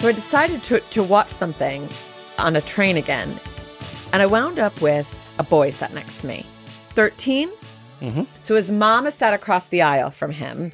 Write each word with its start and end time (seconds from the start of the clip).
So 0.00 0.08
I 0.08 0.12
decided 0.12 0.64
to, 0.64 0.80
to 0.80 1.04
watch 1.04 1.28
something 1.28 1.88
on 2.38 2.56
a 2.56 2.60
train 2.60 2.96
again. 2.96 3.32
And 4.12 4.20
I 4.20 4.26
wound 4.26 4.58
up 4.58 4.80
with 4.80 5.32
a 5.38 5.44
boy 5.44 5.70
sat 5.70 5.94
next 5.94 6.22
to 6.22 6.26
me, 6.26 6.44
13. 6.90 7.48
Mm-hmm. 8.00 8.22
So 8.40 8.56
his 8.56 8.72
mom 8.72 9.06
is 9.06 9.14
sat 9.14 9.34
across 9.34 9.68
the 9.68 9.82
aisle 9.82 10.10
from 10.10 10.32
him. 10.32 10.72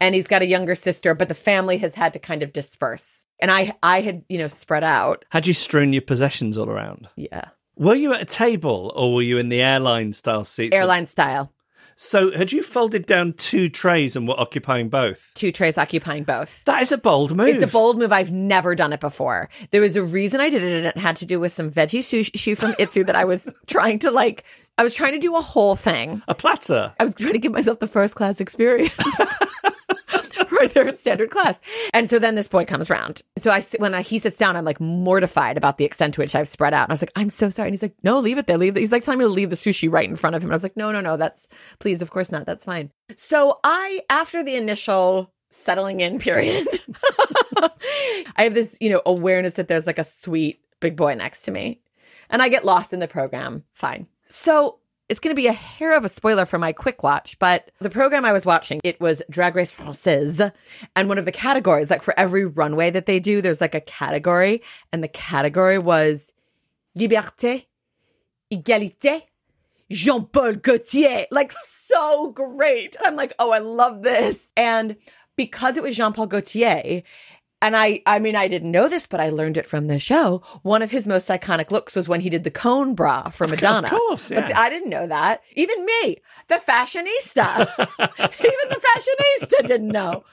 And 0.00 0.14
he's 0.14 0.28
got 0.28 0.42
a 0.42 0.46
younger 0.46 0.76
sister, 0.76 1.12
but 1.12 1.28
the 1.28 1.34
family 1.34 1.78
has 1.78 1.96
had 1.96 2.12
to 2.12 2.20
kind 2.20 2.44
of 2.44 2.52
disperse. 2.52 3.26
And 3.40 3.50
I, 3.50 3.74
I 3.82 4.00
had, 4.00 4.22
you 4.28 4.38
know, 4.38 4.46
spread 4.46 4.84
out. 4.84 5.24
Had 5.30 5.48
you 5.48 5.54
strewn 5.54 5.92
your 5.92 6.02
possessions 6.02 6.56
all 6.56 6.70
around? 6.70 7.08
Yeah. 7.16 7.48
Were 7.78 7.94
you 7.94 8.12
at 8.12 8.20
a 8.20 8.24
table 8.24 8.92
or 8.96 9.14
were 9.14 9.22
you 9.22 9.38
in 9.38 9.50
the 9.50 9.62
airline 9.62 10.12
style 10.12 10.42
seats? 10.42 10.74
Airline 10.74 11.06
style. 11.06 11.52
So 11.94 12.32
had 12.32 12.50
you 12.50 12.60
folded 12.60 13.06
down 13.06 13.34
two 13.34 13.68
trays 13.68 14.16
and 14.16 14.26
were 14.26 14.38
occupying 14.38 14.88
both? 14.88 15.30
Two 15.34 15.52
trays 15.52 15.78
occupying 15.78 16.24
both. 16.24 16.64
That 16.64 16.82
is 16.82 16.90
a 16.90 16.98
bold 16.98 17.36
move. 17.36 17.48
It's 17.48 17.62
a 17.62 17.68
bold 17.68 17.96
move. 17.96 18.12
I've 18.12 18.32
never 18.32 18.74
done 18.74 18.92
it 18.92 18.98
before. 19.00 19.48
There 19.70 19.80
was 19.80 19.94
a 19.94 20.02
reason 20.02 20.40
I 20.40 20.50
did 20.50 20.62
it, 20.62 20.76
and 20.76 20.86
it 20.86 20.96
had 20.96 21.16
to 21.16 21.26
do 21.26 21.38
with 21.38 21.52
some 21.52 21.70
veggie 21.70 22.00
sushi 22.00 22.56
from 22.56 22.72
Itsu 22.74 23.06
that 23.06 23.16
I 23.16 23.24
was 23.24 23.48
trying 23.66 24.00
to 24.00 24.10
like. 24.10 24.44
I 24.76 24.84
was 24.84 24.94
trying 24.94 25.12
to 25.12 25.18
do 25.18 25.36
a 25.36 25.40
whole 25.40 25.74
thing. 25.74 26.22
A 26.28 26.36
platter. 26.36 26.92
I 27.00 27.04
was 27.04 27.16
trying 27.16 27.32
to 27.32 27.40
give 27.40 27.50
myself 27.52 27.80
the 27.80 27.88
first 27.88 28.14
class 28.14 28.40
experience. 28.40 28.96
right 30.60 30.72
there 30.72 30.88
in 30.88 30.96
standard 30.96 31.30
class. 31.30 31.60
And 31.92 32.08
so 32.08 32.18
then 32.18 32.34
this 32.34 32.48
boy 32.48 32.64
comes 32.64 32.90
around. 32.90 33.22
So 33.38 33.50
I 33.50 33.62
when 33.78 33.94
I, 33.94 34.02
he 34.02 34.18
sits 34.18 34.38
down, 34.38 34.56
I'm 34.56 34.64
like 34.64 34.80
mortified 34.80 35.56
about 35.56 35.78
the 35.78 35.84
extent 35.84 36.14
to 36.14 36.20
which 36.20 36.34
I've 36.34 36.48
spread 36.48 36.74
out. 36.74 36.84
And 36.84 36.92
I 36.92 36.94
was 36.94 37.02
like, 37.02 37.12
I'm 37.16 37.30
so 37.30 37.50
sorry. 37.50 37.68
And 37.68 37.74
he's 37.74 37.82
like, 37.82 37.96
No, 38.02 38.18
leave 38.18 38.38
it 38.38 38.46
there. 38.46 38.58
Leave 38.58 38.76
it. 38.76 38.80
He's 38.80 38.92
like 38.92 39.04
telling 39.04 39.18
me 39.18 39.24
to 39.24 39.30
leave 39.30 39.50
the 39.50 39.56
sushi 39.56 39.90
right 39.90 40.08
in 40.08 40.16
front 40.16 40.36
of 40.36 40.42
him. 40.42 40.48
And 40.48 40.54
I 40.54 40.56
was 40.56 40.62
like, 40.62 40.76
No, 40.76 40.92
no, 40.92 41.00
no. 41.00 41.16
That's 41.16 41.48
please, 41.78 42.02
of 42.02 42.10
course 42.10 42.32
not. 42.32 42.46
That's 42.46 42.64
fine. 42.64 42.90
So 43.16 43.58
I, 43.64 44.00
after 44.10 44.42
the 44.42 44.56
initial 44.56 45.32
settling 45.50 46.00
in 46.00 46.18
period, 46.18 46.66
I 48.36 48.44
have 48.44 48.54
this, 48.54 48.76
you 48.80 48.90
know, 48.90 49.02
awareness 49.06 49.54
that 49.54 49.68
there's 49.68 49.86
like 49.86 49.98
a 49.98 50.04
sweet 50.04 50.60
big 50.80 50.96
boy 50.96 51.14
next 51.14 51.42
to 51.42 51.50
me. 51.50 51.80
And 52.30 52.42
I 52.42 52.48
get 52.48 52.64
lost 52.64 52.92
in 52.92 53.00
the 53.00 53.08
program. 53.08 53.64
Fine. 53.72 54.06
So 54.28 54.80
it's 55.08 55.20
going 55.20 55.34
to 55.34 55.40
be 55.40 55.46
a 55.46 55.52
hair 55.52 55.96
of 55.96 56.04
a 56.04 56.08
spoiler 56.08 56.44
for 56.44 56.58
my 56.58 56.72
quick 56.72 57.02
watch, 57.02 57.38
but 57.38 57.70
the 57.80 57.88
program 57.88 58.24
I 58.24 58.32
was 58.32 58.44
watching, 58.44 58.80
it 58.84 59.00
was 59.00 59.22
Drag 59.30 59.54
Race 59.54 59.72
Française. 59.72 60.52
And 60.94 61.08
one 61.08 61.18
of 61.18 61.24
the 61.24 61.32
categories, 61.32 61.90
like 61.90 62.02
for 62.02 62.18
every 62.18 62.44
runway 62.44 62.90
that 62.90 63.06
they 63.06 63.18
do, 63.18 63.40
there's 63.40 63.60
like 63.60 63.74
a 63.74 63.80
category. 63.80 64.62
And 64.92 65.02
the 65.02 65.08
category 65.08 65.78
was 65.78 66.34
Liberté, 66.98 67.66
Égalité, 68.52 69.22
Jean 69.90 70.26
Paul 70.26 70.54
Gaultier. 70.54 71.26
Like 71.30 71.52
so 71.52 72.30
great. 72.32 72.94
I'm 73.02 73.16
like, 73.16 73.32
oh, 73.38 73.50
I 73.50 73.60
love 73.60 74.02
this. 74.02 74.52
And 74.56 74.96
because 75.36 75.78
it 75.78 75.82
was 75.82 75.96
Jean 75.96 76.12
Paul 76.12 76.26
Gaultier, 76.26 77.02
and 77.60 77.76
I, 77.76 78.02
I 78.06 78.18
mean, 78.18 78.36
I 78.36 78.46
didn't 78.48 78.70
know 78.70 78.88
this, 78.88 79.06
but 79.06 79.20
I 79.20 79.30
learned 79.30 79.56
it 79.56 79.66
from 79.66 79.88
the 79.88 79.98
show. 79.98 80.42
One 80.62 80.82
of 80.82 80.90
his 80.90 81.06
most 81.08 81.28
iconic 81.28 81.70
looks 81.70 81.96
was 81.96 82.08
when 82.08 82.20
he 82.20 82.30
did 82.30 82.44
the 82.44 82.50
cone 82.50 82.94
bra 82.94 83.30
for 83.30 83.46
Madonna. 83.46 83.88
course, 83.88 84.28
But 84.30 84.48
yeah. 84.48 84.60
I 84.60 84.70
didn't 84.70 84.90
know 84.90 85.06
that. 85.06 85.42
Even 85.54 85.84
me, 85.84 86.18
the 86.48 86.56
fashionista, 86.56 87.66
even 87.98 88.68
the 88.68 88.80
fashionista 88.96 89.66
didn't 89.66 89.88
know. 89.88 90.24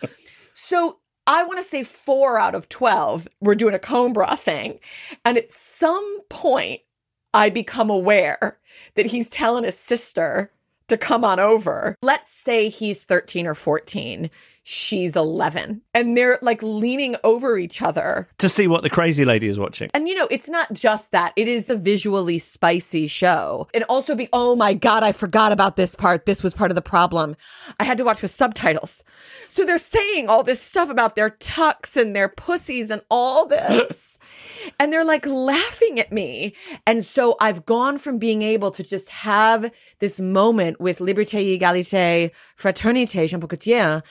So 0.53 0.99
I 1.27 1.43
want 1.43 1.57
to 1.57 1.63
say 1.63 1.83
four 1.83 2.37
out 2.37 2.53
of 2.53 2.69
12 2.69 3.27
were 3.41 3.55
doing 3.55 3.73
a 3.73 3.79
cone 3.79 4.13
bra 4.13 4.35
thing. 4.35 4.79
And 5.23 5.37
at 5.37 5.51
some 5.51 6.21
point, 6.29 6.81
I 7.33 7.49
become 7.49 7.89
aware 7.89 8.59
that 8.93 9.07
he's 9.07 9.29
telling 9.29 9.63
his 9.63 9.77
sister 9.77 10.51
to 10.87 10.97
come 10.97 11.25
on 11.25 11.39
over. 11.39 11.97
Let's 12.01 12.31
say 12.31 12.69
he's 12.69 13.03
13 13.03 13.47
or 13.47 13.55
14. 13.55 14.29
She's 14.67 15.15
11. 15.15 15.83
And 15.93 16.17
they're 16.17 16.39
like 16.41 16.63
leaning 16.63 17.15
over 17.23 17.55
each 17.55 17.83
other. 17.83 18.27
To 18.39 18.49
see 18.49 18.67
what 18.67 18.81
the 18.81 18.89
crazy 18.89 19.23
lady 19.23 19.47
is 19.47 19.59
watching. 19.59 19.91
And 19.93 20.09
you 20.09 20.15
know, 20.15 20.27
it's 20.31 20.49
not 20.49 20.73
just 20.73 21.11
that. 21.11 21.33
It 21.35 21.47
is 21.47 21.69
a 21.69 21.75
visually 21.75 22.39
spicy 22.39 23.05
show. 23.05 23.67
And 23.75 23.83
also 23.83 24.15
be, 24.15 24.27
oh 24.33 24.55
my 24.55 24.73
God, 24.73 25.03
I 25.03 25.11
forgot 25.11 25.51
about 25.51 25.75
this 25.75 25.93
part. 25.93 26.25
This 26.25 26.41
was 26.41 26.55
part 26.55 26.71
of 26.71 26.75
the 26.75 26.81
problem. 26.81 27.35
I 27.79 27.83
had 27.83 27.99
to 27.99 28.03
watch 28.03 28.23
with 28.23 28.31
subtitles. 28.31 29.03
So 29.49 29.65
they're 29.65 29.77
saying 29.77 30.29
all 30.29 30.41
this 30.41 30.63
stuff 30.63 30.89
about 30.89 31.15
their 31.15 31.29
tucks 31.29 31.95
and 31.95 32.15
their 32.15 32.27
pussies 32.27 32.89
and 32.89 33.03
all 33.11 33.45
this. 33.45 34.17
and 34.79 34.91
they're 34.91 35.05
like 35.05 35.27
laughing 35.27 35.99
at 35.99 36.11
me. 36.11 36.55
And 36.87 37.05
so 37.05 37.35
I've 37.39 37.67
gone 37.67 37.99
from 37.99 38.17
being 38.17 38.41
able 38.41 38.71
to 38.71 38.81
just 38.81 39.11
have 39.11 39.71
this 39.99 40.19
moment 40.19 40.81
with 40.81 40.97
Liberté, 40.97 41.55
Égalité, 41.55 42.31
Fraternité, 42.57 43.29
Jean 43.29 43.39
Paul 43.39 43.49
Gaultier 43.49 44.01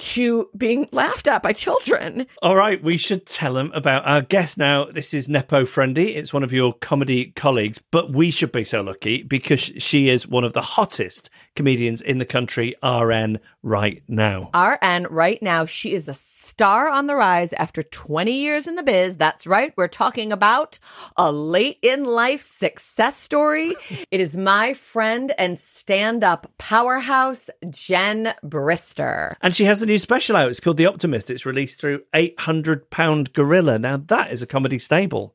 to 0.00 0.48
being 0.56 0.88
laughed 0.92 1.28
at 1.28 1.42
by 1.42 1.52
children. 1.52 2.26
All 2.42 2.56
right, 2.56 2.82
we 2.82 2.96
should 2.96 3.26
tell 3.26 3.54
them 3.54 3.70
about 3.74 4.06
our 4.06 4.22
guest 4.22 4.58
now. 4.58 4.84
This 4.84 5.14
is 5.14 5.28
Nepo 5.28 5.64
Friendly. 5.64 6.16
It's 6.16 6.32
one 6.32 6.42
of 6.42 6.52
your 6.52 6.72
comedy 6.74 7.32
colleagues, 7.36 7.78
but 7.78 8.12
we 8.12 8.30
should 8.30 8.52
be 8.52 8.64
so 8.64 8.80
lucky 8.80 9.22
because 9.22 9.60
she 9.60 10.08
is 10.08 10.26
one 10.26 10.44
of 10.44 10.52
the 10.52 10.62
hottest 10.62 11.30
comedians 11.60 12.00
in 12.00 12.16
the 12.16 12.24
country, 12.24 12.74
RN, 12.82 13.38
right 13.62 14.02
now. 14.08 14.48
RN 14.54 15.06
right 15.10 15.42
now, 15.42 15.66
she 15.66 15.92
is 15.92 16.08
a 16.08 16.14
star 16.14 16.88
on 16.88 17.06
the 17.06 17.14
rise 17.14 17.52
after 17.52 17.82
20 17.82 18.32
years 18.32 18.66
in 18.66 18.76
the 18.76 18.82
biz. 18.82 19.18
That's 19.18 19.46
right. 19.46 19.74
We're 19.76 19.86
talking 19.86 20.32
about 20.32 20.78
a 21.18 21.30
late 21.30 21.78
in 21.82 22.06
life 22.06 22.40
success 22.40 23.14
story. 23.14 23.76
it 24.10 24.20
is 24.20 24.38
my 24.38 24.72
friend 24.72 25.34
and 25.36 25.58
stand 25.58 26.24
up 26.24 26.50
powerhouse, 26.56 27.50
Jen 27.68 28.32
Brister. 28.42 29.34
And 29.42 29.54
she 29.54 29.66
has 29.66 29.82
a 29.82 29.86
new 29.86 29.98
special 29.98 30.36
out. 30.36 30.48
It's 30.48 30.60
called 30.60 30.78
The 30.78 30.86
Optimist. 30.86 31.28
It's 31.28 31.44
released 31.44 31.78
through 31.78 32.04
800 32.14 32.88
Pound 32.88 33.34
Gorilla. 33.34 33.78
Now, 33.78 33.98
that 33.98 34.32
is 34.32 34.40
a 34.40 34.46
comedy 34.46 34.78
stable. 34.78 35.34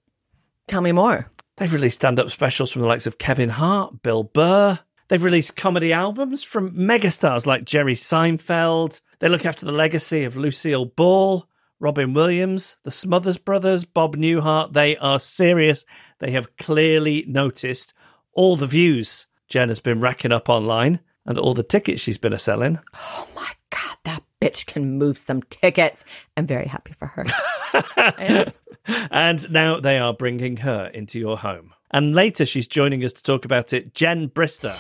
Tell 0.66 0.82
me 0.82 0.92
more. 0.92 1.30
They've 1.58 1.72
released 1.72 2.02
stand 2.02 2.20
up 2.20 2.32
specials 2.32 2.72
from 2.72 2.82
the 2.82 2.88
likes 2.88 3.06
of 3.06 3.20
Kevin 3.20 3.50
Hart, 3.50 4.02
Bill 4.02 4.24
Burr. 4.24 4.80
They've 5.08 5.24
released 5.24 5.56
comedy 5.56 5.94
albums 5.94 6.44
from 6.44 6.72
megastars 6.72 7.46
like 7.46 7.66
Jerry 7.66 7.96
Seinfeld. 7.96 9.02
They 9.20 9.30
look 9.30 9.46
after 9.46 9.66
the 9.66 9.72
legacy 9.72 10.24
of 10.24 10.36
Lucille 10.36 10.86
Ball, 10.86 11.48
Robin 11.80 12.14
Williams, 12.14 12.78
the 12.84 12.92
Smothers 12.92 13.38
Brothers, 13.38 13.86
Bob 13.86 14.16
Newhart. 14.16 14.74
They 14.74 14.98
are 14.98 15.20
serious. 15.20 15.86
They 16.20 16.32
have 16.32 16.58
clearly 16.58 17.24
noticed 17.28 17.94
all 18.34 18.56
the 18.56 18.68
views 18.68 19.28
Jen 19.48 19.68
has 19.68 19.80
been 19.80 20.00
racking 20.00 20.32
up 20.32 20.50
online 20.50 21.00
and 21.26 21.38
all 21.38 21.54
the 21.54 21.64
tickets 21.64 22.02
she's 22.02 22.18
been 22.18 22.34
a 22.34 22.40
selling. 22.40 22.80
Oh 22.96 23.28
my 23.36 23.52
God, 23.70 23.98
that 24.06 24.24
bitch 24.42 24.66
can 24.66 24.98
move 24.98 25.18
some 25.18 25.44
tickets. 25.44 26.04
I'm 26.36 26.48
very 26.48 26.68
happy 26.68 26.94
for 26.94 27.08
her. 27.08 28.54
And 28.88 29.50
now 29.52 29.80
they 29.80 29.98
are 29.98 30.14
bringing 30.14 30.58
her 30.58 30.88
into 30.88 31.20
your 31.20 31.38
home. 31.38 31.74
And 31.98 32.14
later 32.14 32.46
she's 32.46 32.68
joining 32.68 33.06
us 33.06 33.14
to 33.14 33.24
talk 33.24 33.46
about 33.46 33.72
it, 33.72 33.96
Jen 33.96 34.28
Brister. 34.28 34.74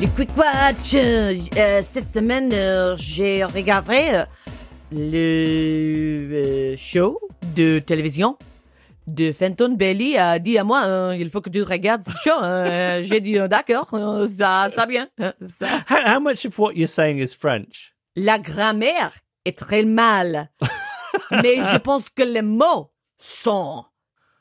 Le 0.00 0.06
Quick 0.14 0.30
Watch, 0.36 0.94
euh, 0.94 1.82
cette 1.82 2.06
semaine, 2.08 2.52
euh, 2.52 2.94
j'ai 2.96 3.42
regardé 3.42 4.10
euh, 4.12 4.24
le 4.92 6.28
euh, 6.72 6.76
show 6.78 7.18
de 7.56 7.80
télévision 7.80 8.38
de 9.08 9.32
Fenton 9.32 9.70
Bailey 9.76 10.16
a 10.16 10.38
dit 10.38 10.56
à 10.56 10.62
moi, 10.62 10.82
hein, 10.84 11.14
il 11.16 11.30
faut 11.30 11.40
que 11.40 11.50
tu 11.50 11.64
regardes 11.64 12.02
ce 12.04 12.12
show. 12.22 12.38
hein. 12.40 13.02
J'ai 13.02 13.20
dit, 13.20 13.38
euh, 13.40 13.48
d'accord, 13.48 13.88
euh, 13.94 14.28
ça, 14.28 14.70
ça 14.76 14.86
bien. 14.86 15.08
hein, 15.18 15.32
ça. 15.40 15.66
How, 15.90 16.14
how 16.14 16.20
much 16.20 16.46
of 16.46 16.56
what 16.60 16.74
you're 16.76 16.88
saying 16.88 17.18
is 17.18 17.34
French? 17.34 17.92
La 18.14 18.38
grammaire 18.38 19.14
est 19.44 19.58
très 19.58 19.82
mal. 19.82 20.50
Mais 21.30 21.62
je 21.72 21.78
pense 21.78 22.08
que 22.08 22.22
les 22.22 22.42
mots 22.42 22.90
sont 23.18 23.84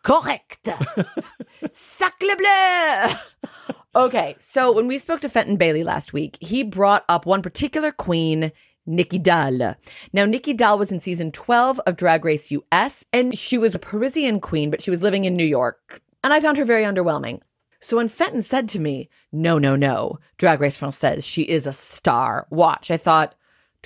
corrects. 0.04 0.70
Sacre 1.72 2.36
bleu! 2.38 3.74
Okay, 3.96 4.36
so 4.38 4.72
when 4.72 4.88
we 4.88 5.00
spoke 5.00 5.22
to 5.22 5.30
Fenton 5.30 5.58
Bailey 5.58 5.84
last 5.84 6.14
week, 6.14 6.38
he 6.40 6.64
brought 6.64 7.04
up 7.10 7.26
one 7.26 7.42
particular 7.42 7.92
queen, 7.92 8.52
Nicky 8.86 9.18
Doll. 9.18 9.76
Now, 10.14 10.26
Nicky 10.26 10.54
Doll 10.54 10.78
was 10.78 10.92
in 10.92 11.00
season 11.00 11.32
12 11.32 11.80
of 11.88 11.98
Drag 11.98 12.24
Race 12.24 12.52
US, 12.52 13.04
and 13.12 13.38
she 13.38 13.58
was 13.58 13.74
a 13.74 13.80
Parisian 13.80 14.40
queen, 14.40 14.70
but 14.70 14.84
she 14.84 14.92
was 14.92 15.02
living 15.02 15.26
in 15.26 15.36
New 15.36 15.46
York. 15.46 16.02
And 16.24 16.32
I 16.32 16.40
found 16.40 16.58
her 16.58 16.66
very 16.66 16.84
underwhelming. 16.84 17.42
So 17.80 17.98
when 17.98 18.10
Fenton 18.10 18.44
said 18.44 18.68
to 18.70 18.80
me, 18.80 19.10
no, 19.32 19.60
no, 19.60 19.76
no, 19.76 20.20
Drag 20.38 20.60
Race 20.60 20.80
Française, 20.80 21.24
she 21.24 21.44
is 21.44 21.68
a 21.68 21.74
star. 21.74 22.48
Watch, 22.50 22.90
I 22.90 22.98
thought, 22.98 23.36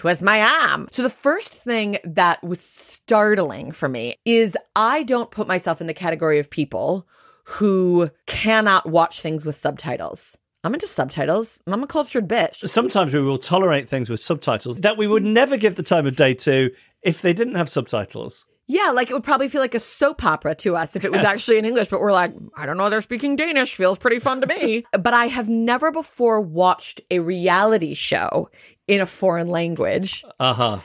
twist 0.01 0.23
my 0.23 0.41
arm. 0.41 0.87
So 0.89 1.03
the 1.03 1.11
first 1.11 1.53
thing 1.53 1.99
that 2.03 2.41
was 2.41 2.59
startling 2.59 3.71
for 3.71 3.87
me 3.87 4.15
is 4.25 4.57
I 4.75 5.03
don't 5.03 5.29
put 5.29 5.47
myself 5.47 5.79
in 5.79 5.85
the 5.85 5.93
category 5.93 6.39
of 6.39 6.49
people 6.49 7.07
who 7.43 8.09
cannot 8.25 8.89
watch 8.89 9.21
things 9.21 9.45
with 9.45 9.55
subtitles. 9.55 10.39
I'm 10.63 10.73
into 10.73 10.87
subtitles. 10.87 11.59
I'm 11.67 11.83
a 11.83 11.87
cultured 11.87 12.27
bitch. 12.27 12.67
Sometimes 12.67 13.13
we 13.13 13.21
will 13.21 13.37
tolerate 13.37 13.87
things 13.87 14.09
with 14.09 14.19
subtitles 14.19 14.79
that 14.79 14.97
we 14.97 15.05
would 15.05 15.23
never 15.23 15.55
give 15.55 15.75
the 15.75 15.83
time 15.83 16.07
of 16.07 16.15
day 16.15 16.33
to 16.33 16.71
if 17.03 17.21
they 17.21 17.33
didn't 17.33 17.55
have 17.55 17.69
subtitles. 17.69 18.47
Yeah, 18.67 18.91
like 18.91 19.09
it 19.09 19.13
would 19.13 19.23
probably 19.23 19.49
feel 19.49 19.59
like 19.61 19.75
a 19.75 19.79
soap 19.79 20.23
opera 20.23 20.55
to 20.55 20.75
us 20.77 20.95
if 20.95 21.03
it 21.03 21.11
was 21.11 21.21
Yes. 21.21 21.33
actually 21.35 21.57
in 21.57 21.65
English, 21.65 21.89
but 21.89 21.99
we're 21.99 22.13
like, 22.13 22.33
I 22.55 22.65
don't 22.65 22.77
know, 22.77 22.89
they're 22.89 23.01
speaking 23.01 23.35
Danish. 23.35 23.75
Feels 23.75 23.97
pretty 23.97 24.19
fun 24.19 24.39
to 24.41 24.47
me. 24.47 24.85
but 24.99 25.13
I 25.13 25.25
have 25.25 25.49
never 25.49 25.91
before 25.91 26.39
watched 26.39 27.01
a 27.11 27.19
reality 27.19 27.93
show 27.93 28.49
in 28.87 29.01
a 29.01 29.05
foreign 29.05 29.47
language. 29.49 30.23
Uh 30.39 30.53
huh. 30.53 30.79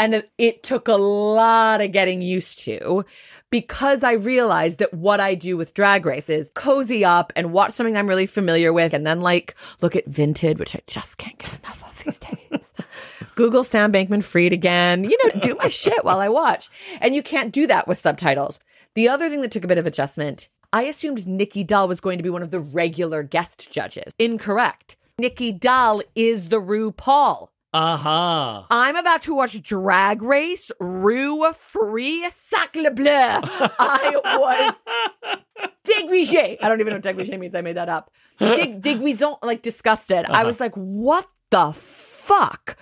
And 0.00 0.24
it- 0.38 0.62
took 0.62 0.88
a 0.88 0.96
lot 0.96 1.80
of 1.80 1.92
getting 1.92 2.22
used 2.22 2.58
to 2.60 3.04
because 3.50 4.02
I 4.04 4.12
realized 4.12 4.78
that 4.78 4.94
what 4.94 5.20
I 5.20 5.34
do 5.34 5.56
with 5.56 5.74
drag 5.74 6.06
race 6.06 6.30
is 6.30 6.50
cozy 6.54 7.04
up 7.04 7.32
and 7.36 7.52
watch 7.52 7.72
something 7.72 7.96
I'm 7.96 8.06
really 8.06 8.26
familiar 8.26 8.72
with 8.72 8.94
and 8.94 9.06
then 9.06 9.20
like 9.20 9.54
look 9.80 9.96
at 9.96 10.08
Vinted, 10.08 10.58
which 10.58 10.74
I 10.74 10.80
just 10.86 11.18
can't 11.18 11.38
get 11.38 11.58
enough 11.58 11.82
of 11.82 12.04
these 12.04 12.18
days. 12.18 12.74
Google 13.34 13.64
Sam 13.64 13.92
Bankman 13.92 14.22
Fried 14.22 14.52
again, 14.52 15.04
you 15.04 15.18
know, 15.24 15.40
do 15.40 15.54
my 15.56 15.68
shit 15.68 16.04
while 16.04 16.20
I 16.20 16.28
watch. 16.28 16.70
And 17.00 17.14
you 17.14 17.22
can't 17.22 17.52
do 17.52 17.66
that 17.66 17.88
with 17.88 17.98
subtitles. 17.98 18.58
The 18.94 19.08
other 19.08 19.28
thing 19.28 19.40
that 19.42 19.50
took 19.50 19.64
a 19.64 19.68
bit 19.68 19.78
of 19.78 19.86
adjustment, 19.86 20.48
I 20.72 20.82
assumed 20.82 21.26
Nicky 21.26 21.64
Doll 21.64 21.88
was 21.88 22.00
going 22.00 22.18
to 22.18 22.24
be 22.24 22.30
one 22.30 22.42
of 22.42 22.50
the 22.50 22.60
regular 22.60 23.22
guest 23.22 23.70
judges. 23.72 24.12
Incorrect. 24.18 24.96
Nicky 25.18 25.52
Doll 25.52 26.02
is 26.14 26.48
the 26.48 26.60
RuPaul. 26.60 27.48
Uh 27.72 27.96
huh. 27.96 28.62
I'm 28.68 28.96
about 28.96 29.22
to 29.22 29.34
watch 29.34 29.60
Drag 29.62 30.22
Race 30.22 30.72
Rue 30.80 31.52
Free 31.52 32.28
Sacre 32.32 32.90
Bleu. 32.90 33.06
I 33.08 34.20
was 34.24 35.38
déguisé. 35.86 36.58
I 36.60 36.68
don't 36.68 36.80
even 36.80 36.90
know 36.92 36.96
what 36.96 37.04
déguisé 37.04 37.38
means. 37.38 37.54
I 37.54 37.60
made 37.60 37.76
that 37.76 37.88
up. 37.88 38.10
Dig, 38.40 38.82
like 39.42 39.62
disgusted. 39.62 40.26
I 40.26 40.44
was 40.44 40.58
like, 40.58 40.74
what 40.74 41.28
the 41.50 41.72
fuck? 41.72 42.76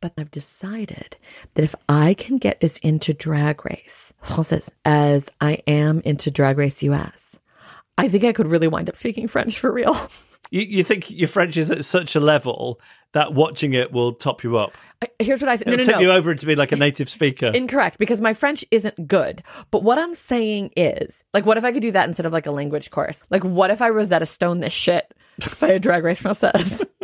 But 0.00 0.12
I've 0.16 0.30
decided 0.30 1.16
that 1.54 1.64
if 1.64 1.74
I 1.88 2.14
can 2.14 2.38
get 2.38 2.62
as 2.62 2.78
into 2.78 3.12
Drag 3.12 3.64
Race 3.64 4.14
Française 4.22 4.70
as 4.84 5.30
I 5.40 5.62
am 5.66 6.00
into 6.04 6.30
Drag 6.30 6.58
Race 6.58 6.80
US, 6.84 7.40
I 7.96 8.06
think 8.06 8.22
I 8.22 8.32
could 8.32 8.46
really 8.46 8.68
wind 8.68 8.88
up 8.88 8.94
speaking 8.94 9.26
French 9.26 9.58
for 9.58 9.72
real. 9.72 9.96
You, 10.50 10.62
you 10.62 10.84
think 10.84 11.10
your 11.10 11.28
French 11.28 11.56
is 11.56 11.70
at 11.70 11.84
such 11.84 12.14
a 12.14 12.20
level 12.20 12.80
that 13.12 13.34
watching 13.34 13.74
it 13.74 13.92
will 13.92 14.12
top 14.12 14.44
you 14.44 14.56
up? 14.58 14.74
Here's 15.18 15.40
what 15.40 15.48
I 15.48 15.56
think. 15.56 15.68
No, 15.68 15.72
It'll 15.74 15.86
no, 15.86 15.92
tip 15.92 16.00
no. 16.00 16.00
you 16.02 16.12
over 16.12 16.34
to 16.34 16.46
be 16.46 16.56
like 16.56 16.72
a 16.72 16.76
native 16.76 17.08
speaker. 17.08 17.46
Incorrect, 17.54 17.98
because 17.98 18.20
my 18.20 18.34
French 18.34 18.64
isn't 18.70 19.06
good. 19.06 19.42
But 19.70 19.82
what 19.82 19.98
I'm 19.98 20.14
saying 20.14 20.72
is, 20.76 21.22
like, 21.32 21.46
what 21.46 21.56
if 21.56 21.64
I 21.64 21.72
could 21.72 21.82
do 21.82 21.92
that 21.92 22.08
instead 22.08 22.26
of 22.26 22.32
like 22.32 22.46
a 22.46 22.50
language 22.50 22.90
course? 22.90 23.22
Like, 23.30 23.44
what 23.44 23.70
if 23.70 23.80
I 23.80 23.90
Rosetta 23.90 24.26
Stone 24.26 24.60
this 24.60 24.72
shit 24.72 25.14
by 25.60 25.68
a 25.68 25.78
drag 25.78 26.04
race 26.04 26.20
process? 26.22 26.84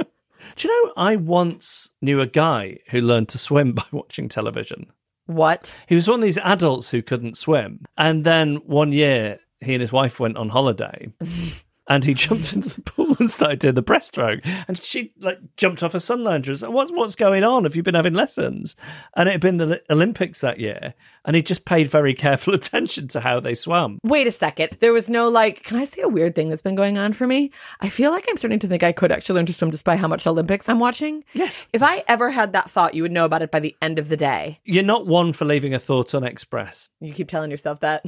Do 0.57 0.69
you 0.69 0.87
know, 0.87 0.93
I 0.97 1.17
once 1.17 1.91
knew 2.03 2.21
a 2.21 2.27
guy 2.27 2.79
who 2.91 3.01
learned 3.01 3.29
to 3.31 3.39
swim 3.39 3.73
by 3.75 3.85
watching 3.93 4.29
television. 4.29 4.93
what? 5.27 5.75
He 5.89 5.95
was 5.95 6.09
one 6.09 6.21
of 6.21 6.25
these 6.25 6.39
adults 6.39 6.91
who 6.91 7.03
couldn't 7.03 7.39
swim. 7.39 7.85
And 7.97 8.25
then 8.25 8.57
one 8.67 8.93
year, 8.93 9.39
he 9.61 9.73
and 9.75 9.81
his 9.81 9.93
wife 9.93 10.21
went 10.21 10.37
on 10.37 10.51
holiday. 10.51 11.13
And 11.87 12.05
he 12.05 12.15
jumped 12.15 12.53
into 12.53 12.69
the 12.71 12.83
pool 12.83 13.17
and 13.19 13.31
started 13.31 13.59
doing 13.59 13.75
the 13.75 13.83
breaststroke. 13.83 14.45
And 14.69 14.81
she 14.81 15.13
like 15.21 15.39
jumped 15.57 15.83
off 15.83 15.95
a 15.95 16.01
sun 16.01 16.25
lounger 16.25 16.53
and 16.53 16.61
said, 16.61 16.71
What's 16.71 16.91
what's 16.91 17.15
going 17.15 17.45
on? 17.45 17.65
Have 17.65 17.77
you 17.77 17.83
been 17.83 17.95
having 17.95 18.15
lessons? 18.15 18.77
And 19.17 19.29
it 19.29 19.33
had 19.33 19.41
been 19.41 19.59
the 19.59 19.83
Olympics 19.91 20.41
that 20.41 20.59
year. 20.59 20.95
And 21.25 21.37
he 21.37 21.43
just 21.43 21.65
paid 21.65 21.89
very 21.89 22.15
careful 22.15 22.55
attention 22.55 23.09
to 23.09 23.21
how 23.21 23.41
they 23.41 23.55
swam. 23.55 23.99
Wait 24.03 24.27
a 24.27 24.33
second. 24.33 24.77
There 24.81 24.93
was 24.93 25.11
no 25.11 25.29
like, 25.29 25.63
can 25.63 25.77
I 25.77 25.85
say 25.85 26.03
a 26.03 26.09
weird 26.09 26.35
thing 26.35 26.49
that's 26.49 26.63
been 26.63 26.75
going 26.75 26.99
on 26.99 27.13
for 27.13 27.27
me? 27.27 27.51
I 27.81 27.89
feel 27.89 28.11
like 28.11 28.27
I'm 28.29 28.37
starting 28.37 28.59
to 28.61 28.69
think 28.69 28.83
I 28.83 28.93
could 28.93 29.13
actually 29.13 29.37
learn 29.37 29.47
to 29.47 29.53
swim 29.53 29.71
just 29.71 29.85
by 29.85 29.97
how 29.97 30.09
much 30.09 30.27
Olympics 30.27 30.69
I'm 30.69 30.79
watching. 30.79 31.25
Yes. 31.33 31.67
If 31.73 31.83
I 31.83 32.05
ever 32.09 32.31
had 32.31 32.53
that 32.53 32.71
thought, 32.71 32.95
you 32.95 33.03
would 33.03 33.13
know 33.13 33.25
about 33.25 33.43
it 33.43 33.51
by 33.51 33.61
the 33.61 33.77
end 33.81 33.99
of 33.99 34.09
the 34.09 34.17
day. 34.17 34.61
You're 34.65 34.85
not 34.85 35.07
one 35.07 35.33
for 35.33 35.45
leaving 35.45 35.75
a 35.75 35.79
thought 35.79 36.15
unexpressed. 36.15 36.91
You 37.01 37.13
keep 37.13 37.29
telling 37.29 37.51
yourself 37.51 37.81
that. 37.81 38.05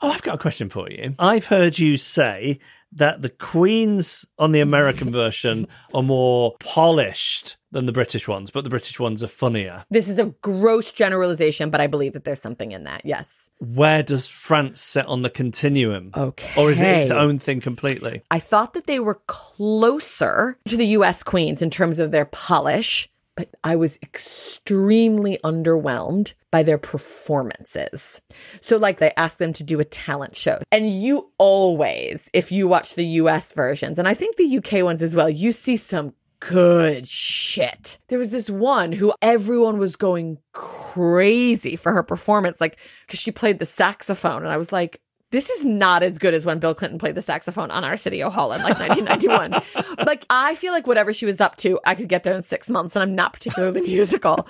Oh, 0.00 0.10
I've 0.10 0.22
got 0.22 0.34
a 0.34 0.38
question 0.38 0.68
for 0.68 0.90
you. 0.90 1.14
I've 1.18 1.46
heard 1.46 1.78
you 1.78 1.96
say 1.96 2.58
that 2.92 3.22
the 3.22 3.28
Queens 3.28 4.24
on 4.38 4.52
the 4.52 4.60
American 4.60 5.10
version 5.12 5.66
are 5.92 6.02
more 6.02 6.54
polished 6.60 7.56
than 7.72 7.86
the 7.86 7.92
British 7.92 8.28
ones, 8.28 8.50
but 8.50 8.62
the 8.62 8.70
British 8.70 9.00
ones 9.00 9.22
are 9.22 9.28
funnier. 9.28 9.84
This 9.90 10.08
is 10.08 10.18
a 10.18 10.26
gross 10.42 10.92
generalization, 10.92 11.70
but 11.70 11.80
I 11.80 11.88
believe 11.88 12.12
that 12.12 12.22
there's 12.24 12.40
something 12.40 12.70
in 12.70 12.84
that. 12.84 13.02
Yes. 13.04 13.50
Where 13.58 14.02
does 14.02 14.28
France 14.28 14.80
sit 14.80 15.06
on 15.06 15.22
the 15.22 15.30
continuum? 15.30 16.12
Okay. 16.16 16.60
Or 16.60 16.70
is 16.70 16.80
it 16.80 16.86
its 16.86 17.10
own 17.10 17.38
thing 17.38 17.60
completely? 17.60 18.22
I 18.30 18.38
thought 18.38 18.74
that 18.74 18.86
they 18.86 19.00
were 19.00 19.20
closer 19.26 20.56
to 20.68 20.76
the 20.76 20.86
US 20.86 21.24
queens 21.24 21.62
in 21.62 21.70
terms 21.70 21.98
of 21.98 22.12
their 22.12 22.26
polish, 22.26 23.08
but 23.36 23.48
I 23.64 23.76
was 23.76 23.98
extremely 24.02 25.38
underwhelmed 25.44 26.34
by 26.50 26.62
their 26.62 26.78
performances. 26.78 28.20
So, 28.60 28.76
like, 28.76 28.98
they 28.98 29.12
asked 29.16 29.38
them 29.38 29.52
to 29.54 29.64
do 29.64 29.80
a 29.80 29.84
talent 29.84 30.36
show. 30.36 30.60
And 30.70 30.88
you 30.88 31.30
always, 31.38 32.30
if 32.32 32.52
you 32.52 32.68
watch 32.68 32.94
the 32.94 33.06
US 33.06 33.52
versions, 33.52 33.98
and 33.98 34.06
I 34.06 34.14
think 34.14 34.36
the 34.36 34.58
UK 34.58 34.84
ones 34.84 35.02
as 35.02 35.14
well, 35.14 35.28
you 35.28 35.52
see 35.52 35.76
some 35.76 36.14
good 36.40 37.06
shit. 37.08 37.98
There 38.08 38.18
was 38.18 38.30
this 38.30 38.50
one 38.50 38.92
who 38.92 39.14
everyone 39.22 39.78
was 39.78 39.96
going 39.96 40.38
crazy 40.52 41.74
for 41.74 41.92
her 41.92 42.02
performance, 42.02 42.60
like, 42.60 42.78
because 43.06 43.18
she 43.18 43.32
played 43.32 43.58
the 43.58 43.66
saxophone. 43.66 44.42
And 44.42 44.52
I 44.52 44.58
was 44.58 44.70
like, 44.70 45.00
this 45.34 45.50
is 45.50 45.64
not 45.64 46.04
as 46.04 46.16
good 46.16 46.32
as 46.32 46.46
when 46.46 46.60
Bill 46.60 46.76
Clinton 46.76 46.96
played 46.96 47.16
the 47.16 47.22
saxophone 47.22 47.72
on 47.72 47.82
Arsenio 47.82 48.30
Hall 48.30 48.52
in 48.52 48.62
like 48.62 48.78
1991. 48.78 49.96
like, 50.06 50.24
I 50.30 50.54
feel 50.54 50.72
like 50.72 50.86
whatever 50.86 51.12
she 51.12 51.26
was 51.26 51.40
up 51.40 51.56
to, 51.56 51.80
I 51.84 51.96
could 51.96 52.08
get 52.08 52.22
there 52.22 52.36
in 52.36 52.42
six 52.42 52.70
months, 52.70 52.94
and 52.94 53.02
I'm 53.02 53.16
not 53.16 53.32
particularly 53.32 53.80
musical. 53.86 54.46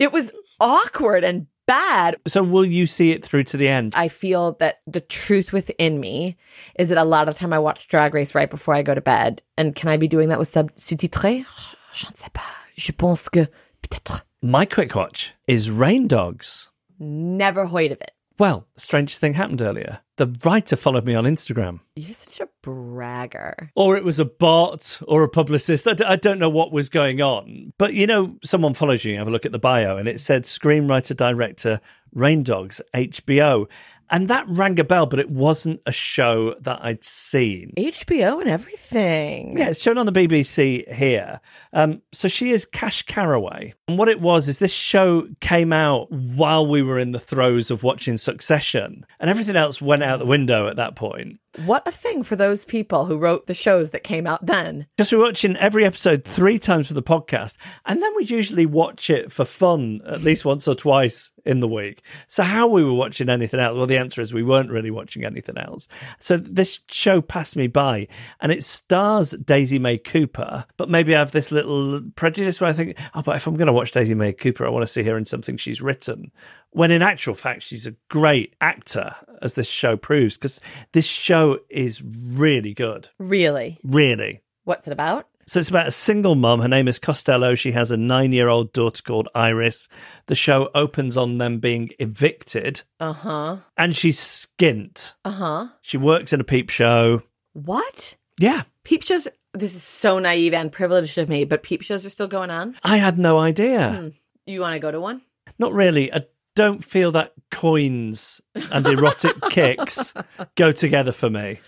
It 0.00 0.10
was 0.10 0.32
awkward 0.58 1.22
and 1.22 1.46
bad. 1.66 2.16
So 2.26 2.42
will 2.42 2.64
you 2.64 2.88
see 2.88 3.12
it 3.12 3.24
through 3.24 3.44
to 3.44 3.56
the 3.56 3.68
end? 3.68 3.94
I 3.96 4.08
feel 4.08 4.54
that 4.54 4.80
the 4.88 5.00
truth 5.00 5.52
within 5.52 6.00
me 6.00 6.36
is 6.74 6.88
that 6.88 6.98
a 6.98 7.04
lot 7.04 7.28
of 7.28 7.34
the 7.36 7.38
time 7.38 7.52
I 7.52 7.60
watch 7.60 7.86
Drag 7.86 8.12
Race 8.12 8.34
right 8.34 8.50
before 8.50 8.74
I 8.74 8.82
go 8.82 8.92
to 8.92 9.00
bed. 9.00 9.40
And 9.56 9.76
can 9.76 9.88
I 9.88 9.96
be 9.96 10.08
doing 10.08 10.30
that 10.30 10.40
with 10.40 10.48
sub-titré? 10.48 11.46
Je 11.92 12.06
ne 12.08 12.14
sais 12.14 12.30
pas. 12.32 12.42
Je 12.76 12.90
pense 12.90 13.28
que 13.28 13.46
peut-être. 13.82 14.22
My 14.42 14.66
quick 14.66 14.96
watch 14.96 15.32
is 15.46 15.70
Rain 15.70 16.08
Dogs. 16.08 16.70
Never 16.98 17.66
heard 17.66 17.92
of 17.92 18.00
it. 18.00 18.10
Well, 18.38 18.66
the 18.74 18.80
strangest 18.80 19.20
thing 19.20 19.34
happened 19.34 19.62
earlier. 19.62 20.00
The 20.16 20.26
writer 20.44 20.74
followed 20.76 21.04
me 21.04 21.14
on 21.14 21.24
Instagram. 21.24 21.80
You're 21.94 22.14
such 22.14 22.40
a 22.40 22.48
bragger. 22.62 23.70
or 23.76 23.96
it 23.96 24.04
was 24.04 24.18
a 24.18 24.24
bot 24.24 25.00
or 25.06 25.22
a 25.22 25.28
publicist. 25.28 25.86
I, 25.86 25.94
d- 25.94 26.04
I 26.04 26.16
don't 26.16 26.38
know 26.40 26.48
what 26.50 26.72
was 26.72 26.88
going 26.88 27.20
on. 27.22 27.72
But 27.78 27.94
you 27.94 28.06
know, 28.06 28.36
someone 28.42 28.74
follows 28.74 29.04
you, 29.04 29.12
you 29.12 29.18
have 29.18 29.28
a 29.28 29.30
look 29.30 29.46
at 29.46 29.52
the 29.52 29.58
bio, 29.58 29.96
and 29.96 30.08
it 30.08 30.18
said 30.20 30.44
screenwriter, 30.44 31.16
director, 31.16 31.80
Rain 32.12 32.42
Dogs, 32.42 32.80
HBO. 32.94 33.66
And 34.10 34.28
that 34.28 34.44
rang 34.48 34.78
a 34.78 34.84
bell, 34.84 35.06
but 35.06 35.18
it 35.18 35.30
wasn't 35.30 35.80
a 35.86 35.92
show 35.92 36.54
that 36.60 36.80
I'd 36.82 37.04
seen. 37.04 37.72
HBO 37.76 38.40
and 38.40 38.50
everything. 38.50 39.58
Yeah, 39.58 39.68
it's 39.68 39.80
shown 39.80 39.98
on 39.98 40.06
the 40.06 40.12
BBC 40.12 40.92
here. 40.92 41.40
Um, 41.72 42.02
so 42.12 42.28
she 42.28 42.50
is 42.50 42.64
Cash 42.66 43.02
Carraway. 43.02 43.72
And 43.88 43.98
what 43.98 44.08
it 44.08 44.20
was 44.20 44.48
is 44.48 44.58
this 44.58 44.72
show 44.72 45.28
came 45.40 45.72
out 45.72 46.10
while 46.10 46.66
we 46.66 46.82
were 46.82 46.98
in 46.98 47.12
the 47.12 47.18
throes 47.18 47.70
of 47.70 47.82
watching 47.82 48.16
Succession, 48.16 49.04
and 49.18 49.30
everything 49.30 49.56
else 49.56 49.80
went 49.80 50.02
out 50.02 50.18
the 50.18 50.26
window 50.26 50.68
at 50.68 50.76
that 50.76 50.96
point. 50.96 51.40
What 51.64 51.86
a 51.86 51.92
thing 51.92 52.24
for 52.24 52.34
those 52.34 52.64
people 52.64 53.06
who 53.06 53.16
wrote 53.16 53.46
the 53.46 53.54
shows 53.54 53.92
that 53.92 54.02
came 54.02 54.26
out 54.26 54.44
then. 54.44 54.86
Because 54.96 55.12
we're 55.12 55.22
watching 55.22 55.56
every 55.56 55.84
episode 55.84 56.24
three 56.24 56.58
times 56.58 56.88
for 56.88 56.94
the 56.94 57.02
podcast, 57.02 57.56
and 57.86 58.02
then 58.02 58.12
we 58.16 58.24
usually 58.24 58.66
watch 58.66 59.08
it 59.08 59.30
for 59.30 59.44
fun 59.44 60.00
at 60.06 60.22
least 60.22 60.44
once 60.44 60.66
or 60.66 60.74
twice 60.74 61.32
in 61.44 61.60
the 61.60 61.68
week. 61.68 62.02
So, 62.26 62.42
how 62.42 62.66
we 62.66 62.82
were 62.82 62.94
watching 62.94 63.28
anything 63.28 63.60
else? 63.60 63.76
Well, 63.76 63.86
the 63.86 63.98
answer 63.98 64.20
is 64.20 64.32
we 64.32 64.42
weren't 64.42 64.70
really 64.70 64.90
watching 64.90 65.24
anything 65.24 65.58
else. 65.58 65.88
So, 66.18 66.36
this 66.36 66.80
show 66.88 67.20
passed 67.20 67.56
me 67.56 67.66
by, 67.66 68.08
and 68.40 68.50
it 68.50 68.64
stars 68.64 69.32
Daisy 69.32 69.78
May 69.78 69.98
Cooper, 69.98 70.66
but 70.76 70.88
maybe 70.88 71.14
I 71.14 71.18
have 71.18 71.32
this 71.32 71.52
little 71.52 72.00
prejudice 72.16 72.60
where 72.60 72.70
I 72.70 72.72
think, 72.72 72.98
oh, 73.14 73.22
but 73.22 73.36
if 73.36 73.46
I'm 73.46 73.56
going 73.56 73.66
to 73.66 73.72
watch 73.72 73.92
Daisy 73.92 74.14
May 74.14 74.32
Cooper, 74.32 74.66
I 74.66 74.70
want 74.70 74.82
to 74.82 74.92
see 74.92 75.02
her 75.02 75.16
in 75.16 75.24
something 75.24 75.56
she's 75.56 75.82
written. 75.82 76.30
When 76.70 76.90
in 76.90 77.02
actual 77.02 77.34
fact, 77.34 77.62
she's 77.62 77.86
a 77.86 77.94
great 78.08 78.54
actor, 78.60 79.14
as 79.42 79.54
this 79.54 79.68
show 79.68 79.96
proves, 79.96 80.36
because 80.36 80.60
this 80.92 81.06
show 81.06 81.58
is 81.70 82.02
really 82.02 82.74
good. 82.74 83.08
Really? 83.18 83.78
Really. 83.84 84.40
What's 84.64 84.86
it 84.86 84.92
about? 84.92 85.28
So 85.46 85.58
it's 85.60 85.68
about 85.68 85.86
a 85.86 85.90
single 85.90 86.34
mum. 86.34 86.60
Her 86.60 86.68
name 86.68 86.88
is 86.88 86.98
Costello. 86.98 87.54
She 87.54 87.72
has 87.72 87.90
a 87.90 87.96
nine 87.96 88.32
year 88.32 88.48
old 88.48 88.72
daughter 88.72 89.02
called 89.02 89.28
Iris. 89.34 89.88
The 90.26 90.34
show 90.34 90.70
opens 90.74 91.16
on 91.16 91.38
them 91.38 91.58
being 91.58 91.90
evicted, 91.98 92.82
Uh 93.00 93.12
huh. 93.12 93.56
and 93.76 93.94
she's 93.94 94.18
skint. 94.18 95.14
Uh 95.24 95.30
huh. 95.30 95.66
She 95.82 95.96
works 95.96 96.32
in 96.32 96.40
a 96.40 96.44
peep 96.44 96.70
show. 96.70 97.22
What? 97.52 98.16
Yeah, 98.38 98.62
Peep 98.82 99.04
shows. 99.04 99.28
This 99.52 99.74
is 99.76 99.82
so 99.84 100.18
naive 100.18 100.52
and 100.52 100.72
privileged 100.72 101.16
of 101.18 101.28
me, 101.28 101.44
but 101.44 101.62
peep 101.62 101.82
shows 101.82 102.04
are 102.04 102.10
still 102.10 102.26
going 102.26 102.50
on. 102.50 102.74
I 102.82 102.96
had 102.96 103.18
no 103.18 103.38
idea. 103.38 104.10
You 104.46 104.60
want 104.60 104.74
to 104.74 104.80
go 104.80 104.90
to 104.90 105.00
one? 105.00 105.22
Not 105.58 105.72
really. 105.72 106.12
I 106.12 106.22
don't 106.56 106.84
feel 106.84 107.12
that 107.12 107.32
coins 107.52 108.40
and 108.72 108.84
erotic 108.86 109.40
kicks 109.50 110.12
go 110.56 110.72
together 110.72 111.12
for 111.12 111.30
me. 111.30 111.60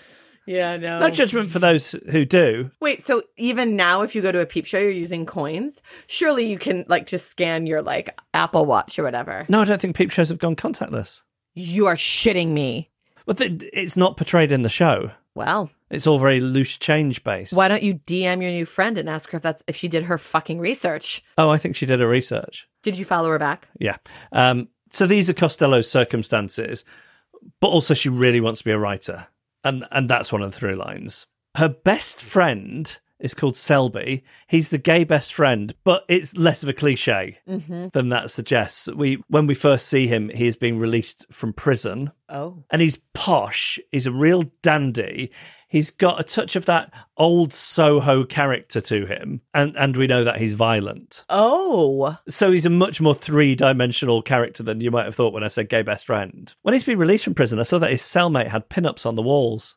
Yeah, 0.46 0.76
no. 0.76 1.00
No 1.00 1.10
judgment 1.10 1.50
for 1.50 1.58
those 1.58 1.92
who 2.10 2.24
do. 2.24 2.70
Wait, 2.80 3.04
so 3.04 3.22
even 3.36 3.74
now, 3.76 4.02
if 4.02 4.14
you 4.14 4.22
go 4.22 4.30
to 4.32 4.40
a 4.40 4.46
peep 4.46 4.66
show, 4.66 4.78
you're 4.78 4.90
using 4.90 5.26
coins. 5.26 5.82
Surely 6.06 6.46
you 6.46 6.58
can 6.58 6.84
like 6.88 7.06
just 7.06 7.26
scan 7.28 7.66
your 7.66 7.82
like 7.82 8.18
Apple 8.32 8.64
Watch 8.64 8.98
or 8.98 9.02
whatever. 9.02 9.44
No, 9.48 9.60
I 9.60 9.64
don't 9.64 9.80
think 9.80 9.96
peep 9.96 10.10
shows 10.12 10.28
have 10.28 10.38
gone 10.38 10.56
contactless. 10.56 11.22
You 11.54 11.86
are 11.86 11.96
shitting 11.96 12.48
me. 12.48 12.90
But 13.26 13.38
th- 13.38 13.64
it's 13.72 13.96
not 13.96 14.16
portrayed 14.16 14.52
in 14.52 14.62
the 14.62 14.68
show. 14.68 15.10
Well, 15.34 15.70
It's 15.90 16.06
all 16.06 16.18
very 16.18 16.40
loose 16.40 16.76
change 16.78 17.22
based. 17.24 17.52
why 17.52 17.68
don't 17.68 17.82
you 17.82 17.94
DM 17.94 18.40
your 18.40 18.52
new 18.52 18.64
friend 18.64 18.96
and 18.96 19.08
ask 19.08 19.30
her 19.30 19.36
if 19.38 19.42
that's 19.42 19.62
if 19.66 19.74
she 19.76 19.88
did 19.88 20.04
her 20.04 20.16
fucking 20.16 20.60
research? 20.60 21.22
Oh, 21.36 21.50
I 21.50 21.58
think 21.58 21.74
she 21.76 21.86
did 21.86 22.00
her 22.00 22.08
research. 22.08 22.68
Did 22.82 22.98
you 22.98 23.04
follow 23.04 23.28
her 23.30 23.38
back? 23.38 23.68
Yeah. 23.80 23.96
Um, 24.32 24.68
so 24.90 25.06
these 25.06 25.28
are 25.28 25.34
Costello's 25.34 25.90
circumstances, 25.90 26.84
but 27.60 27.68
also 27.68 27.92
she 27.94 28.08
really 28.08 28.40
wants 28.40 28.60
to 28.60 28.64
be 28.64 28.70
a 28.70 28.78
writer. 28.78 29.26
And, 29.66 29.84
and 29.90 30.08
that's 30.08 30.32
one 30.32 30.42
of 30.42 30.52
the 30.52 30.56
through 30.56 30.76
lines. 30.76 31.26
Her 31.56 31.68
best 31.68 32.20
friend 32.20 32.96
is 33.18 33.34
called 33.34 33.56
Selby. 33.56 34.24
He's 34.46 34.70
the 34.70 34.78
gay 34.78 35.04
best 35.04 35.32
friend, 35.32 35.74
but 35.84 36.04
it's 36.08 36.36
less 36.36 36.62
of 36.62 36.68
a 36.68 36.72
cliche 36.72 37.38
mm-hmm. 37.48 37.88
than 37.92 38.08
that 38.10 38.30
suggests. 38.30 38.88
We 38.88 39.22
when 39.28 39.46
we 39.46 39.54
first 39.54 39.88
see 39.88 40.06
him, 40.06 40.28
he 40.28 40.46
is 40.46 40.56
being 40.56 40.78
released 40.78 41.26
from 41.32 41.52
prison 41.52 42.12
Oh, 42.28 42.64
and 42.70 42.82
he's 42.82 42.98
posh. 43.14 43.78
He's 43.90 44.06
a 44.06 44.12
real 44.12 44.44
dandy. 44.62 45.30
He's 45.68 45.90
got 45.90 46.20
a 46.20 46.24
touch 46.24 46.56
of 46.56 46.66
that 46.66 46.92
old 47.16 47.52
Soho 47.52 48.24
character 48.24 48.80
to 48.80 49.06
him, 49.06 49.42
and 49.54 49.76
and 49.76 49.96
we 49.96 50.06
know 50.06 50.24
that 50.24 50.40
he's 50.40 50.54
violent. 50.54 51.24
oh, 51.28 52.16
So 52.28 52.50
he's 52.50 52.66
a 52.66 52.70
much 52.70 53.00
more 53.00 53.14
three 53.14 53.54
dimensional 53.54 54.22
character 54.22 54.62
than 54.62 54.80
you 54.80 54.90
might 54.90 55.04
have 55.04 55.14
thought 55.14 55.32
when 55.32 55.44
I 55.44 55.48
said 55.48 55.68
gay 55.68 55.82
best 55.82 56.06
friend. 56.06 56.52
When 56.62 56.72
he's 56.72 56.84
been 56.84 56.98
released 56.98 57.24
from 57.24 57.34
prison, 57.34 57.60
I 57.60 57.64
saw 57.64 57.78
that 57.78 57.90
his 57.90 58.02
cellmate 58.02 58.48
had 58.48 58.68
pin-ups 58.68 59.06
on 59.06 59.14
the 59.14 59.22
walls. 59.22 59.76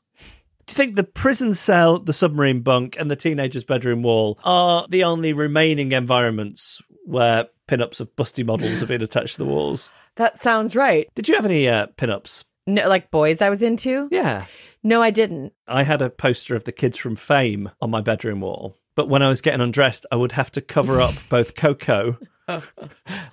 Do 0.69 0.73
you 0.73 0.85
think 0.85 0.95
the 0.97 1.03
prison 1.03 1.55
cell, 1.55 1.97
the 1.97 2.13
submarine 2.13 2.61
bunk, 2.61 2.95
and 2.99 3.09
the 3.09 3.15
teenager's 3.15 3.63
bedroom 3.63 4.03
wall 4.03 4.37
are 4.43 4.85
the 4.87 5.03
only 5.03 5.33
remaining 5.33 5.93
environments 5.93 6.79
where 7.05 7.47
pin-ups 7.65 7.99
of 7.99 8.15
busty 8.15 8.45
models 8.45 8.79
have 8.79 8.89
been 8.89 9.01
attached 9.01 9.37
to 9.37 9.39
the 9.39 9.49
walls? 9.49 9.91
that 10.17 10.37
sounds 10.37 10.75
right. 10.75 11.09
Did 11.15 11.27
you 11.27 11.33
have 11.33 11.45
any 11.45 11.67
uh, 11.67 11.87
pin-ups? 11.97 12.45
No, 12.67 12.87
like 12.87 13.09
boys 13.09 13.41
I 13.41 13.49
was 13.49 13.63
into. 13.63 14.09
Yeah. 14.11 14.45
No, 14.83 15.01
I 15.01 15.09
didn't. 15.09 15.53
I 15.67 15.81
had 15.81 16.03
a 16.03 16.09
poster 16.11 16.55
of 16.55 16.65
the 16.65 16.71
kids 16.71 16.99
from 16.99 17.15
Fame 17.15 17.71
on 17.81 17.89
my 17.89 18.01
bedroom 18.01 18.41
wall. 18.41 18.77
But 18.93 19.09
when 19.09 19.23
I 19.23 19.27
was 19.27 19.41
getting 19.41 19.61
undressed, 19.61 20.05
I 20.11 20.17
would 20.17 20.33
have 20.33 20.51
to 20.51 20.61
cover 20.61 21.01
up 21.01 21.15
both 21.29 21.55
Coco 21.55 22.19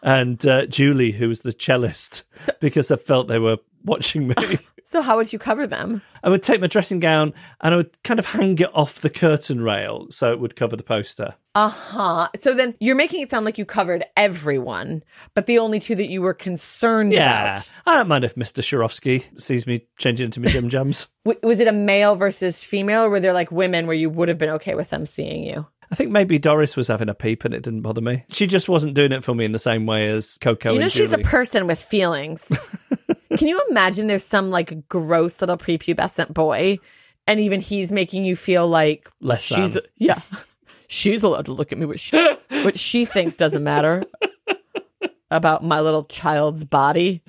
and 0.03 0.45
uh, 0.47 0.67
Julie, 0.67 1.13
who 1.13 1.29
was 1.29 1.41
the 1.41 1.53
cellist, 1.53 2.25
because 2.61 2.91
I 2.91 2.97
felt 2.97 3.29
they 3.29 3.39
were 3.39 3.59
watching 3.85 4.29
me. 4.29 4.35
So 4.89 5.03
how 5.03 5.17
would 5.17 5.33
you 5.33 5.39
cover 5.41 5.67
them? 5.67 6.01
I 6.23 6.29
would 6.29 6.45
take 6.45 6.61
my 6.61 6.69
dressing 6.69 7.01
gown 7.01 7.35
and 7.61 7.75
I 7.75 7.77
would 7.77 8.01
kind 8.05 8.21
of 8.21 8.27
hang 8.27 8.57
it 8.61 8.71
off 8.73 9.01
the 9.01 9.11
curtain 9.11 9.61
rail 9.61 10.07
so 10.11 10.31
it 10.31 10.39
would 10.39 10.55
cover 10.55 10.77
the 10.77 10.85
poster. 10.85 11.35
Uh 11.57 11.71
huh. 11.71 12.29
So 12.39 12.55
then 12.55 12.77
you're 12.79 12.95
making 12.95 13.21
it 13.23 13.29
sound 13.31 13.45
like 13.45 13.59
you 13.59 13.65
covered 13.65 14.05
everyone, 14.17 15.03
but 15.35 15.47
the 15.47 15.59
only 15.59 15.81
two 15.81 15.97
that 15.97 16.09
you 16.09 16.23
were 16.23 16.33
concerned 16.35 17.13
Yeah. 17.13 17.55
about. 17.57 17.73
I 17.85 17.97
don't 17.97 18.07
mind 18.07 18.23
if 18.23 18.37
Mr. 18.37 18.63
Shorofsky 18.63 19.25
sees 19.41 19.67
me 19.67 19.89
changing 19.99 20.27
into 20.27 20.39
my 20.39 20.47
Jim 20.51 20.69
Jams. 20.69 21.09
Was 21.43 21.59
it 21.59 21.67
a 21.67 21.73
male 21.73 22.15
versus 22.15 22.63
female, 22.63 23.03
or 23.07 23.11
were 23.11 23.19
there 23.21 23.33
like 23.33 23.51
women 23.51 23.89
where 23.89 23.97
you 23.97 24.09
would 24.09 24.29
have 24.29 24.39
been 24.39 24.51
okay 24.51 24.77
with 24.77 24.91
them 24.91 25.05
seeing 25.05 25.43
you? 25.45 25.67
I 25.91 25.95
think 25.95 26.11
maybe 26.11 26.39
Doris 26.39 26.77
was 26.77 26.89
having 26.89 27.09
a 27.09 27.15
peep 27.15 27.45
and 27.45 27.55
it 27.55 27.63
didn't 27.63 27.83
bother 27.83 28.01
me. 28.01 28.25
She 28.31 28.47
just 28.47 28.69
wasn't 28.69 28.95
doing 28.95 29.13
it 29.13 29.23
for 29.23 29.35
me 29.35 29.45
in 29.45 29.53
the 29.53 29.59
same 29.59 29.87
way 29.87 30.09
as 30.09 30.39
Coco 30.39 30.73
you 30.73 30.81
know, 30.81 30.89
she's 30.89 31.13
a 31.13 31.19
person 31.19 31.67
with 31.67 31.83
feelings. 31.83 32.49
Can 33.39 33.49
you 33.49 33.63
imagine 33.71 34.07
there's 34.07 34.25
some 34.25 34.51
like 34.51 34.89
gross 34.89 35.41
little 35.41 35.57
prepubescent 35.59 36.33
boy, 36.33 36.79
and 37.27 37.39
even 37.41 37.61
he's 37.61 37.93
making 37.93 38.25
you 38.25 38.35
feel 38.37 38.67
like 38.67 39.11
Less 39.21 39.43
she's 39.43 39.75
than. 39.75 39.83
yeah, 39.97 40.19
she's 40.89 41.23
allowed 41.23 41.47
to 41.47 41.53
look 41.53 41.71
at 41.73 41.79
me 41.79 41.87
what 41.87 42.01
she 42.01 42.17
what 42.49 42.79
she 42.79 43.05
thinks 43.05 43.37
doesn't 43.37 43.63
matter 43.63 44.05
about 45.31 45.63
my 45.63 45.81
little 45.81 46.05
child's 46.05 46.65
body. 46.65 47.23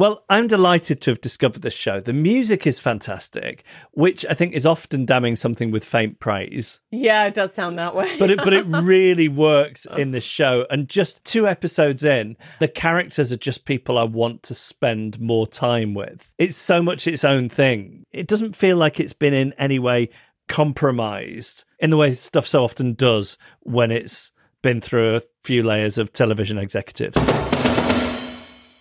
Well, 0.00 0.24
I'm 0.30 0.46
delighted 0.46 1.02
to 1.02 1.10
have 1.10 1.20
discovered 1.20 1.60
this 1.60 1.74
show. 1.74 2.00
The 2.00 2.14
music 2.14 2.66
is 2.66 2.78
fantastic, 2.78 3.64
which 3.90 4.24
I 4.24 4.32
think 4.32 4.54
is 4.54 4.64
often 4.64 5.04
damning 5.04 5.36
something 5.36 5.70
with 5.70 5.84
faint 5.84 6.20
praise. 6.20 6.80
Yeah, 6.90 7.26
it 7.26 7.34
does 7.34 7.52
sound 7.52 7.78
that 7.78 7.94
way. 7.94 8.18
But 8.18 8.30
it, 8.30 8.38
but 8.38 8.54
it 8.54 8.64
really 8.66 9.28
works 9.28 9.86
in 9.98 10.12
this 10.12 10.24
show. 10.24 10.64
And 10.70 10.88
just 10.88 11.22
two 11.26 11.46
episodes 11.46 12.02
in, 12.02 12.38
the 12.60 12.66
characters 12.66 13.30
are 13.30 13.36
just 13.36 13.66
people 13.66 13.98
I 13.98 14.04
want 14.04 14.42
to 14.44 14.54
spend 14.54 15.20
more 15.20 15.46
time 15.46 15.92
with. 15.92 16.32
It's 16.38 16.56
so 16.56 16.82
much 16.82 17.06
its 17.06 17.22
own 17.22 17.50
thing. 17.50 18.06
It 18.10 18.26
doesn't 18.26 18.56
feel 18.56 18.78
like 18.78 19.00
it's 19.00 19.12
been 19.12 19.34
in 19.34 19.52
any 19.58 19.78
way 19.78 20.08
compromised 20.48 21.66
in 21.78 21.90
the 21.90 21.98
way 21.98 22.12
stuff 22.12 22.46
so 22.46 22.64
often 22.64 22.94
does 22.94 23.36
when 23.64 23.90
it's 23.90 24.32
been 24.62 24.80
through 24.80 25.16
a 25.16 25.20
few 25.42 25.62
layers 25.62 25.98
of 25.98 26.10
television 26.10 26.56
executives. 26.56 27.22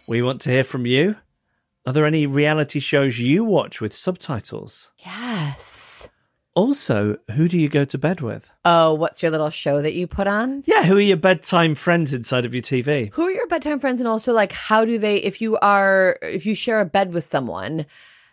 We 0.09 0.23
want 0.23 0.41
to 0.41 0.49
hear 0.49 0.63
from 0.63 0.87
you. 0.87 1.17
Are 1.85 1.93
there 1.93 2.07
any 2.07 2.25
reality 2.25 2.79
shows 2.79 3.19
you 3.19 3.43
watch 3.43 3.79
with 3.79 3.93
subtitles? 3.93 4.91
yes. 4.97 6.09
Also, 6.55 7.17
who 7.35 7.47
do 7.47 7.59
you 7.59 7.69
go 7.69 7.85
to 7.85 7.97
bed 7.99 8.19
with? 8.19 8.49
Oh, 8.65 8.95
what's 8.95 9.21
your 9.21 9.29
little 9.29 9.51
show 9.51 9.83
that 9.83 9.93
you 9.93 10.07
put 10.07 10.25
on? 10.25 10.63
Yeah, 10.65 10.83
who 10.83 10.97
are 10.97 10.99
your 10.99 11.15
bedtime 11.15 11.75
friends 11.75 12.11
inside 12.11 12.47
of 12.47 12.55
your 12.55 12.63
TV? 12.63 13.13
Who 13.13 13.21
are 13.21 13.31
your 13.31 13.45
bedtime 13.45 13.79
friends? 13.79 14.01
And 14.01 14.07
also, 14.07 14.33
like, 14.33 14.51
how 14.51 14.83
do 14.83 14.97
they, 14.97 15.17
if 15.17 15.41
you 15.41 15.59
are, 15.59 16.17
if 16.23 16.43
you 16.43 16.55
share 16.55 16.79
a 16.79 16.85
bed 16.85 17.13
with 17.13 17.23
someone, 17.23 17.85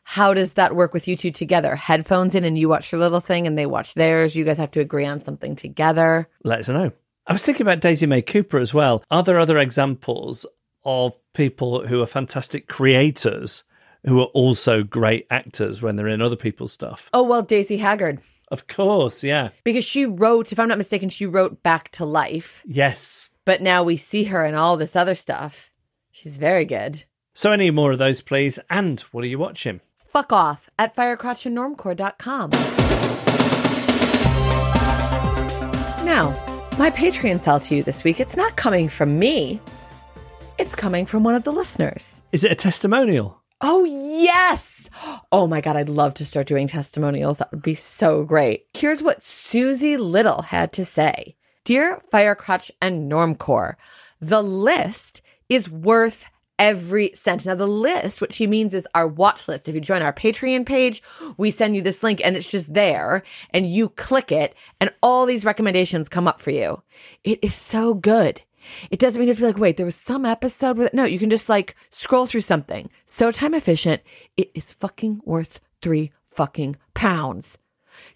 how 0.05 0.33
does 0.33 0.55
that 0.55 0.75
work 0.75 0.95
with 0.95 1.07
you 1.07 1.15
two 1.15 1.31
together? 1.31 1.77
Headphones 1.77 2.35
in 2.35 2.45
and 2.45 2.59
you 2.59 2.71
watch 2.71 2.91
your 2.91 3.03
little 3.03 3.21
thing 3.21 3.47
and 3.47 3.59
they 3.59 3.67
watch 3.67 3.93
theirs. 3.93 4.35
You 4.35 4.47
guys 4.47 4.57
have 4.57 4.71
to 4.71 4.81
agree 4.81 5.05
on 5.05 5.21
something 5.21 5.55
together. 5.55 6.27
Let 6.43 6.61
us 6.61 6.71
know. 6.71 6.93
I 7.27 7.33
was 7.33 7.45
thinking 7.45 7.67
about 7.67 7.81
Daisy 7.81 8.07
May 8.07 8.23
Cooper 8.23 8.59
as 8.59 8.73
well. 8.73 9.03
Are 9.11 9.23
there 9.23 9.41
other 9.41 9.59
examples 9.59 10.47
of 10.87 11.19
people 11.35 11.87
who 11.87 12.01
are 12.01 12.07
fantastic 12.07 12.69
creators 12.69 13.65
who 14.05 14.21
are 14.21 14.27
also 14.27 14.83
great 14.83 15.27
actors 15.31 15.83
when 15.83 15.97
they're 15.97 16.09
in 16.09 16.23
other 16.23 16.37
people's 16.37 16.73
stuff? 16.73 17.11
Oh, 17.13 17.25
well, 17.25 17.43
Daisy 17.43 17.77
Haggard. 17.77 18.21
Of 18.49 18.69
course, 18.69 19.25
yeah. 19.25 19.51
Because 19.65 19.85
she 19.85 20.07
wrote, 20.07 20.53
if 20.53 20.61
I'm 20.61 20.69
not 20.69 20.79
mistaken, 20.79 21.09
she 21.11 21.27
wrote 21.27 21.63
Back 21.63 21.91
to 21.93 22.05
Life. 22.05 22.63
Yes. 22.65 23.29
But 23.45 23.61
now 23.61 23.83
we 23.83 23.97
see 23.97 24.25
her 24.25 24.45
in 24.45 24.55
all 24.55 24.77
this 24.77 24.95
other 24.95 25.17
stuff. 25.17 25.71
She's 26.13 26.37
very 26.37 26.65
good. 26.65 27.05
So, 27.35 27.53
any 27.53 27.71
more 27.71 27.93
of 27.93 27.99
those, 27.99 28.23
please? 28.23 28.59
And 28.71 29.01
what 29.13 29.25
are 29.25 29.29
you 29.29 29.39
watching? 29.39 29.81
Fuck 30.07 30.33
off 30.33 30.71
at 30.79 30.97
firecrotchandnormcore.com. 30.97 32.51
Now, 36.07 36.31
my 36.79 36.91
Patreon 36.91 37.43
sell 37.43 37.61
to 37.61 37.75
you 37.75 37.83
this 37.83 38.05
week, 38.05 38.21
it's 38.21 38.37
not 38.37 38.57
coming 38.57 38.89
from 38.89 39.19
me. 39.19 39.61
It's 40.59 40.75
coming 40.75 41.05
from 41.05 41.23
one 41.23 41.35
of 41.35 41.45
the 41.45 41.53
listeners. 41.53 42.23
Is 42.33 42.43
it 42.43 42.51
a 42.51 42.55
testimonial? 42.55 43.43
Oh, 43.61 43.85
yes. 43.85 44.89
Oh 45.31 45.47
my 45.47 45.61
God, 45.61 45.77
I'd 45.77 45.91
love 45.91 46.15
to 46.15 46.25
start 46.25 46.47
doing 46.47 46.67
testimonials. 46.67 47.39
That 47.39 47.51
would 47.53 47.63
be 47.63 47.75
so 47.75 48.25
great. 48.25 48.67
Here's 48.73 49.03
what 49.03 49.21
Susie 49.21 49.99
Little 49.99 50.43
had 50.43 50.73
to 50.75 50.85
say 50.85 51.37
Dear 51.65 52.03
Firecrotch 52.11 52.71
and 52.81 53.13
Normcore, 53.13 53.75
the 54.19 54.43
list 54.43 55.21
is 55.51 55.69
worth 55.69 56.25
every 56.59 57.11
cent. 57.13 57.45
Now, 57.45 57.55
the 57.55 57.67
list, 57.67 58.23
what 58.23 58.33
she 58.33 58.47
means 58.47 58.73
is 58.73 58.89
our 58.95 59.07
watch 59.07 59.47
list. 59.49 59.69
If 59.69 59.75
you 59.75 59.81
join 59.83 60.01
our 60.01 60.13
Patreon 60.13 60.65
page, 60.65 61.03
we 61.37 61.51
send 61.51 61.77
you 61.77 61.83
this 61.83 62.03
link 62.03 62.23
and 62.25 62.35
it's 62.35 62.51
just 62.51 62.73
there 62.73 63.23
and 63.51 63.71
you 63.71 63.91
click 63.91 64.33
it 64.33 64.55
and 64.81 64.91
all 65.03 65.27
these 65.27 65.45
recommendations 65.45 66.09
come 66.09 66.27
up 66.27 66.41
for 66.41 66.51
you. 66.51 66.83
It 67.25 67.41
is 67.43 67.55
so 67.55 67.93
good. 67.93 68.41
It 68.91 68.99
doesn't 68.99 69.19
mean 69.19 69.29
you 69.29 69.33
have 69.33 69.39
to 69.39 69.43
be 69.43 69.47
like, 69.47 69.59
wait, 69.59 69.77
there 69.77 69.87
was 69.87 69.95
some 69.97 70.25
episode 70.25 70.79
with 70.79 70.89
it. 70.89 70.95
No, 70.95 71.05
you 71.05 71.19
can 71.19 71.31
just 71.31 71.49
like 71.49 71.75
scroll 71.91 72.27
through 72.27 72.43
something. 72.43 72.91
So 73.05 73.31
time 73.31 73.55
efficient. 73.55 74.03
It 74.37 74.51
is 74.55 74.73
fucking 74.73 75.21
worth 75.25 75.61
three 75.83 76.13
fucking 76.27 76.77
pounds. 76.95 77.59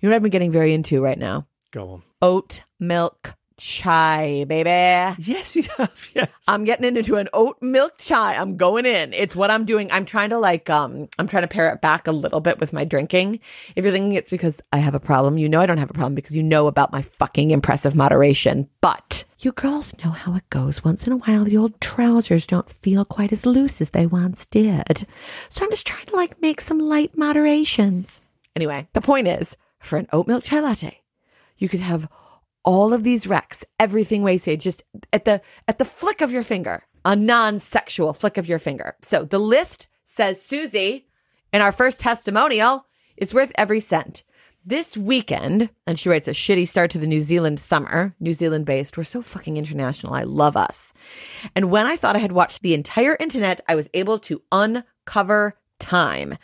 You 0.01 0.09
know 0.09 0.13
what 0.13 0.17
I've 0.17 0.23
been 0.23 0.31
getting 0.31 0.53
very 0.53 0.75
into 0.75 1.03
right 1.03 1.19
now? 1.19 1.47
Go 1.71 1.89
on. 1.91 2.03
Oat 2.21 2.63
milk 2.79 3.35
chai, 3.61 4.45
baby. 4.49 4.71
Yes, 5.19 5.55
you 5.55 5.63
have. 5.77 5.91
Yes. 6.15 6.29
I'm 6.49 6.65
getting 6.65 6.97
into 6.97 7.17
an 7.17 7.29
oat 7.33 7.59
milk 7.61 7.99
chai. 7.99 8.35
I'm 8.35 8.57
going 8.57 8.85
in. 8.85 9.13
It's 9.13 9.37
what 9.37 9.51
I'm 9.51 9.65
doing. 9.65 9.93
I'm 9.93 10.05
trying 10.05 10.31
to 10.31 10.39
like 10.39 10.69
um 10.69 11.09
I'm 11.19 11.29
trying 11.29 11.43
to 11.43 11.49
pare 11.49 11.73
it 11.73 11.81
back 11.81 12.09
a 12.09 12.13
little 12.13 12.41
bit 12.41 12.59
with 12.59 12.73
my 12.73 12.85
drinking. 12.85 13.39
If 13.77 13.85
you're 13.85 13.93
thinking 13.93 14.15
it's 14.15 14.31
because 14.31 14.61
I 14.73 14.79
have 14.79 14.95
a 14.95 15.01
problem, 15.01 15.39
you 15.39 15.49
know 15.49 15.61
I 15.61 15.67
don't 15.67 15.79
have 15.79 15.91
a 15.91 15.95
problem 15.95 16.15
because 16.15 16.35
you 16.35 16.43
know 16.43 16.67
about 16.67 16.91
my 16.91 17.03
fucking 17.03 17.53
impressive 17.53 17.95
moderation. 17.95 18.69
But 18.81 19.25
you 19.39 19.53
girls 19.53 19.95
know 20.03 20.11
how 20.11 20.35
it 20.35 20.49
goes. 20.51 20.83
Once 20.83 21.07
in 21.07 21.13
a 21.13 21.19
while 21.19 21.45
the 21.45 21.57
old 21.57 21.81
trousers 21.81 22.47
don't 22.47 22.69
feel 22.69 23.05
quite 23.05 23.33
as 23.33 23.47
loose 23.47 23.81
as 23.81 23.91
they 23.91 24.07
once 24.07 24.47
did. 24.47 25.07
So 25.49 25.65
I'm 25.65 25.71
just 25.71 25.87
trying 25.87 26.07
to 26.07 26.17
like 26.17 26.41
make 26.43 26.61
some 26.61 26.81
light 26.81 27.17
moderations. 27.17 28.21
Anyway, 28.57 28.89
the 28.95 29.01
point 29.01 29.29
is, 29.29 29.57
for 29.79 29.97
an 29.97 30.09
oat 30.13 30.27
milk 30.27 30.45
chai 30.45 30.61
latte, 30.61 31.01
you 31.57 31.69
could 31.69 31.81
have 31.81 32.09
all 32.71 32.93
of 32.93 33.03
these 33.03 33.27
wrecks, 33.27 33.65
everything 33.81 34.23
wasted, 34.23 34.61
just 34.61 34.85
at 35.13 35.25
the 35.25 35.43
at 35.67 35.79
the 35.79 35.85
flick 35.85 36.21
of 36.21 36.31
your 36.31 36.45
finger, 36.45 36.85
a 37.05 37.17
non-sexual 37.17 38.13
flick 38.13 38.39
of 38.39 38.47
your 38.47 38.61
finger. 38.61 38.95
So 39.03 39.25
the 39.25 39.41
list 39.41 39.89
says 40.05 40.41
Susie 40.41 41.09
in 41.53 41.63
our 41.63 41.73
first 41.73 41.99
testimonial 41.99 42.87
is 43.17 43.35
worth 43.35 43.51
every 43.57 43.81
cent. 43.81 44.23
This 44.65 44.97
weekend, 44.97 45.71
and 45.85 45.99
she 45.99 46.09
writes 46.09 46.29
a 46.29 46.33
shitty 46.33 46.69
start 46.69 46.93
to 46.93 46.99
the 46.99 47.09
New 47.09 47.23
Zealand 47.23 47.59
summer, 47.59 48.15
New 48.21 48.35
Zealand 48.35 48.67
based. 48.67 48.97
We're 48.97 49.03
so 49.03 49.21
fucking 49.21 49.57
international. 49.57 50.15
I 50.15 50.23
love 50.23 50.57
us. 50.57 50.95
And 51.57 51.73
when 51.73 51.87
I 51.87 51.97
thought 51.97 52.15
I 52.15 52.21
had 52.21 52.31
watched 52.31 52.63
the 52.63 52.75
entire 52.75 53.17
internet, 53.19 53.63
I 53.67 53.75
was 53.75 53.89
able 53.95 54.21
to 54.21 54.43
uncover 54.53 55.59
time. 55.81 56.39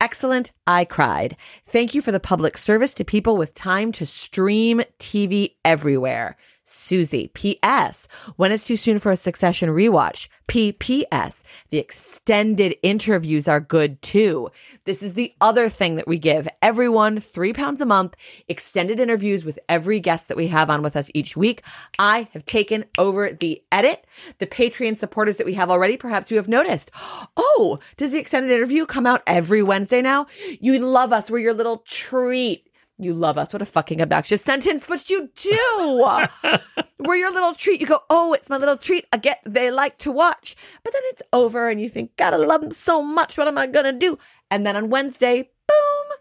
Excellent. 0.00 0.52
I 0.64 0.84
cried. 0.84 1.36
Thank 1.66 1.92
you 1.92 2.00
for 2.00 2.12
the 2.12 2.20
public 2.20 2.56
service 2.56 2.94
to 2.94 3.04
people 3.04 3.36
with 3.36 3.54
time 3.54 3.90
to 3.92 4.06
stream 4.06 4.82
TV 5.00 5.54
everywhere. 5.64 6.36
Susie. 6.68 7.30
P.S. 7.32 8.06
When 8.36 8.52
it's 8.52 8.66
too 8.66 8.76
soon 8.76 8.98
for 8.98 9.10
a 9.10 9.16
succession 9.16 9.70
rewatch. 9.70 10.28
P.P.S. 10.46 11.42
The 11.70 11.78
extended 11.78 12.76
interviews 12.82 13.48
are 13.48 13.60
good 13.60 14.00
too. 14.02 14.50
This 14.84 15.02
is 15.02 15.14
the 15.14 15.34
other 15.40 15.68
thing 15.68 15.96
that 15.96 16.08
we 16.08 16.18
give 16.18 16.48
everyone 16.62 17.20
three 17.20 17.52
pounds 17.52 17.80
a 17.80 17.86
month, 17.86 18.16
extended 18.48 19.00
interviews 19.00 19.44
with 19.44 19.58
every 19.68 20.00
guest 20.00 20.28
that 20.28 20.36
we 20.36 20.48
have 20.48 20.70
on 20.70 20.82
with 20.82 20.96
us 20.96 21.10
each 21.14 21.36
week. 21.36 21.62
I 21.98 22.28
have 22.32 22.44
taken 22.44 22.84
over 22.98 23.32
the 23.32 23.62
edit. 23.72 24.06
The 24.38 24.46
Patreon 24.46 24.96
supporters 24.96 25.36
that 25.36 25.46
we 25.46 25.54
have 25.54 25.70
already, 25.70 25.96
perhaps 25.96 26.30
you 26.30 26.36
have 26.36 26.48
noticed. 26.48 26.90
Oh, 27.36 27.78
does 27.96 28.12
the 28.12 28.18
extended 28.18 28.50
interview 28.50 28.86
come 28.86 29.06
out 29.06 29.22
every 29.26 29.62
Wednesday 29.62 30.02
now? 30.02 30.26
You 30.60 30.78
love 30.78 31.12
us. 31.12 31.30
We're 31.30 31.38
your 31.38 31.54
little 31.54 31.78
treat. 31.86 32.67
You 33.00 33.14
love 33.14 33.38
us. 33.38 33.52
What 33.52 33.62
a 33.62 33.66
fucking 33.66 34.02
obnoxious 34.02 34.42
sentence, 34.42 34.84
but 34.88 35.08
you 35.08 35.30
do. 35.36 36.04
We're 36.98 37.14
your 37.14 37.32
little 37.32 37.54
treat. 37.54 37.80
You 37.80 37.86
go, 37.86 38.00
oh, 38.10 38.32
it's 38.32 38.50
my 38.50 38.56
little 38.56 38.76
treat. 38.76 39.06
I 39.12 39.18
get 39.18 39.40
they 39.46 39.70
like 39.70 39.98
to 39.98 40.10
watch. 40.10 40.56
But 40.82 40.92
then 40.92 41.02
it's 41.06 41.22
over 41.32 41.68
and 41.68 41.80
you 41.80 41.88
think, 41.88 42.16
God, 42.16 42.34
I 42.34 42.38
love 42.38 42.60
them 42.60 42.72
so 42.72 43.00
much. 43.00 43.38
What 43.38 43.46
am 43.46 43.56
I 43.56 43.68
going 43.68 43.84
to 43.84 43.92
do? 43.92 44.18
And 44.50 44.66
then 44.66 44.76
on 44.76 44.90
Wednesday, 44.90 45.50
boom, 45.68 46.18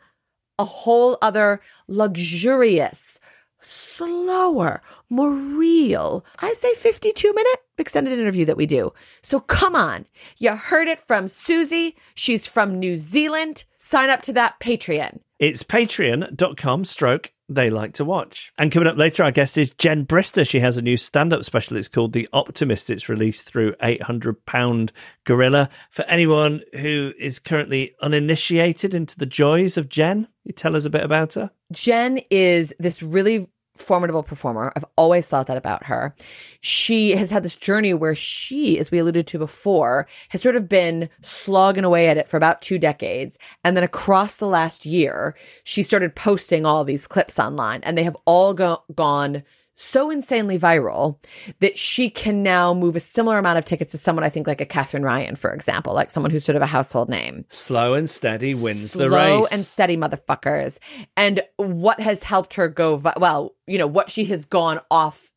a 0.60 0.66
whole 0.66 1.18
other 1.20 1.62
luxurious, 1.88 3.20
slower, 3.60 4.84
more 5.10 5.32
real, 5.32 6.24
I 6.40 6.54
say 6.54 6.76
52 6.76 7.34
minute 7.34 7.60
extended 7.80 8.18
interview 8.18 8.46
that 8.46 8.58
we 8.58 8.68
do. 8.68 8.94
So 9.24 9.40
come 9.40 9.76
on. 9.76 10.06
You 10.38 10.56
heard 10.56 10.88
it 10.88 11.00
from 11.08 11.28
Susie. 11.28 11.96
She's 12.14 12.48
from 12.48 12.80
New 12.80 12.96
Zealand. 12.96 13.66
Sign 13.78 14.12
up 14.12 14.22
to 14.24 14.34
that 14.34 14.60
Patreon. 14.60 15.22
It's 15.40 15.62
patreon.com 15.62 16.86
stroke 16.86 17.32
they 17.50 17.70
like 17.70 17.94
to 17.94 18.06
watch. 18.06 18.52
And 18.58 18.72
coming 18.72 18.88
up 18.88 18.98
later, 18.98 19.24
our 19.24 19.32
guest 19.32 19.58
is 19.58 19.72
Jen 19.72 20.06
Brister. 20.06 20.48
She 20.48 20.60
has 20.60 20.78
a 20.78 20.82
new 20.82 20.98
stand 20.98 21.32
up 21.32 21.44
special. 21.44 21.78
It's 21.78 21.88
called 21.88 22.14
The 22.14 22.28
Optimist. 22.34 22.90
It's 22.90 23.08
released 23.08 23.48
through 23.48 23.76
800 23.82 24.46
Pound 24.46 24.92
Gorilla. 25.26 25.70
For 25.90 26.04
anyone 26.06 26.62
who 26.74 27.14
is 27.20 27.40
currently 27.40 27.94
uninitiated 28.02 28.94
into 28.94 29.18
the 29.18 29.26
joys 29.26 29.78
of 29.78 29.90
Jen, 29.90 30.28
you 30.44 30.54
tell 30.54 30.76
us 30.76 30.86
a 30.86 30.90
bit 30.90 31.04
about 31.04 31.36
her. 31.36 31.52
Jen 31.72 32.20
is 32.30 32.74
this 32.80 33.04
really 33.04 33.48
formidable 33.78 34.24
performer. 34.24 34.72
I've 34.76 34.86
always 34.96 35.28
thought 35.28 35.48
that 35.48 35.58
about 35.58 35.86
her. 35.86 36.16
She 36.62 37.12
has 37.12 37.30
had 37.30 37.44
this 37.44 37.56
journey 37.56 37.94
where 37.94 38.16
she, 38.16 38.80
as 38.80 38.92
we 38.92 39.00
alluded 39.00 39.28
to 39.28 39.40
before, 39.40 40.08
has 40.30 40.42
sort 40.42 40.56
of 40.56 40.68
been 40.68 41.10
slogging 41.22 41.84
away 41.84 42.08
at 42.10 42.18
it 42.18 42.30
for 42.30 42.38
about 42.38 42.62
two 42.62 42.78
decades. 42.78 43.38
And 43.64 43.76
then 43.76 43.84
across 43.84 44.38
the 44.38 44.48
last 44.48 44.86
year, 44.86 45.36
she 45.64 45.84
started 45.84 46.16
posting 46.16 46.66
all 46.66 46.84
these 46.84 47.08
clips 47.08 47.40
online 47.40 47.82
and 47.84 47.98
they 47.98 48.04
have 48.04 48.18
all 48.26 48.54
go- 48.54 48.84
gone 48.94 49.44
so 49.78 50.10
insanely 50.10 50.58
viral 50.58 51.24
that 51.60 51.78
she 51.78 52.10
can 52.10 52.44
now 52.44 52.74
move 52.74 52.96
a 52.96 53.00
similar 53.00 53.38
amount 53.38 53.60
of 53.60 53.66
tickets 53.66 53.92
to 53.92 53.98
someone 53.98 54.24
I 54.24 54.30
think 54.30 54.48
like 54.48 54.60
a 54.60 54.66
Katherine 54.66 55.04
Ryan, 55.04 55.36
for 55.36 55.54
example, 55.54 55.94
like 55.94 56.10
someone 56.10 56.32
who's 56.32 56.44
sort 56.44 56.56
of 56.56 56.62
a 56.62 56.68
household 56.68 57.10
name. 57.10 57.46
Slow 57.50 57.94
and 57.94 58.10
steady 58.10 58.56
wins 58.56 58.92
Slow 58.92 59.06
the 59.06 59.16
race. 59.16 59.26
Slow 59.26 59.46
and 59.52 59.62
steady 59.62 59.96
motherfuckers. 59.96 60.80
And 61.16 61.42
what 61.58 62.00
has 62.00 62.24
helped 62.24 62.56
her 62.56 62.68
go 62.68 62.98
vi- 62.98 63.14
well, 63.18 63.56
you 63.68 63.78
know, 63.78 63.88
what 63.88 64.10
she 64.10 64.26
has 64.26 64.46
gone 64.46 64.82
off 64.90 65.32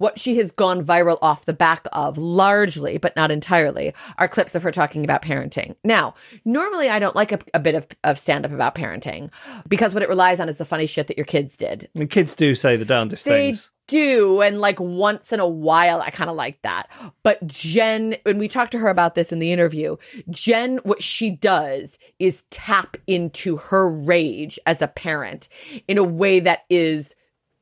what 0.00 0.18
she 0.18 0.36
has 0.38 0.50
gone 0.50 0.82
viral 0.82 1.18
off 1.20 1.44
the 1.44 1.52
back 1.52 1.86
of 1.92 2.16
largely, 2.16 2.96
but 2.96 3.14
not 3.16 3.30
entirely, 3.30 3.92
are 4.16 4.26
clips 4.26 4.54
of 4.54 4.62
her 4.62 4.72
talking 4.72 5.04
about 5.04 5.20
parenting. 5.20 5.76
Now, 5.84 6.14
normally 6.42 6.88
I 6.88 6.98
don't 6.98 7.14
like 7.14 7.32
a, 7.32 7.38
a 7.52 7.60
bit 7.60 7.74
of, 7.74 7.86
of 8.02 8.18
stand 8.18 8.46
up 8.46 8.50
about 8.50 8.74
parenting 8.74 9.30
because 9.68 9.92
what 9.92 10.02
it 10.02 10.08
relies 10.08 10.40
on 10.40 10.48
is 10.48 10.56
the 10.56 10.64
funny 10.64 10.86
shit 10.86 11.06
that 11.08 11.18
your 11.18 11.26
kids 11.26 11.54
did. 11.54 11.90
And 11.94 12.08
kids 12.08 12.34
do 12.34 12.54
say 12.54 12.76
the 12.76 12.86
darndest 12.86 13.26
They 13.26 13.48
things. 13.48 13.72
do. 13.88 14.40
And 14.40 14.58
like 14.58 14.80
once 14.80 15.34
in 15.34 15.40
a 15.40 15.46
while, 15.46 16.00
I 16.00 16.08
kind 16.08 16.30
of 16.30 16.36
like 16.36 16.62
that. 16.62 16.90
But 17.22 17.46
Jen, 17.46 18.16
when 18.22 18.38
we 18.38 18.48
talked 18.48 18.72
to 18.72 18.78
her 18.78 18.88
about 18.88 19.14
this 19.14 19.32
in 19.32 19.38
the 19.38 19.52
interview, 19.52 19.98
Jen, 20.30 20.78
what 20.78 21.02
she 21.02 21.30
does 21.30 21.98
is 22.18 22.42
tap 22.48 22.96
into 23.06 23.58
her 23.58 23.86
rage 23.86 24.58
as 24.64 24.80
a 24.80 24.88
parent 24.88 25.46
in 25.86 25.98
a 25.98 26.04
way 26.04 26.40
that 26.40 26.64
is 26.70 27.14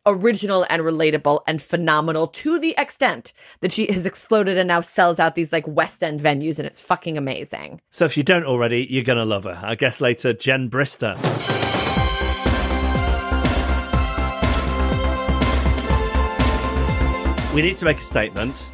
original 0.09 0.67
and 0.71 0.83
relatable 0.83 1.41
and 1.47 1.61
phenomenal 1.63 2.27
to 2.29 2.59
the 2.59 2.75
extent 2.79 3.33
that 3.61 3.73
she 3.73 3.93
has 3.93 4.07
exploded 4.07 4.57
and 4.59 4.69
now 4.69 4.81
sells 4.81 5.19
out 5.19 5.35
these 5.35 5.53
like 5.53 5.67
West 5.67 6.03
End 6.03 6.21
venues 6.21 6.59
and 6.59 6.67
it's 6.67 6.81
fucking 6.81 7.19
amazing. 7.19 7.81
So 7.91 8.05
if 8.05 8.17
you 8.17 8.23
don't 8.23 8.45
already, 8.45 8.87
you're 8.89 9.05
going 9.05 9.19
to 9.19 9.25
love 9.25 9.45
her. 9.45 9.61
I 9.63 9.75
guess 9.75 10.01
later, 10.01 10.33
Jen 10.33 10.69
Brister. 10.71 11.17
We 17.55 17.63
need 17.63 17.77
to 17.79 17.87
make 17.87 17.97
a 17.99 18.03
statement. 18.03 18.69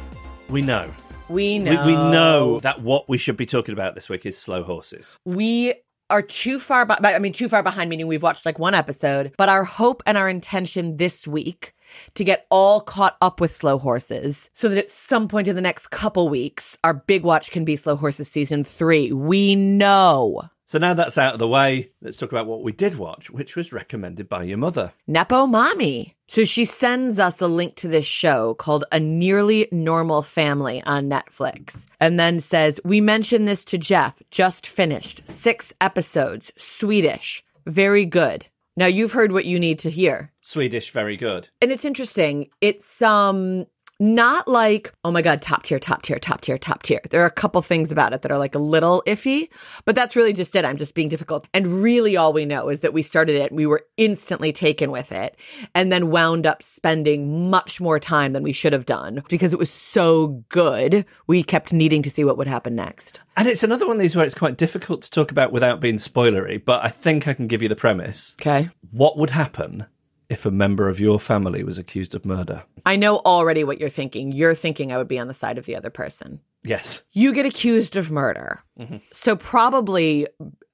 We 0.47 0.61
know. 0.61 0.93
We 1.27 1.57
We, 1.57 1.59
know. 1.59 1.85
we 1.87 1.93
know 1.95 2.59
that 2.59 2.81
what 2.83 3.09
we 3.09 3.17
should 3.17 3.35
be 3.37 3.47
talking 3.47 3.73
about 3.73 3.95
this 3.95 4.09
week 4.09 4.27
is 4.27 4.37
slow 4.37 4.61
horses. 4.63 5.17
we 5.25 5.73
are 6.09 6.21
too 6.21 6.59
far 6.59 6.85
be- 6.85 6.95
I 7.03 7.19
mean 7.19 7.33
too 7.33 7.49
far 7.49 7.63
behind 7.63 7.89
meaning 7.89 8.07
we've 8.07 8.23
watched 8.23 8.45
like 8.45 8.59
one 8.59 8.73
episode 8.73 9.33
but 9.37 9.49
our 9.49 9.63
hope 9.63 10.03
and 10.05 10.17
our 10.17 10.29
intention 10.29 10.97
this 10.97 11.27
week 11.27 11.73
to 12.15 12.23
get 12.23 12.45
all 12.49 12.81
caught 12.81 13.15
up 13.21 13.39
with 13.39 13.53
slow 13.53 13.77
horses 13.77 14.49
so 14.53 14.69
that 14.69 14.77
at 14.77 14.89
some 14.89 15.27
point 15.27 15.47
in 15.47 15.55
the 15.55 15.61
next 15.61 15.87
couple 15.89 16.29
weeks 16.29 16.77
our 16.83 16.93
big 16.93 17.23
watch 17.23 17.51
can 17.51 17.65
be 17.65 17.75
slow 17.75 17.95
horses 17.95 18.27
season 18.27 18.63
3 18.63 19.11
we 19.13 19.55
know 19.55 20.43
So 20.65 20.79
now 20.79 20.95
that's 20.95 21.17
out 21.17 21.33
of 21.33 21.39
the 21.39 21.47
way, 21.47 21.91
let's 22.01 22.17
talk 22.17 22.31
about 22.31 22.47
what 22.47 22.63
we 22.63 22.71
did 22.71 22.97
watch, 22.97 23.29
which 23.29 23.55
was 23.55 23.71
recommended 23.71 24.27
by 24.27 24.43
your 24.43 24.57
mother. 24.57 24.93
Nepo 25.07 25.45
Mommy. 25.45 26.15
So 26.27 26.43
she 26.43 26.65
sends 26.65 27.19
us 27.19 27.39
a 27.39 27.47
link 27.47 27.75
to 27.75 27.87
this 27.87 28.05
show 28.05 28.55
called 28.55 28.83
A 28.91 28.99
Nearly 28.99 29.67
Normal 29.71 30.23
Family 30.23 30.81
on 30.83 31.07
Netflix 31.07 31.85
and 31.99 32.19
then 32.19 32.41
says, 32.41 32.79
We 32.83 32.99
mentioned 32.99 33.47
this 33.47 33.63
to 33.65 33.77
Jeff, 33.77 34.15
just 34.31 34.65
finished. 34.65 35.27
Six 35.27 35.71
episodes, 35.79 36.51
Swedish, 36.57 37.43
very 37.67 38.05
good. 38.05 38.47
Now 38.75 38.87
you've 38.87 39.13
heard 39.13 39.31
what 39.31 39.45
you 39.45 39.59
need 39.59 39.79
to 39.79 39.89
hear. 39.89 40.31
Swedish, 40.41 40.91
very 40.91 41.15
good. 41.15 41.49
And 41.61 41.71
it's 41.71 41.85
interesting. 41.85 42.49
It's 42.59 43.01
um 43.01 43.67
not 43.99 44.47
like, 44.47 44.93
oh 45.05 45.11
my 45.11 45.21
God, 45.21 45.41
top 45.41 45.63
tier, 45.63 45.79
top 45.79 46.01
tier, 46.01 46.19
top 46.19 46.41
tier, 46.41 46.57
top 46.57 46.83
tier. 46.83 46.99
There 47.09 47.21
are 47.21 47.27
a 47.27 47.31
couple 47.31 47.61
things 47.61 47.91
about 47.91 48.13
it 48.13 48.21
that 48.21 48.31
are 48.31 48.37
like 48.37 48.55
a 48.55 48.59
little 48.59 49.01
iffy, 49.07 49.49
but 49.85 49.95
that's 49.95 50.15
really 50.15 50.33
just 50.33 50.55
it. 50.55 50.65
I'm 50.65 50.77
just 50.77 50.95
being 50.95 51.07
difficult. 51.07 51.47
And 51.53 51.81
really 51.81 52.17
all 52.17 52.33
we 52.33 52.45
know 52.45 52.69
is 52.69 52.81
that 52.81 52.93
we 52.93 53.01
started 53.01 53.35
it, 53.35 53.51
we 53.51 53.65
were 53.65 53.85
instantly 53.97 54.51
taken 54.51 54.91
with 54.91 55.11
it, 55.11 55.37
and 55.73 55.91
then 55.91 56.09
wound 56.09 56.45
up 56.45 56.61
spending 56.61 57.49
much 57.49 57.79
more 57.79 57.99
time 57.99 58.33
than 58.33 58.43
we 58.43 58.51
should 58.51 58.73
have 58.73 58.85
done 58.85 59.23
because 59.29 59.53
it 59.53 59.59
was 59.59 59.71
so 59.71 60.43
good. 60.49 61.05
We 61.27 61.43
kept 61.43 61.71
needing 61.71 62.03
to 62.03 62.09
see 62.09 62.23
what 62.23 62.37
would 62.37 62.47
happen 62.47 62.75
next. 62.75 63.21
And 63.37 63.47
it's 63.47 63.63
another 63.63 63.87
one 63.87 63.97
of 63.97 64.01
these 64.01 64.15
where 64.15 64.25
it's 64.25 64.35
quite 64.35 64.57
difficult 64.57 65.03
to 65.03 65.09
talk 65.09 65.31
about 65.31 65.51
without 65.51 65.79
being 65.79 65.95
spoilery, 65.95 66.63
but 66.63 66.83
I 66.83 66.89
think 66.89 67.27
I 67.27 67.33
can 67.33 67.47
give 67.47 67.61
you 67.61 67.69
the 67.69 67.75
premise. 67.75 68.35
Okay. 68.41 68.69
What 68.91 69.17
would 69.17 69.31
happen 69.31 69.85
if 70.29 70.45
a 70.45 70.51
member 70.51 70.87
of 70.89 70.99
your 70.99 71.19
family 71.19 71.63
was 71.63 71.77
accused 71.77 72.15
of 72.15 72.25
murder? 72.25 72.63
I 72.85 72.95
know 72.95 73.17
already 73.19 73.63
what 73.63 73.79
you're 73.79 73.89
thinking. 73.89 74.31
You're 74.31 74.55
thinking 74.55 74.91
I 74.91 74.97
would 74.97 75.07
be 75.07 75.19
on 75.19 75.27
the 75.27 75.33
side 75.33 75.57
of 75.57 75.65
the 75.65 75.75
other 75.75 75.89
person. 75.89 76.41
Yes. 76.63 77.03
You 77.11 77.33
get 77.33 77.45
accused 77.45 77.95
of 77.95 78.09
murder. 78.09 78.63
Mm-hmm. 78.79 78.97
So 79.11 79.35
probably 79.35 80.27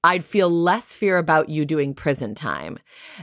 I'd 0.03 0.23
feel 0.23 0.49
less 0.49 0.93
fear 0.93 1.17
about 1.17 1.49
you 1.49 1.65
doing 1.65 1.93
prison 1.93 2.33
time 2.33 2.79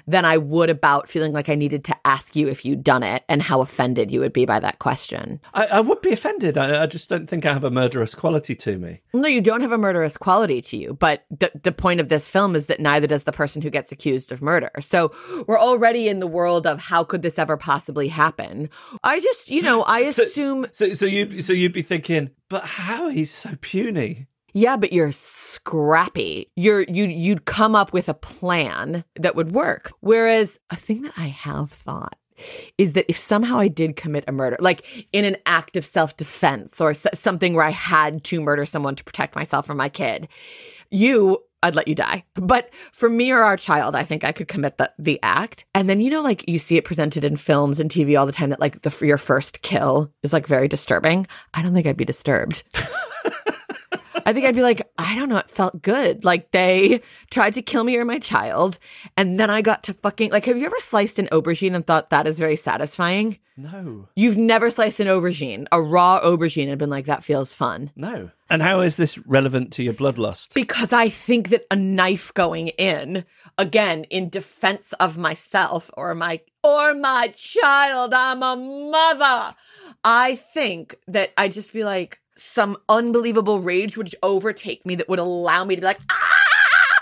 than 0.06 0.24
I 0.24 0.36
would 0.38 0.70
about 0.70 1.08
feeling 1.08 1.32
like 1.32 1.48
I 1.48 1.54
needed 1.54 1.84
to 1.84 1.96
ask 2.04 2.36
you 2.36 2.48
if 2.48 2.64
you'd 2.64 2.84
done 2.84 3.02
it 3.02 3.24
and 3.28 3.42
how 3.42 3.60
offended 3.60 4.10
you 4.10 4.20
would 4.20 4.32
be 4.32 4.46
by 4.46 4.60
that 4.60 4.78
question. 4.78 5.40
I, 5.52 5.66
I 5.66 5.80
would 5.80 6.00
be 6.00 6.12
offended. 6.12 6.56
I, 6.56 6.82
I 6.82 6.86
just 6.86 7.08
don't 7.08 7.28
think 7.28 7.44
I 7.44 7.52
have 7.52 7.64
a 7.64 7.70
murderous 7.70 8.14
quality 8.14 8.54
to 8.56 8.78
me. 8.78 9.00
No, 9.12 9.28
you 9.28 9.40
don't 9.40 9.60
have 9.60 9.72
a 9.72 9.78
murderous 9.78 10.16
quality 10.16 10.60
to 10.60 10.76
you, 10.76 10.94
but 10.94 11.24
the, 11.30 11.50
the 11.62 11.72
point 11.72 12.00
of 12.00 12.08
this 12.08 12.30
film 12.30 12.54
is 12.54 12.66
that 12.66 12.80
neither 12.80 13.06
does 13.06 13.24
the 13.24 13.32
person 13.32 13.60
who 13.62 13.70
gets 13.70 13.90
accused 13.90 14.30
of 14.30 14.40
murder. 14.40 14.70
So 14.80 15.12
we're 15.46 15.58
already 15.58 16.08
in 16.08 16.20
the 16.20 16.26
world 16.26 16.66
of 16.66 16.78
how 16.78 17.02
could 17.04 17.22
this 17.22 17.38
ever 17.38 17.56
possibly 17.56 18.08
happen? 18.08 18.70
I 19.02 19.20
just, 19.20 19.50
you 19.50 19.62
know, 19.62 19.82
I 19.82 20.00
assume, 20.00 20.66
So, 20.72 20.90
so 20.90 21.06
you, 21.06 21.40
so 21.40 21.52
you'd 21.52 21.72
be 21.72 21.82
thinking, 21.82 22.30
but 22.48 22.64
how 22.64 23.08
he's 23.08 23.30
so 23.30 23.50
puny? 23.60 24.26
Yeah, 24.52 24.76
but 24.76 24.92
you're 24.92 25.12
scrappy. 25.12 26.50
You're, 26.56 26.82
you, 26.82 27.04
you'd 27.04 27.44
come 27.44 27.74
up 27.74 27.92
with 27.92 28.08
a 28.08 28.14
plan 28.14 29.04
that 29.16 29.36
would 29.36 29.52
work. 29.52 29.92
Whereas 30.00 30.58
a 30.70 30.76
thing 30.76 31.02
that 31.02 31.14
I 31.16 31.26
have 31.26 31.70
thought 31.70 32.16
is 32.76 32.92
that 32.94 33.06
if 33.08 33.16
somehow 33.16 33.58
I 33.58 33.68
did 33.68 33.96
commit 33.96 34.24
a 34.26 34.32
murder, 34.32 34.56
like 34.60 35.08
in 35.12 35.24
an 35.24 35.36
act 35.46 35.76
of 35.76 35.84
self 35.84 36.16
defense 36.16 36.80
or 36.80 36.94
something 36.94 37.54
where 37.54 37.64
I 37.64 37.70
had 37.70 38.24
to 38.24 38.40
murder 38.40 38.64
someone 38.64 38.96
to 38.96 39.04
protect 39.04 39.34
myself 39.34 39.68
or 39.68 39.74
my 39.74 39.88
kid, 39.88 40.28
you, 40.90 41.42
I'd 41.62 41.74
let 41.74 41.88
you 41.88 41.94
die. 41.94 42.24
But 42.34 42.72
for 42.92 43.10
me 43.10 43.32
or 43.32 43.42
our 43.42 43.56
child, 43.56 43.96
I 43.96 44.04
think 44.04 44.22
I 44.22 44.32
could 44.32 44.48
commit 44.48 44.78
the, 44.78 44.92
the 44.98 45.18
act. 45.22 45.64
And 45.74 45.88
then, 45.88 46.00
you 46.00 46.10
know, 46.10 46.22
like 46.22 46.48
you 46.48 46.58
see 46.58 46.76
it 46.76 46.84
presented 46.84 47.24
in 47.24 47.36
films 47.36 47.80
and 47.80 47.90
TV 47.90 48.18
all 48.18 48.26
the 48.26 48.32
time 48.32 48.50
that 48.50 48.60
like 48.60 48.82
the, 48.82 49.06
your 49.06 49.18
first 49.18 49.62
kill 49.62 50.12
is 50.22 50.32
like 50.32 50.46
very 50.46 50.68
disturbing. 50.68 51.26
I 51.54 51.62
don't 51.62 51.74
think 51.74 51.86
I'd 51.86 51.96
be 51.96 52.04
disturbed. 52.04 52.62
I 54.28 54.34
think 54.34 54.44
I'd 54.44 54.54
be 54.54 54.60
like, 54.62 54.86
I 54.98 55.18
don't 55.18 55.30
know, 55.30 55.38
it 55.38 55.50
felt 55.50 55.80
good. 55.80 56.22
Like 56.22 56.50
they 56.50 57.00
tried 57.30 57.54
to 57.54 57.62
kill 57.62 57.82
me 57.82 57.96
or 57.96 58.04
my 58.04 58.18
child, 58.18 58.78
and 59.16 59.40
then 59.40 59.48
I 59.48 59.62
got 59.62 59.82
to 59.84 59.94
fucking 59.94 60.32
like. 60.32 60.44
Have 60.44 60.58
you 60.58 60.66
ever 60.66 60.76
sliced 60.80 61.18
an 61.18 61.28
aubergine 61.32 61.74
and 61.74 61.86
thought 61.86 62.10
that 62.10 62.26
is 62.28 62.38
very 62.38 62.54
satisfying? 62.56 63.38
No, 63.56 64.06
You've 64.14 64.36
never 64.36 64.70
sliced 64.70 65.00
an 65.00 65.06
aubergine, 65.06 65.66
a 65.72 65.80
raw 65.80 66.20
aubergine, 66.20 66.68
and 66.68 66.78
been 66.78 66.90
like, 66.90 67.06
that 67.06 67.24
feels 67.24 67.54
fun. 67.54 67.90
no. 67.96 68.30
And 68.50 68.62
how 68.62 68.80
is 68.80 68.96
this 68.96 69.18
relevant 69.26 69.72
to 69.74 69.82
your 69.82 69.92
bloodlust? 69.94 70.54
Because 70.54 70.90
I 70.92 71.08
think 71.08 71.48
that 71.50 71.66
a 71.70 71.76
knife 71.76 72.32
going 72.34 72.68
in, 72.68 73.24
again, 73.58 74.04
in 74.04 74.28
defense 74.28 74.92
of 75.00 75.18
myself 75.18 75.90
or 75.96 76.14
my 76.14 76.40
or 76.62 76.94
my 76.94 77.28
child, 77.28 78.14
I'm 78.14 78.42
a 78.42 78.56
mother. 78.56 79.54
I 80.04 80.36
think 80.36 80.94
that 81.08 81.32
I'd 81.36 81.52
just 81.52 81.72
be 81.72 81.82
like, 81.84 82.20
some 82.38 82.76
unbelievable 82.88 83.60
rage 83.60 83.96
would 83.96 84.14
overtake 84.22 84.86
me 84.86 84.94
that 84.96 85.08
would 85.08 85.18
allow 85.18 85.64
me 85.64 85.74
to 85.74 85.80
be 85.80 85.86
like, 85.86 86.00
ah! 86.10 86.38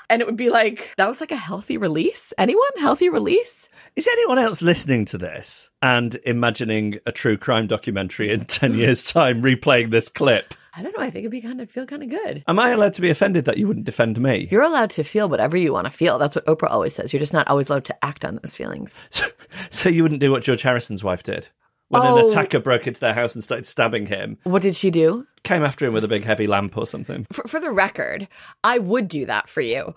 And 0.09 0.23
it 0.23 0.27
would 0.27 0.37
be 0.37 0.51
like, 0.51 0.95
that 0.97 1.09
was 1.09 1.21
like 1.21 1.33
a 1.33 1.37
healthy 1.37 1.77
release. 1.77 2.33
Anyone? 2.39 2.69
Healthy 2.79 3.09
release? 3.09 3.69
Is 3.97 4.07
anyone 4.07 4.39
else 4.39 4.63
listening 4.63 5.05
to 5.07 5.19
this 5.19 5.71
and 5.83 6.15
imagining 6.25 6.99
a 7.07 7.13
true 7.13 7.37
crime 7.37 7.67
documentary 7.67 8.33
in 8.33 8.45
10 8.45 8.75
years' 8.75 9.11
time 9.13 9.43
replaying 9.43 9.91
this 9.91 10.09
clip? 10.09 10.55
I 10.75 10.83
don't 10.83 10.97
know. 10.97 11.03
I 11.03 11.11
think 11.11 11.23
it'd 11.23 11.31
be 11.33 11.41
kind 11.41 11.61
of 11.61 11.71
feel 11.71 11.87
kind 11.87 12.03
of 12.03 12.11
good. 12.11 12.45
Am 12.47 12.59
I 12.59 12.71
allowed 12.71 12.95
to 12.95 13.01
be 13.01 13.09
offended 13.09 13.47
that 13.47 13.57
you 13.57 13.67
wouldn't 13.67 13.87
defend 13.87 14.21
me? 14.21 14.47
You're 14.51 14.63
allowed 14.63 14.91
to 14.91 15.05
feel 15.05 15.29
whatever 15.29 15.57
you 15.57 15.73
want 15.73 15.87
to 15.87 15.91
feel. 15.91 16.19
That's 16.19 16.37
what 16.37 16.45
Oprah 16.47 16.71
always 16.71 16.95
says. 16.95 17.13
You're 17.13 17.21
just 17.21 17.33
not 17.33 17.49
always 17.49 17.71
allowed 17.71 17.87
to 17.87 18.05
act 18.05 18.25
on 18.25 18.37
those 18.37 18.55
feelings. 18.55 18.99
So, 19.11 19.27
so 19.71 19.89
you 19.89 20.03
wouldn't 20.03 20.21
do 20.21 20.31
what 20.31 20.43
George 20.43 20.63
Harrison's 20.63 21.03
wife 21.03 21.23
did? 21.23 21.49
When 21.89 22.03
Oh. 22.03 22.19
an 22.19 22.27
attacker 22.27 22.59
broke 22.59 22.87
into 22.87 23.01
their 23.01 23.15
house 23.15 23.35
and 23.35 23.45
started 23.45 23.67
stabbing 23.67 24.07
him, 24.07 24.39
What 24.45 24.63
did 24.63 24.75
she 24.77 24.91
do? 24.91 25.27
came 25.45 25.63
after 25.65 25.87
him 25.87 25.93
with 25.93 26.03
a 26.05 26.09
big 26.09 26.25
heavy 26.25 26.47
lamp 26.49 26.77
or 26.77 26.87
something. 26.87 27.27
for, 27.33 27.47
for 27.47 27.61
the 27.61 27.71
record, 27.71 28.27
I 28.65 28.79
would 28.79 29.07
do 29.09 29.25
that 29.27 29.49
for 29.49 29.61
you. 29.61 29.95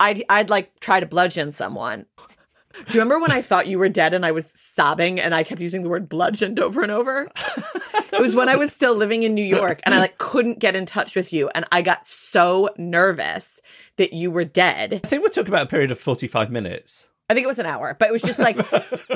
I'd 0.00 0.24
I'd 0.28 0.50
like 0.50 0.78
try 0.80 0.98
to 1.00 1.06
bludgeon 1.06 1.52
someone. 1.52 2.06
Do 2.74 2.92
you 2.92 3.00
remember 3.00 3.18
when 3.20 3.32
I 3.32 3.40
thought 3.42 3.66
you 3.66 3.78
were 3.78 3.88
dead 3.88 4.14
and 4.14 4.24
I 4.26 4.30
was 4.30 4.50
sobbing 4.54 5.18
and 5.18 5.34
I 5.34 5.42
kept 5.42 5.60
using 5.60 5.82
the 5.82 5.88
word 5.88 6.08
bludgeoned 6.08 6.60
over 6.60 6.82
and 6.82 6.92
over? 6.92 7.28
it 8.12 8.20
was 8.20 8.36
when 8.36 8.48
I 8.48 8.56
was 8.56 8.72
still 8.72 8.94
living 8.94 9.22
in 9.22 9.34
New 9.34 9.42
York 9.44 9.80
and 9.84 9.94
I 9.94 9.98
like 9.98 10.18
couldn't 10.18 10.58
get 10.60 10.76
in 10.76 10.86
touch 10.86 11.16
with 11.16 11.32
you 11.32 11.48
and 11.54 11.64
I 11.72 11.82
got 11.82 12.04
so 12.06 12.68
nervous 12.76 13.60
that 13.96 14.12
you 14.12 14.30
were 14.30 14.44
dead. 14.44 15.00
I 15.04 15.06
think 15.08 15.22
we're 15.22 15.28
talking 15.30 15.48
about 15.48 15.62
a 15.66 15.70
period 15.70 15.90
of 15.90 15.98
45 15.98 16.50
minutes. 16.50 17.08
I 17.30 17.34
think 17.34 17.44
it 17.44 17.48
was 17.48 17.58
an 17.58 17.66
hour, 17.66 17.94
but 17.98 18.08
it 18.08 18.12
was 18.12 18.22
just 18.22 18.38
like 18.38 18.56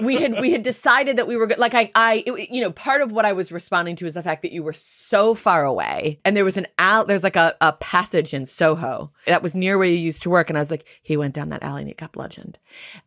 we 0.02 0.16
had 0.16 0.38
we 0.38 0.52
had 0.52 0.62
decided 0.62 1.16
that 1.16 1.26
we 1.26 1.34
were. 1.34 1.50
Like 1.56 1.72
I 1.72 1.90
I 1.94 2.22
it, 2.26 2.50
you 2.50 2.60
know 2.60 2.70
part 2.70 3.00
of 3.00 3.10
what 3.10 3.24
I 3.24 3.32
was 3.32 3.50
responding 3.50 3.96
to 3.96 4.06
is 4.06 4.12
the 4.12 4.22
fact 4.22 4.42
that 4.42 4.52
you 4.52 4.62
were 4.62 4.74
so 4.74 5.34
far 5.34 5.64
away, 5.64 6.20
and 6.22 6.36
there 6.36 6.44
was 6.44 6.58
an 6.58 6.66
al- 6.78 7.06
there's 7.06 7.22
like 7.22 7.36
a, 7.36 7.56
a 7.62 7.72
passage 7.72 8.34
in 8.34 8.44
Soho 8.44 9.12
that 9.26 9.42
was 9.42 9.54
near 9.54 9.78
where 9.78 9.88
you 9.88 9.96
used 9.96 10.20
to 10.22 10.30
work, 10.30 10.50
and 10.50 10.58
I 10.58 10.60
was 10.60 10.70
like, 10.70 10.84
he 11.02 11.16
went 11.16 11.34
down 11.34 11.48
that 11.48 11.62
alley 11.62 11.82
and 11.82 11.88
he 11.88 11.94
got 11.94 12.12
bludgeoned, 12.12 12.58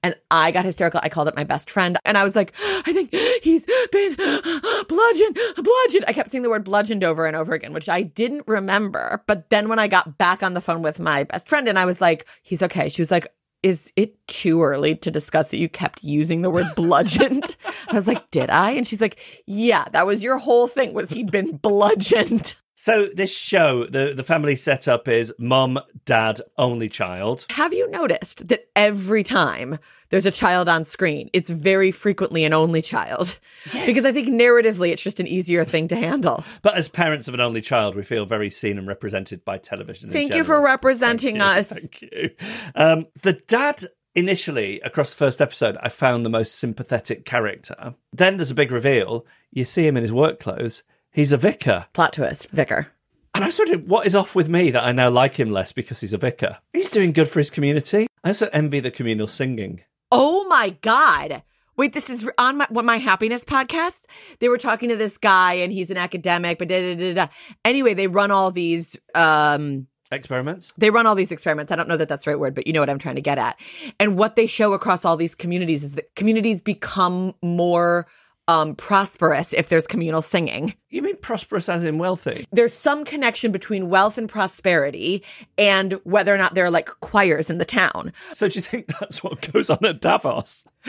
and 0.01 0.15
I 0.31 0.49
got 0.49 0.65
hysterical. 0.65 0.99
I 1.03 1.09
called 1.09 1.27
up 1.27 1.35
my 1.35 1.43
best 1.43 1.69
friend, 1.69 1.99
and 2.03 2.17
I 2.17 2.23
was 2.23 2.35
like, 2.35 2.53
I 2.59 2.91
think 2.91 3.13
he's 3.43 3.67
been 3.91 4.15
bludgeoned, 4.87 5.37
bludgeoned. 5.55 6.05
I 6.07 6.13
kept 6.13 6.29
saying 6.29 6.41
the 6.41 6.49
word 6.49 6.63
bludgeoned 6.63 7.03
over 7.03 7.27
and 7.27 7.35
over 7.35 7.53
again, 7.53 7.73
which 7.73 7.89
I 7.89 8.01
didn't 8.01 8.47
remember. 8.47 9.21
But 9.27 9.51
then 9.51 9.69
when 9.69 9.77
I 9.77 9.87
got 9.87 10.17
back 10.17 10.41
on 10.41 10.55
the 10.55 10.61
phone 10.61 10.81
with 10.81 10.99
my 10.99 11.25
best 11.25 11.47
friend, 11.47 11.67
and 11.67 11.77
I 11.77 11.85
was 11.85 12.01
like, 12.01 12.25
he's 12.41 12.63
okay. 12.63 12.89
She 12.89 13.03
was 13.03 13.11
like 13.11 13.31
is 13.63 13.91
it 13.95 14.15
too 14.27 14.61
early 14.63 14.95
to 14.95 15.09
discuss 15.09 15.51
that 15.51 15.57
you 15.57 15.69
kept 15.69 16.03
using 16.03 16.41
the 16.41 16.49
word 16.49 16.67
bludgeoned? 16.75 17.55
I 17.89 17.95
was 17.95 18.07
like, 18.07 18.29
did 18.31 18.49
I? 18.49 18.71
And 18.71 18.87
she's 18.87 19.01
like, 19.01 19.19
yeah, 19.45 19.85
that 19.91 20.05
was 20.05 20.23
your 20.23 20.37
whole 20.37 20.67
thing 20.67 20.93
was 20.93 21.09
he'd 21.09 21.31
been 21.31 21.57
bludgeoned. 21.57 22.55
So 22.77 23.07
this 23.07 23.35
show, 23.35 23.85
the 23.85 24.13
the 24.13 24.23
family 24.23 24.57
setup 24.57 25.07
is 25.07 25.33
mum, 25.39 25.79
dad, 26.03 26.41
only 26.57 26.89
child. 26.89 27.45
Have 27.51 27.73
you 27.73 27.89
noticed 27.89 28.49
that 28.49 28.67
every 28.75 29.23
time 29.23 29.79
there's 30.09 30.25
a 30.25 30.31
child 30.31 30.67
on 30.67 30.83
screen, 30.83 31.29
it's 31.31 31.49
very 31.49 31.91
frequently 31.91 32.43
an 32.43 32.51
only 32.51 32.81
child? 32.81 33.39
Yes. 33.73 33.85
Because 33.85 34.05
I 34.05 34.11
think 34.11 34.27
narratively 34.27 34.91
it's 34.91 35.01
just 35.01 35.21
an 35.21 35.27
easier 35.27 35.63
thing 35.63 35.87
to 35.87 35.95
handle. 35.95 36.43
But 36.61 36.75
as 36.75 36.89
parents 36.89 37.29
of 37.29 37.33
an 37.33 37.39
only 37.39 37.61
child, 37.61 37.95
we 37.95 38.03
feel 38.03 38.25
very 38.25 38.49
seen 38.49 38.77
and 38.77 38.87
represented 38.87 39.45
by 39.45 39.57
television. 39.57 40.09
Thank 40.09 40.35
you 40.35 40.43
for 40.43 40.61
representing 40.61 41.39
Thank 41.39 41.55
you, 41.55 41.59
us. 41.61 41.69
Thank 41.69 42.01
you. 42.01 42.29
Um, 42.75 43.07
the 43.21 43.33
dad, 43.33 43.85
initially, 44.15 44.81
across 44.81 45.11
the 45.11 45.17
first 45.17 45.41
episode, 45.41 45.77
I 45.81 45.87
found 45.87 46.25
the 46.25 46.29
most 46.29 46.59
sympathetic 46.59 47.23
character. 47.23 47.95
Then 48.11 48.35
there's 48.35 48.51
a 48.51 48.55
big 48.55 48.71
reveal. 48.71 49.25
You 49.51 49.63
see 49.63 49.87
him 49.87 49.95
in 49.95 50.03
his 50.03 50.11
work 50.11 50.41
clothes. 50.41 50.83
He's 51.15 51.31
a 51.31 51.37
vicar. 51.37 51.85
Plot 51.93 52.11
twist, 52.11 52.49
Vicar. 52.49 52.87
And 53.33 53.45
I 53.45 53.49
sort 53.49 53.69
of, 53.69 53.85
what 53.87 54.05
is 54.05 54.17
off 54.17 54.35
with 54.35 54.49
me 54.49 54.69
that 54.71 54.83
I 54.83 54.91
now 54.91 55.09
like 55.09 55.35
him 55.35 55.49
less 55.49 55.71
because 55.71 56.01
he's 56.01 56.11
a 56.11 56.17
vicar? 56.17 56.57
He's 56.73 56.91
doing 56.91 57.13
good 57.13 57.29
for 57.29 57.39
his 57.39 57.49
community. 57.49 58.07
I 58.25 58.29
also 58.29 58.49
envy 58.51 58.81
the 58.81 58.91
communal 58.91 59.27
singing. 59.27 59.79
Oh 60.11 60.45
my 60.49 60.71
God. 60.81 61.41
Wait, 61.77 61.93
this 61.93 62.09
is 62.09 62.29
on 62.37 62.57
my 62.57 62.67
what 62.69 62.83
my 62.83 62.97
happiness 62.97 63.45
podcast. 63.45 64.03
They 64.39 64.49
were 64.49 64.57
talking 64.57 64.89
to 64.89 64.97
this 64.97 65.17
guy 65.17 65.53
and 65.53 65.71
he's 65.71 65.89
an 65.89 65.95
academic, 65.95 66.59
but 66.59 66.67
da, 66.67 66.81
da, 66.81 66.95
da, 66.95 67.13
da. 67.13 67.27
anyway, 67.63 67.93
they 67.93 68.07
run 68.07 68.31
all 68.31 68.51
these 68.51 68.97
um 69.13 69.87
Experiments? 70.11 70.73
they 70.77 70.89
run 70.89 71.07
all 71.07 71.15
these 71.15 71.31
experiments. 71.31 71.71
I 71.71 71.77
don't 71.77 71.87
know 71.87 71.97
that 71.97 72.09
that's 72.09 72.25
the 72.25 72.31
right 72.31 72.39
word, 72.39 72.55
but 72.55 72.67
you 72.67 72.73
know 72.73 72.81
what 72.81 72.89
I'm 72.89 72.99
trying 72.99 73.15
to 73.15 73.21
get 73.21 73.37
at. 73.37 73.57
And 74.01 74.17
what 74.17 74.35
they 74.35 74.47
show 74.47 74.73
across 74.73 75.05
all 75.05 75.15
these 75.15 75.33
communities 75.33 75.83
is 75.83 75.95
that 75.95 76.13
communities 76.15 76.61
become 76.61 77.33
more 77.41 78.05
um 78.47 78.75
prosperous 78.75 79.53
if 79.53 79.69
there's 79.69 79.87
communal 79.87 80.21
singing. 80.21 80.75
You 80.89 81.01
mean 81.01 81.17
prosperous 81.17 81.67
as 81.67 81.83
in 81.83 81.97
wealthy? 81.97 82.45
There's 82.51 82.73
some 82.73 83.05
connection 83.05 83.51
between 83.51 83.89
wealth 83.89 84.17
and 84.17 84.29
prosperity 84.29 85.23
and 85.57 85.93
whether 86.03 86.33
or 86.33 86.37
not 86.37 86.55
there 86.55 86.65
are 86.65 86.71
like 86.71 86.87
choirs 87.01 87.49
in 87.49 87.57
the 87.57 87.65
town. 87.65 88.13
So 88.33 88.47
do 88.47 88.55
you 88.55 88.61
think 88.61 88.87
that's 88.87 89.23
what 89.23 89.51
goes 89.51 89.69
on 89.69 89.83
at 89.83 90.01
Davos? 90.01 90.65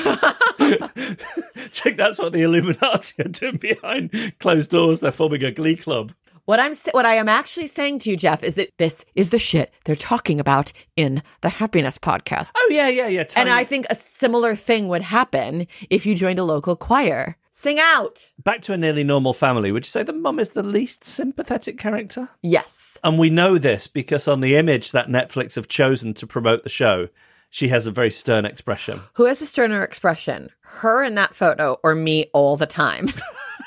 think 1.87 1.97
that's 1.97 2.19
what 2.19 2.33
the 2.33 2.43
Illuminati 2.43 3.23
are 3.23 3.29
doing 3.29 3.57
behind 3.57 4.35
closed 4.39 4.71
doors? 4.71 5.01
They're 5.01 5.13
forming 5.13 5.45
a 5.45 5.51
glee 5.51 5.77
club. 5.77 6.13
What 6.47 6.61
I'm 6.61 6.77
what 6.93 7.05
I 7.05 7.15
am 7.15 7.29
actually 7.29 7.67
saying 7.67 8.01
to 8.01 8.11
you, 8.11 8.17
Jeff, 8.17 8.45
is 8.45 8.55
that 8.55 8.71
this 8.79 9.05
is 9.17 9.31
the 9.31 9.39
shit 9.39 9.73
they're 9.85 9.97
talking 9.97 10.39
about 10.39 10.73
in 10.97 11.23
the 11.41 11.49
happiness 11.49 11.99
podcast. 11.99 12.51
Oh 12.57 12.69
yeah, 12.71 12.89
yeah, 12.89 13.09
yeah. 13.09 13.21
And 13.21 13.31
tiny- 13.31 13.51
I 13.51 13.65
think 13.65 13.87
a 13.91 13.97
similar 13.97 14.55
thing 14.55 14.87
would 14.87 15.03
happen 15.03 15.67
if 15.91 16.07
you 16.07 16.15
joined 16.15 16.39
a 16.39 16.45
local 16.45 16.77
choir. 16.77 17.37
Sing 17.59 17.79
out. 17.81 18.33
Back 18.39 18.61
to 18.63 18.75
a 18.75 18.77
nearly 18.77 19.03
normal 19.03 19.33
family. 19.33 19.73
Would 19.73 19.87
you 19.87 19.89
say 19.89 20.03
the 20.03 20.13
mum 20.13 20.39
is 20.39 20.51
the 20.51 20.63
least 20.63 21.05
sympathetic 21.05 21.79
character? 21.79 22.29
Yes. 22.43 22.99
And 23.03 23.19
we 23.19 23.31
know 23.31 23.57
this 23.57 23.87
because 23.87 24.29
on 24.29 24.43
the 24.43 24.57
image 24.57 24.93
that 24.93 25.09
Netflix 25.09 25.55
have 25.55 25.67
chosen 25.67 26.13
to 26.15 26.27
promote 26.27 26.65
the 26.65 26.69
show, 26.69 27.09
she 27.49 27.69
has 27.69 27.87
a 27.87 27.91
very 27.91 28.11
stern 28.11 28.45
expression. 28.45 29.01
Who 29.15 29.25
has 29.25 29.41
a 29.41 29.47
sterner 29.47 29.83
expression? 29.83 30.51
Her 30.61 31.03
in 31.03 31.15
that 31.15 31.35
photo 31.35 31.79
or 31.83 31.95
me 31.95 32.27
all 32.35 32.59
the 32.59 32.67
time? 32.67 33.09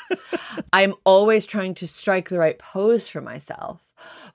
I'm 0.72 0.94
always 1.04 1.48
trying 1.48 1.74
to 1.74 1.88
strike 1.88 2.30
the 2.30 2.38
right 2.38 2.60
pose 2.60 3.10
for 3.10 3.22
myself. 3.22 3.82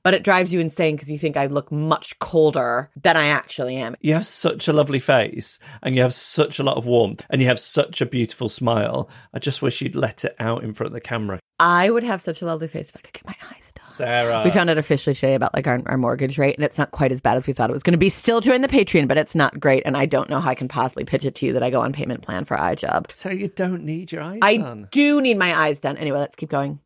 But 0.05 0.13
it 0.15 0.23
drives 0.23 0.53
you 0.53 0.61
insane 0.61 0.97
because 0.97 1.11
you 1.11 1.19
think 1.19 1.37
I 1.37 1.47
look 1.47 1.73
much 1.73 2.19
colder 2.19 2.91
than 2.95 3.17
I 3.17 3.27
actually 3.29 3.77
am. 3.77 3.97
You 4.03 4.13
have 4.13 4.27
such 4.27 4.69
a 4.69 4.73
lovely 4.73 5.01
face 5.01 5.59
and 5.83 5.97
you 5.97 6.03
have 6.03 6.13
such 6.13 6.59
a 6.59 6.63
lot 6.63 6.77
of 6.77 6.85
warmth 6.85 7.25
and 7.31 7.41
you 7.41 7.49
have 7.49 7.59
such 7.59 8.03
a 8.03 8.07
beautiful 8.07 8.51
smile. 8.51 9.09
I 9.33 9.39
just 9.39 9.63
wish 9.63 9.81
you'd 9.81 9.97
let 9.97 10.25
it 10.25 10.37
out 10.39 10.63
in 10.63 10.75
front 10.75 10.89
of 10.89 10.93
the 10.93 11.01
camera. 11.01 11.41
I 11.59 11.89
would 11.89 12.05
have 12.05 12.21
such 12.21 12.43
a 12.43 12.47
lovely 12.47 12.69
face 12.69 12.91
if 12.91 12.97
I 12.99 13.01
could 13.01 13.15
get 13.15 13.27
my 13.27 13.37
eyes. 13.51 13.64
Sara. 13.85 14.43
We 14.45 14.51
found 14.51 14.71
out 14.71 14.79
officially 14.79 15.15
today 15.15 15.35
about 15.35 15.55
like 15.55 15.67
our, 15.67 15.81
our 15.87 15.97
mortgage 15.97 16.39
rate, 16.39 16.57
and 16.57 16.65
it's 16.65 16.79
not 16.79 16.91
quite 16.91 17.13
as 17.13 17.21
bad 17.21 17.37
as 17.37 17.47
we 17.47 17.53
thought 17.53 17.71
it 17.71 17.73
was 17.73 17.83
going 17.83 17.93
to 17.93 17.99
be. 17.99 18.09
Still 18.09 18.41
join 18.41 18.61
the 18.61 18.69
Patreon, 18.69 19.09
but 19.09 19.17
it's 19.19 19.35
not 19.35 19.59
great. 19.61 19.83
And 19.87 19.97
I 19.97 20.07
don't 20.07 20.29
know 20.31 20.41
how 20.41 20.51
I 20.51 20.55
can 20.55 20.69
possibly 20.69 21.05
pitch 21.05 21.25
it 21.25 21.35
to 21.37 21.47
you 21.47 21.53
that 21.53 21.63
I 21.63 21.71
go 21.71 21.81
on 21.81 21.93
payment 21.93 22.23
plan 22.23 22.45
for 22.45 22.57
iJob. 22.57 23.15
so 23.15 23.31
you 23.31 23.49
don't 23.49 23.85
need 23.85 24.13
your 24.13 24.23
eyes 24.23 24.41
done. 24.41 24.43
I 24.43 24.57
done. 24.57 24.89
do 24.91 25.21
need 25.21 25.39
my 25.39 25.55
eyes 25.55 25.81
done. 25.81 25.97
Anyway, 25.97 26.19
let's 26.19 26.37
keep 26.37 26.49
going. 26.51 26.81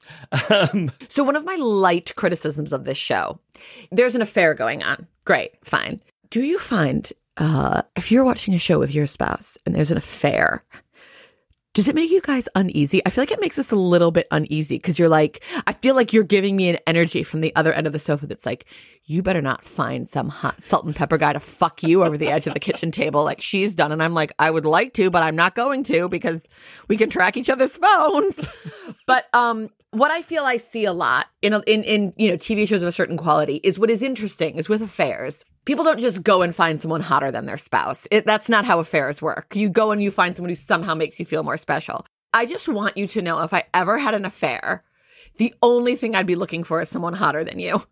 Um, 0.51 0.91
So, 1.09 1.25
one 1.25 1.37
of 1.37 1.45
my 1.45 1.57
light 1.57 2.15
criticisms 2.17 2.73
of 2.73 2.85
this 2.85 2.99
show, 2.99 3.39
there's 3.91 4.15
an 4.15 4.23
affair 4.23 4.55
going 4.55 4.83
on. 4.83 5.07
Great, 5.25 5.53
fine. 5.65 6.01
Do 6.31 6.43
you 6.43 6.59
find 6.59 7.11
uh, 7.37 7.83
if 7.97 8.11
you're 8.11 8.25
watching 8.25 8.55
a 8.55 8.59
show 8.59 8.79
with 8.79 8.95
your 8.95 9.07
spouse 9.07 9.57
and 9.65 9.75
there's 9.75 9.91
an 9.91 9.97
affair, 9.97 10.65
does 11.79 11.87
it 11.87 11.95
make 11.95 12.11
you 12.11 12.21
guys 12.21 12.49
uneasy? 12.57 13.01
I 13.07 13.11
feel 13.11 13.23
like 13.23 13.31
it 13.31 13.41
makes 13.41 13.57
us 13.57 13.71
a 13.71 13.77
little 13.77 14.11
bit 14.11 14.27
uneasy 14.33 14.79
because 14.79 14.99
you're 14.99 15.09
like, 15.09 15.45
I 15.65 15.75
feel 15.75 15.95
like 15.95 16.13
you're 16.13 16.25
giving 16.25 16.57
me 16.57 16.69
an 16.71 16.79
energy 16.89 17.23
from 17.23 17.41
the 17.41 17.55
other 17.55 17.73
end 17.73 17.87
of 17.87 17.93
the 17.93 18.01
sofa 18.01 18.27
that's 18.27 18.45
like, 18.45 18.65
you 19.05 19.23
better 19.23 19.41
not 19.41 19.65
find 19.65 20.09
some 20.09 20.29
hot 20.29 20.61
salt 20.61 20.87
and 20.87 20.97
pepper 20.97 21.17
guy 21.17 21.35
to 21.35 21.39
fuck 21.39 21.85
you 21.85 22.03
over 22.03 22.19
the 22.19 22.27
edge 22.27 22.49
of 22.49 22.55
the 22.55 22.59
kitchen 22.59 22.91
table 22.91 23.23
like 23.23 23.41
she's 23.41 23.77
done. 23.77 23.93
And 23.93 24.03
I'm 24.03 24.13
like, 24.13 24.33
I 24.41 24.51
would 24.51 24.65
like 24.65 24.93
to, 24.95 25.09
but 25.09 25.23
I'm 25.23 25.37
not 25.37 25.55
going 25.55 25.85
to 25.85 26.09
because 26.09 26.49
we 26.89 26.97
can 26.97 27.11
track 27.11 27.37
each 27.37 27.49
other's 27.49 27.77
phones. 27.77 28.41
but 29.07 29.33
um, 29.33 29.71
what 29.91 30.11
I 30.11 30.23
feel 30.23 30.45
I 30.45 30.59
see 30.59 30.85
a 30.85 30.93
lot 30.93 31.27
in 31.43 31.55
in 31.67 31.83
in 31.85 32.13
you 32.17 32.31
know 32.31 32.37
TV 32.37 32.69
shows 32.69 32.83
of 32.83 32.89
a 32.89 32.93
certain 32.93 33.17
quality 33.17 33.57
is 33.57 33.79
what 33.79 33.91
is 33.91 34.03
interesting 34.03 34.57
is 34.57 34.69
with 34.69 34.83
affairs. 34.83 35.45
People 35.65 35.85
don't 35.85 36.01
just 36.01 36.23
go 36.23 36.43
and 36.43 36.55
find 36.55 36.81
someone 36.81 37.01
hotter 37.01 37.31
than 37.31 37.47
their 37.47 37.59
spouse. 37.59 38.09
It, 38.11 38.25
that's 38.25 38.49
not 38.49 38.65
how 38.65 38.81
affairs 38.81 39.21
work. 39.21 39.55
You 39.55 39.69
go 39.69 39.91
and 39.91 40.03
you 40.03 40.11
find 40.11 40.35
someone 40.35 40.51
who 40.51 40.55
somehow 40.55 40.95
makes 40.95 41.21
you 41.21 41.27
feel 41.27 41.43
more 41.43 41.59
special. 41.59 42.07
I 42.33 42.47
just 42.47 42.69
want 42.69 42.97
you 42.97 43.07
to 43.09 43.23
know 43.23 43.41
if 43.41 43.53
I 43.53 43.65
ever 43.75 43.99
had 43.99 44.15
an 44.15 44.25
affair, 44.25 44.85
the 45.37 45.55
only 45.63 45.95
thing 45.95 46.15
I'd 46.15 46.27
be 46.27 46.37
looking 46.37 46.65
for 46.65 46.81
is 46.81 46.89
someone 46.89 47.15
hotter 47.15 47.45
than 47.45 47.59
you. 47.59 47.83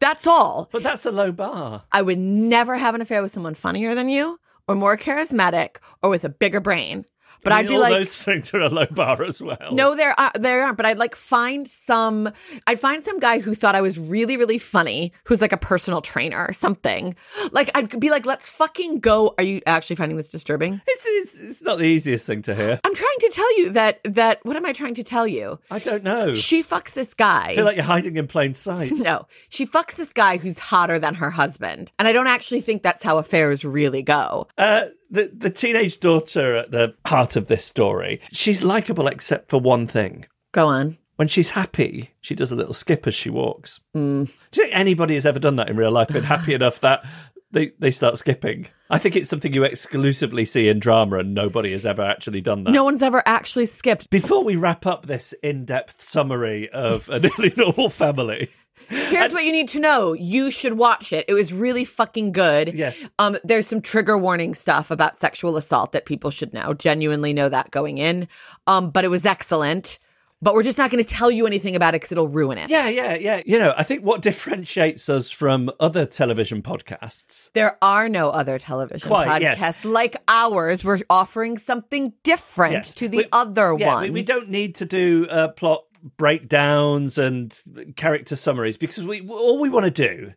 That's 0.00 0.26
all. 0.26 0.68
but 0.72 0.82
that's 0.82 1.06
a 1.06 1.10
low 1.10 1.32
bar. 1.32 1.84
I 1.92 2.02
would 2.02 2.18
never 2.18 2.76
have 2.76 2.94
an 2.94 3.00
affair 3.00 3.22
with 3.22 3.32
someone 3.32 3.54
funnier 3.54 3.94
than 3.94 4.08
you 4.08 4.38
or 4.66 4.74
more 4.74 4.96
charismatic 4.96 5.76
or 6.02 6.10
with 6.10 6.24
a 6.24 6.28
bigger 6.28 6.60
brain. 6.60 7.04
But 7.44 7.52
I 7.52 7.58
I'd 7.58 7.66
mean, 7.66 7.72
be 7.72 7.74
all 7.76 7.80
like, 7.82 7.92
those 7.92 8.16
things 8.24 8.52
are 8.54 8.60
a 8.60 8.68
low 8.68 8.86
bar 8.86 9.22
as 9.22 9.40
well. 9.42 9.70
no, 9.72 9.94
there 9.94 10.18
are 10.18 10.32
there 10.34 10.64
aren't. 10.64 10.76
But 10.76 10.86
I'd 10.86 10.98
like 10.98 11.14
find 11.14 11.68
some. 11.68 12.30
I'd 12.66 12.80
find 12.80 13.04
some 13.04 13.20
guy 13.20 13.38
who 13.40 13.54
thought 13.54 13.74
I 13.74 13.80
was 13.80 13.98
really 13.98 14.36
really 14.36 14.58
funny, 14.58 15.12
who's 15.24 15.40
like 15.40 15.52
a 15.52 15.56
personal 15.56 16.00
trainer 16.00 16.46
or 16.48 16.52
something. 16.52 17.14
Like 17.52 17.70
I'd 17.76 18.00
be 18.00 18.10
like, 18.10 18.26
let's 18.26 18.48
fucking 18.48 19.00
go. 19.00 19.34
Are 19.38 19.44
you 19.44 19.60
actually 19.66 19.96
finding 19.96 20.16
this 20.16 20.28
disturbing? 20.28 20.80
It's, 20.86 21.06
it's, 21.06 21.38
it's 21.50 21.62
not 21.62 21.78
the 21.78 21.84
easiest 21.84 22.26
thing 22.26 22.42
to 22.42 22.54
hear. 22.54 22.80
I'm 22.84 22.94
trying 22.94 23.18
to 23.20 23.30
tell 23.32 23.58
you 23.58 23.70
that 23.72 24.00
that. 24.04 24.44
What 24.44 24.56
am 24.56 24.66
I 24.66 24.72
trying 24.72 24.94
to 24.94 25.04
tell 25.04 25.26
you? 25.26 25.58
I 25.70 25.78
don't 25.78 26.02
know. 26.02 26.34
She 26.34 26.62
fucks 26.62 26.94
this 26.94 27.14
guy. 27.14 27.48
I 27.50 27.54
feel 27.54 27.64
like 27.64 27.76
you're 27.76 27.84
hiding 27.84 28.16
in 28.16 28.26
plain 28.26 28.54
sight. 28.54 28.92
No, 29.04 29.26
she 29.50 29.66
fucks 29.66 29.96
this 29.96 30.12
guy 30.14 30.38
who's 30.38 30.58
hotter 30.58 30.98
than 30.98 31.16
her 31.16 31.28
husband. 31.30 31.92
And 31.98 32.08
I 32.08 32.12
don't 32.12 32.26
actually 32.26 32.62
think 32.62 32.82
that's 32.82 33.02
how 33.04 33.18
affairs 33.18 33.62
really 33.64 34.02
go. 34.02 34.46
Uh, 34.56 34.84
the 35.14 35.30
the 35.32 35.50
teenage 35.50 36.00
daughter 36.00 36.56
at 36.56 36.70
the 36.70 36.94
heart 37.06 37.36
of 37.36 37.46
this 37.46 37.64
story, 37.64 38.20
she's 38.32 38.62
likable 38.62 39.06
except 39.06 39.48
for 39.48 39.58
one 39.58 39.86
thing. 39.86 40.26
Go 40.52 40.66
on. 40.68 40.98
When 41.16 41.28
she's 41.28 41.50
happy, 41.50 42.10
she 42.20 42.34
does 42.34 42.50
a 42.50 42.56
little 42.56 42.74
skip 42.74 43.06
as 43.06 43.14
she 43.14 43.30
walks. 43.30 43.80
Mm. 43.96 44.26
Do 44.50 44.60
you 44.60 44.66
think 44.66 44.76
anybody 44.76 45.14
has 45.14 45.24
ever 45.24 45.38
done 45.38 45.56
that 45.56 45.70
in 45.70 45.76
real 45.76 45.92
life? 45.92 46.08
Been 46.08 46.24
happy 46.24 46.54
enough 46.54 46.80
that 46.80 47.04
they, 47.52 47.72
they 47.78 47.92
start 47.92 48.18
skipping? 48.18 48.66
I 48.90 48.98
think 48.98 49.14
it's 49.14 49.30
something 49.30 49.54
you 49.54 49.62
exclusively 49.62 50.44
see 50.44 50.68
in 50.68 50.80
drama, 50.80 51.18
and 51.18 51.32
nobody 51.32 51.70
has 51.72 51.86
ever 51.86 52.02
actually 52.02 52.40
done 52.40 52.64
that. 52.64 52.72
No 52.72 52.82
one's 52.84 53.02
ever 53.02 53.22
actually 53.24 53.66
skipped. 53.66 54.10
Before 54.10 54.42
we 54.42 54.56
wrap 54.56 54.86
up 54.86 55.06
this 55.06 55.32
in 55.34 55.64
depth 55.64 56.00
summary 56.00 56.68
of 56.70 57.08
a 57.08 57.20
nearly 57.20 57.52
normal 57.56 57.88
family, 57.88 58.50
Here's 58.88 59.32
what 59.32 59.44
you 59.44 59.52
need 59.52 59.68
to 59.68 59.80
know. 59.80 60.12
You 60.12 60.50
should 60.50 60.74
watch 60.74 61.12
it. 61.12 61.24
It 61.28 61.34
was 61.34 61.52
really 61.52 61.84
fucking 61.84 62.32
good. 62.32 62.74
Yes. 62.74 63.04
Um, 63.18 63.36
there's 63.44 63.66
some 63.66 63.80
trigger 63.80 64.16
warning 64.18 64.54
stuff 64.54 64.90
about 64.90 65.18
sexual 65.18 65.56
assault 65.56 65.92
that 65.92 66.06
people 66.06 66.30
should 66.30 66.52
know. 66.54 66.74
Genuinely 66.74 67.32
know 67.32 67.48
that 67.48 67.70
going 67.70 67.98
in. 67.98 68.28
Um, 68.66 68.90
but 68.90 69.04
it 69.04 69.08
was 69.08 69.24
excellent. 69.26 69.98
But 70.42 70.52
we're 70.52 70.62
just 70.64 70.76
not 70.76 70.90
going 70.90 71.02
to 71.02 71.08
tell 71.08 71.30
you 71.30 71.46
anything 71.46 71.74
about 71.74 71.94
it 71.94 72.02
because 72.02 72.12
it'll 72.12 72.28
ruin 72.28 72.58
it. 72.58 72.68
yeah, 72.68 72.86
yeah, 72.88 73.14
yeah. 73.18 73.40
You 73.46 73.58
know, 73.58 73.72
I 73.78 73.82
think 73.82 74.04
what 74.04 74.20
differentiates 74.54 75.08
us 75.08 75.30
from 75.30 75.70
other 75.80 76.04
television 76.04 76.60
podcasts 76.60 77.50
There 77.54 77.78
are 77.80 78.10
no 78.10 78.28
other 78.28 78.58
television 78.58 79.08
Quite, 79.08 79.28
podcasts 79.28 79.58
yes. 79.58 79.84
like 79.86 80.16
ours. 80.28 80.84
We're 80.84 81.00
offering 81.08 81.56
something 81.56 82.12
different 82.24 82.72
Yes. 82.74 82.94
to 82.94 83.08
the 83.08 83.18
We- 83.18 83.26
other 83.32 83.74
yeah, 83.78 83.86
ones. 83.86 84.04
We, 84.08 84.10
we 84.10 84.22
don't 84.22 84.50
need 84.50 84.74
to 84.76 84.84
do 84.84 85.26
uh, 85.30 85.48
plot 85.48 85.84
breakdowns 86.16 87.18
and 87.18 87.58
character 87.96 88.36
summaries 88.36 88.76
because 88.76 89.02
we 89.02 89.26
all 89.28 89.60
we 89.60 89.70
want 89.70 89.84
to 89.84 89.90
do 89.90 90.32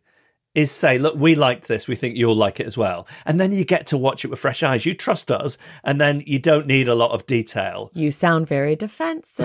is 0.54 0.72
say, 0.72 0.98
look, 0.98 1.14
we 1.14 1.34
liked 1.36 1.68
this, 1.68 1.86
we 1.86 1.94
think 1.94 2.16
you'll 2.16 2.34
like 2.34 2.58
it 2.58 2.66
as 2.66 2.76
well. 2.76 3.06
And 3.24 3.40
then 3.40 3.52
you 3.52 3.64
get 3.64 3.86
to 3.88 3.98
watch 3.98 4.24
it 4.24 4.28
with 4.28 4.40
fresh 4.40 4.62
eyes. 4.62 4.84
You 4.84 4.94
trust 4.94 5.30
us, 5.30 5.56
and 5.84 6.00
then 6.00 6.22
you 6.26 6.40
don't 6.40 6.66
need 6.66 6.88
a 6.88 6.96
lot 6.96 7.12
of 7.12 7.26
detail. 7.26 7.90
You 7.94 8.10
sound 8.10 8.48
very 8.48 8.74
defensive. 8.74 9.44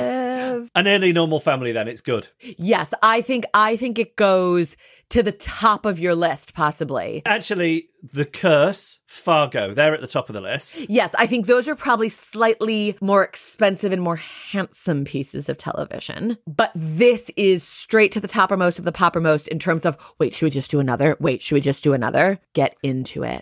A 0.75 0.83
nearly 0.83 1.13
normal 1.13 1.39
family, 1.39 1.71
then 1.71 1.87
it's 1.87 2.01
good. 2.01 2.27
yes, 2.39 2.93
I 3.01 3.21
think 3.21 3.45
I 3.53 3.75
think 3.75 3.99
it 3.99 4.15
goes 4.15 4.75
to 5.09 5.21
the 5.21 5.31
top 5.31 5.85
of 5.85 5.99
your 5.99 6.15
list, 6.15 6.55
possibly. 6.55 7.21
Actually, 7.25 7.89
The 8.01 8.25
Curse, 8.25 8.99
Fargo, 9.05 9.73
they're 9.73 9.93
at 9.93 10.01
the 10.01 10.07
top 10.07 10.27
of 10.27 10.33
the 10.33 10.41
list. 10.41 10.89
Yes, 10.89 11.13
I 11.19 11.27
think 11.27 11.45
those 11.45 11.67
are 11.69 11.75
probably 11.75 12.09
slightly 12.09 12.97
more 12.99 13.23
expensive 13.23 13.91
and 13.91 14.01
more 14.01 14.15
handsome 14.15 15.05
pieces 15.05 15.49
of 15.49 15.57
television. 15.59 16.37
But 16.47 16.71
this 16.73 17.29
is 17.35 17.63
straight 17.63 18.11
to 18.13 18.19
the 18.19 18.27
toppermost 18.27 18.79
of 18.79 18.85
the 18.85 18.91
poppermost 18.91 19.47
in 19.49 19.59
terms 19.59 19.85
of 19.85 19.97
wait, 20.17 20.33
should 20.33 20.47
we 20.47 20.49
just 20.49 20.71
do 20.71 20.79
another? 20.79 21.15
Wait, 21.19 21.43
should 21.43 21.55
we 21.55 21.61
just 21.61 21.83
do 21.83 21.93
another? 21.93 22.39
Get 22.53 22.75
into 22.81 23.23
it. 23.23 23.41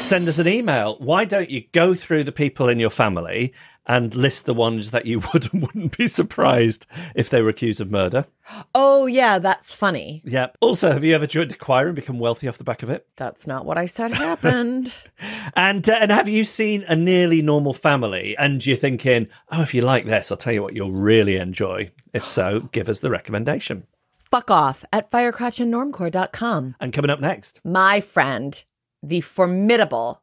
Send 0.00 0.28
us 0.28 0.38
an 0.38 0.46
email. 0.46 0.96
Why 1.00 1.24
don't 1.24 1.50
you 1.50 1.64
go 1.72 1.92
through 1.94 2.22
the 2.24 2.30
people 2.32 2.68
in 2.68 2.78
your 2.78 2.90
family 2.90 3.52
and 3.88 4.14
list 4.14 4.44
the 4.44 4.54
ones 4.54 4.90
that 4.90 5.06
you 5.06 5.20
would 5.32 5.52
and 5.52 5.62
wouldn't 5.62 5.96
be 5.96 6.06
surprised 6.06 6.86
if 7.14 7.30
they 7.30 7.42
were 7.42 7.48
accused 7.48 7.80
of 7.80 7.90
murder? 7.90 8.26
Oh, 8.74 9.06
yeah, 9.06 9.38
that's 9.38 9.74
funny. 9.74 10.22
Yeah. 10.24 10.48
Also, 10.60 10.92
have 10.92 11.04
you 11.04 11.14
ever 11.14 11.26
joined 11.26 11.52
a 11.52 11.56
choir 11.56 11.86
and 11.86 11.96
become 11.96 12.18
wealthy 12.18 12.48
off 12.48 12.58
the 12.58 12.64
back 12.64 12.82
of 12.82 12.90
it? 12.90 13.06
That's 13.16 13.46
not 13.46 13.66
what 13.66 13.78
I 13.78 13.86
said 13.86 14.12
happened. 14.12 14.92
And 15.56 15.88
uh, 15.88 15.96
and 15.98 16.12
have 16.12 16.28
you 16.28 16.44
seen 16.44 16.84
a 16.84 16.94
nearly 16.94 17.42
normal 17.42 17.72
family 17.72 18.36
and 18.38 18.64
you're 18.64 18.76
thinking, 18.76 19.28
oh, 19.50 19.62
if 19.62 19.74
you 19.74 19.80
like 19.82 20.04
this, 20.04 20.30
I'll 20.30 20.38
tell 20.38 20.52
you 20.52 20.62
what 20.62 20.74
you'll 20.74 20.92
really 20.92 21.36
enjoy. 21.36 21.90
If 22.12 22.24
so, 22.24 22.60
give 22.72 22.88
us 22.88 23.00
the 23.00 23.10
recommendation. 23.10 23.86
Fuck 24.18 24.50
off 24.50 24.84
at 24.92 25.10
firecrotchandnormcore.com. 25.10 26.76
And 26.78 26.92
coming 26.92 27.10
up 27.10 27.20
next, 27.20 27.60
My 27.64 28.00
friend, 28.00 28.62
the 29.02 29.20
formidable 29.22 30.22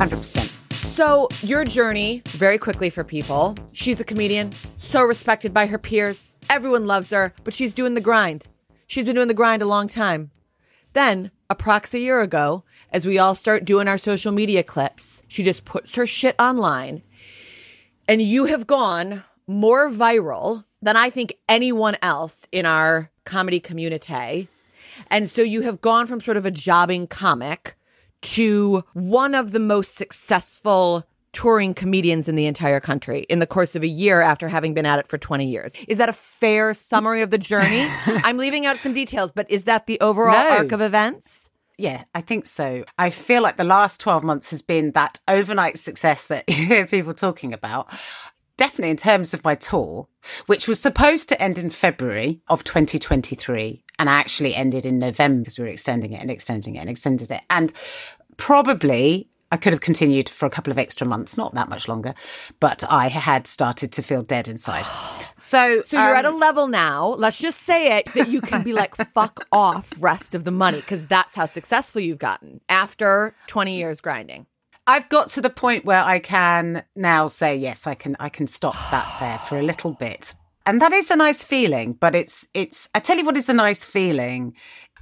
Hundred 0.00 0.16
percent. 0.16 0.48
So, 0.94 1.28
your 1.42 1.62
journey, 1.62 2.22
very 2.28 2.56
quickly 2.56 2.88
for 2.88 3.04
people. 3.04 3.54
She's 3.74 4.00
a 4.00 4.04
comedian, 4.04 4.54
so 4.78 5.02
respected 5.02 5.52
by 5.52 5.66
her 5.66 5.76
peers. 5.76 6.36
Everyone 6.48 6.86
loves 6.86 7.10
her, 7.10 7.34
but 7.44 7.52
she's 7.52 7.74
doing 7.74 7.92
the 7.92 8.00
grind. 8.00 8.46
She's 8.86 9.04
been 9.04 9.16
doing 9.16 9.28
the 9.28 9.34
grind 9.34 9.60
a 9.60 9.66
long 9.66 9.88
time. 9.88 10.30
Then, 10.94 11.32
approx 11.50 11.92
a 11.92 11.98
year 11.98 12.22
ago, 12.22 12.64
as 12.90 13.04
we 13.04 13.18
all 13.18 13.34
start 13.34 13.66
doing 13.66 13.88
our 13.88 13.98
social 13.98 14.32
media 14.32 14.62
clips, 14.62 15.22
she 15.28 15.44
just 15.44 15.66
puts 15.66 15.96
her 15.96 16.06
shit 16.06 16.34
online. 16.38 17.02
And 18.08 18.22
you 18.22 18.46
have 18.46 18.66
gone 18.66 19.24
more 19.46 19.90
viral 19.90 20.64
than 20.80 20.96
I 20.96 21.10
think 21.10 21.34
anyone 21.46 21.98
else 22.00 22.48
in 22.50 22.64
our 22.64 23.10
comedy 23.26 23.60
community. 23.60 24.48
And 25.08 25.30
so 25.30 25.42
you 25.42 25.60
have 25.60 25.82
gone 25.82 26.06
from 26.06 26.22
sort 26.22 26.38
of 26.38 26.46
a 26.46 26.50
jobbing 26.50 27.06
comic 27.06 27.76
to 28.22 28.84
one 28.92 29.34
of 29.34 29.52
the 29.52 29.58
most 29.60 29.94
successful 29.96 31.06
touring 31.32 31.74
comedians 31.74 32.28
in 32.28 32.34
the 32.34 32.46
entire 32.46 32.80
country 32.80 33.20
in 33.28 33.38
the 33.38 33.46
course 33.46 33.76
of 33.76 33.82
a 33.84 33.86
year 33.86 34.20
after 34.20 34.48
having 34.48 34.74
been 34.74 34.84
at 34.86 34.98
it 34.98 35.06
for 35.06 35.16
20 35.16 35.46
years. 35.46 35.72
Is 35.86 35.98
that 35.98 36.08
a 36.08 36.12
fair 36.12 36.74
summary 36.74 37.22
of 37.22 37.30
the 37.30 37.38
journey? 37.38 37.86
I'm 38.06 38.36
leaving 38.36 38.66
out 38.66 38.78
some 38.78 38.94
details, 38.94 39.30
but 39.32 39.48
is 39.48 39.64
that 39.64 39.86
the 39.86 40.00
overall 40.00 40.32
No. 40.32 40.56
arc 40.58 40.72
of 40.72 40.80
events? 40.80 41.48
Yeah, 41.78 42.02
I 42.14 42.20
think 42.20 42.46
so. 42.46 42.84
I 42.98 43.10
feel 43.10 43.42
like 43.42 43.56
the 43.56 43.64
last 43.64 44.00
12 44.00 44.22
months 44.24 44.50
has 44.50 44.60
been 44.60 44.90
that 44.92 45.20
overnight 45.28 45.78
success 45.78 46.26
that 46.26 46.44
you 46.48 46.66
hear 46.66 46.86
people 46.86 47.14
talking 47.14 47.52
about. 47.54 47.88
Definitely 48.56 48.90
in 48.90 48.96
terms 48.98 49.32
of 49.32 49.42
my 49.44 49.54
tour, 49.54 50.06
which 50.46 50.68
was 50.68 50.78
supposed 50.80 51.28
to 51.30 51.40
end 51.40 51.56
in 51.56 51.70
February 51.70 52.40
of 52.48 52.62
2023 52.64 53.82
and 54.00 54.08
I 54.08 54.14
actually 54.14 54.54
ended 54.54 54.86
in 54.86 54.98
November 54.98 55.40
because 55.40 55.58
we 55.58 55.64
were 55.64 55.70
extending 55.70 56.12
it 56.12 56.22
and 56.22 56.30
extending 56.30 56.76
it 56.76 56.78
and 56.78 56.88
extended 56.88 57.30
it. 57.30 57.42
And 57.50 57.70
probably 58.38 59.28
I 59.52 59.58
could 59.58 59.74
have 59.74 59.82
continued 59.82 60.30
for 60.30 60.46
a 60.46 60.50
couple 60.50 60.70
of 60.70 60.78
extra 60.78 61.06
months, 61.06 61.36
not 61.36 61.52
that 61.54 61.68
much 61.68 61.86
longer, 61.86 62.14
but 62.60 62.82
I 62.90 63.08
had 63.08 63.46
started 63.46 63.92
to 63.92 64.02
feel 64.02 64.22
dead 64.22 64.48
inside. 64.48 64.86
So, 65.40 65.80
So 65.86 65.96
you're 65.96 66.14
at 66.14 66.26
a 66.26 66.28
um, 66.28 66.38
level 66.38 66.68
now, 66.68 67.08
let's 67.08 67.38
just 67.38 67.62
say 67.62 67.96
it, 67.96 68.12
that 68.12 68.28
you 68.28 68.42
can 68.42 68.62
be 68.62 68.74
like, 68.74 68.94
fuck 69.14 69.46
off 69.50 69.90
rest 69.98 70.34
of 70.34 70.44
the 70.44 70.50
money, 70.50 70.80
because 70.80 71.06
that's 71.06 71.34
how 71.34 71.46
successful 71.46 72.02
you've 72.02 72.18
gotten 72.18 72.60
after 72.68 73.34
20 73.46 73.74
years 73.74 74.02
grinding. 74.02 74.46
I've 74.86 75.08
got 75.08 75.28
to 75.28 75.40
the 75.40 75.48
point 75.48 75.86
where 75.86 76.02
I 76.02 76.18
can 76.18 76.84
now 76.94 77.26
say 77.28 77.56
yes, 77.56 77.86
I 77.86 77.94
can 77.94 78.16
I 78.20 78.28
can 78.28 78.46
stop 78.46 78.74
that 78.90 79.16
there 79.18 79.38
for 79.38 79.58
a 79.58 79.62
little 79.62 79.94
bit. 79.94 80.34
And 80.70 80.80
that 80.80 80.92
is 80.92 81.10
a 81.10 81.16
nice 81.16 81.42
feeling, 81.42 81.94
but 81.94 82.14
it's 82.14 82.46
it's 82.54 82.88
I 82.94 83.00
tell 83.00 83.18
you 83.18 83.24
what 83.24 83.36
is 83.36 83.48
a 83.48 83.52
nice 83.52 83.84
feeling 83.84 84.54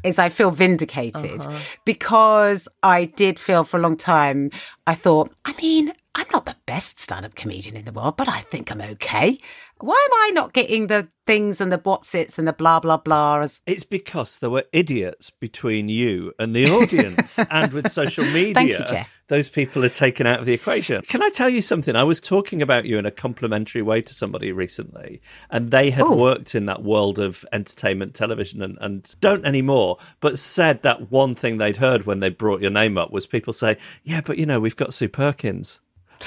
is 0.03 0.19
I 0.19 0.31
feel 0.31 0.51
vindicated 0.51 1.43
uh-huh. 1.43 1.59
because 1.85 2.69
I 2.83 3.05
did 3.05 3.39
feel 3.39 3.65
for 3.65 3.77
a 3.77 3.81
long 3.81 3.99
time 3.99 4.51
I 4.87 4.95
thought, 4.95 5.31
I 5.45 5.53
mean, 5.61 5.93
I'm 6.15 6.27
not 6.33 6.47
the 6.47 6.57
best 6.65 6.99
stand-up 6.99 7.35
comedian 7.35 7.77
in 7.77 7.85
the 7.85 7.93
world, 7.93 8.17
but 8.17 8.31
I 8.31 8.41
think 8.41 8.73
I'm 8.73 8.81
okay. 8.81 9.37
Why 9.81 9.95
am 10.09 10.13
I 10.15 10.31
not 10.35 10.53
getting 10.53 10.89
the 10.89 11.09
things 11.27 11.61
and 11.61 11.71
the 11.71 11.79
what's 11.83 12.15
its 12.15 12.39
and 12.39 12.49
the 12.49 12.53
blah 12.53 12.81
blah 12.81 12.97
blah 12.97 13.41
as 13.41 13.61
It's 13.67 13.85
because 13.85 14.39
there 14.39 14.51
were 14.51 14.65
idiots 14.73 15.31
between 15.31 15.89
you 15.89 16.33
and 16.39 16.55
the 16.55 16.67
audience, 16.71 17.39
and 17.51 17.73
with 17.73 17.91
social 17.91 18.25
media, 18.25 18.55
Thank 18.55 18.71
you, 18.71 18.85
Jeff. 18.87 19.21
those 19.29 19.49
people 19.49 19.85
are 19.85 19.89
taken 19.91 20.27
out 20.27 20.41
of 20.41 20.47
the 20.47 20.53
equation. 20.55 21.03
Can 21.09 21.23
I 21.23 21.29
tell 21.29 21.49
you 21.49 21.63
something? 21.63 21.95
I 21.95 22.03
was 22.05 22.21
talking 22.21 22.61
about 22.63 22.87
you 22.87 22.99
in 22.99 23.07
a 23.07 23.11
complimentary 23.11 23.83
way 23.83 24.03
to 24.03 24.13
somebody 24.15 24.51
recently, 24.53 25.21
and 25.51 25.71
they 25.71 25.91
had 25.91 26.05
Oh. 26.07 26.17
worked 26.17 26.55
in 26.55 26.67
that 26.67 26.83
world 26.83 27.19
of 27.19 27.45
entertainment 27.53 28.15
television 28.15 28.63
and, 28.63 28.79
and 28.81 29.15
don't 29.21 29.45
anymore, 29.45 29.99
but 30.21 30.39
said 30.39 30.83
that 30.83 31.11
one 31.13 31.35
thing 31.35 31.59
they'd 31.59 31.77
heard 31.77 32.07
when 32.07 32.21
they 32.21 32.31
brought 32.31 32.63
your 32.63 32.71
name 32.71 32.97
up 32.99 33.11
was 33.13 33.27
people 33.27 33.53
say, 33.53 33.77
Yeah, 34.03 34.23
but 34.25 34.39
you 34.39 34.47
know, 34.47 34.59
we've 34.61 34.75
got 34.77 34.93
Sue 34.95 35.09
Perkins. 35.09 35.81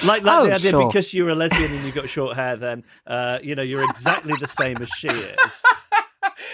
Like, 0.04 0.22
like 0.22 0.40
Oh, 0.40 0.46
the 0.46 0.54
idea 0.54 0.70
sure. 0.70 0.86
because 0.86 1.12
you're 1.14 1.28
a 1.28 1.34
lesbian 1.34 1.70
and 1.70 1.84
you've 1.84 1.94
got 1.94 2.08
short 2.08 2.34
hair, 2.36 2.56
then 2.56 2.82
uh, 3.06 3.38
you 3.42 3.54
know 3.54 3.62
you're 3.62 3.84
exactly 3.84 4.34
the 4.40 4.48
same 4.48 4.78
as 4.80 4.88
she 4.90 5.08
is. 5.08 5.62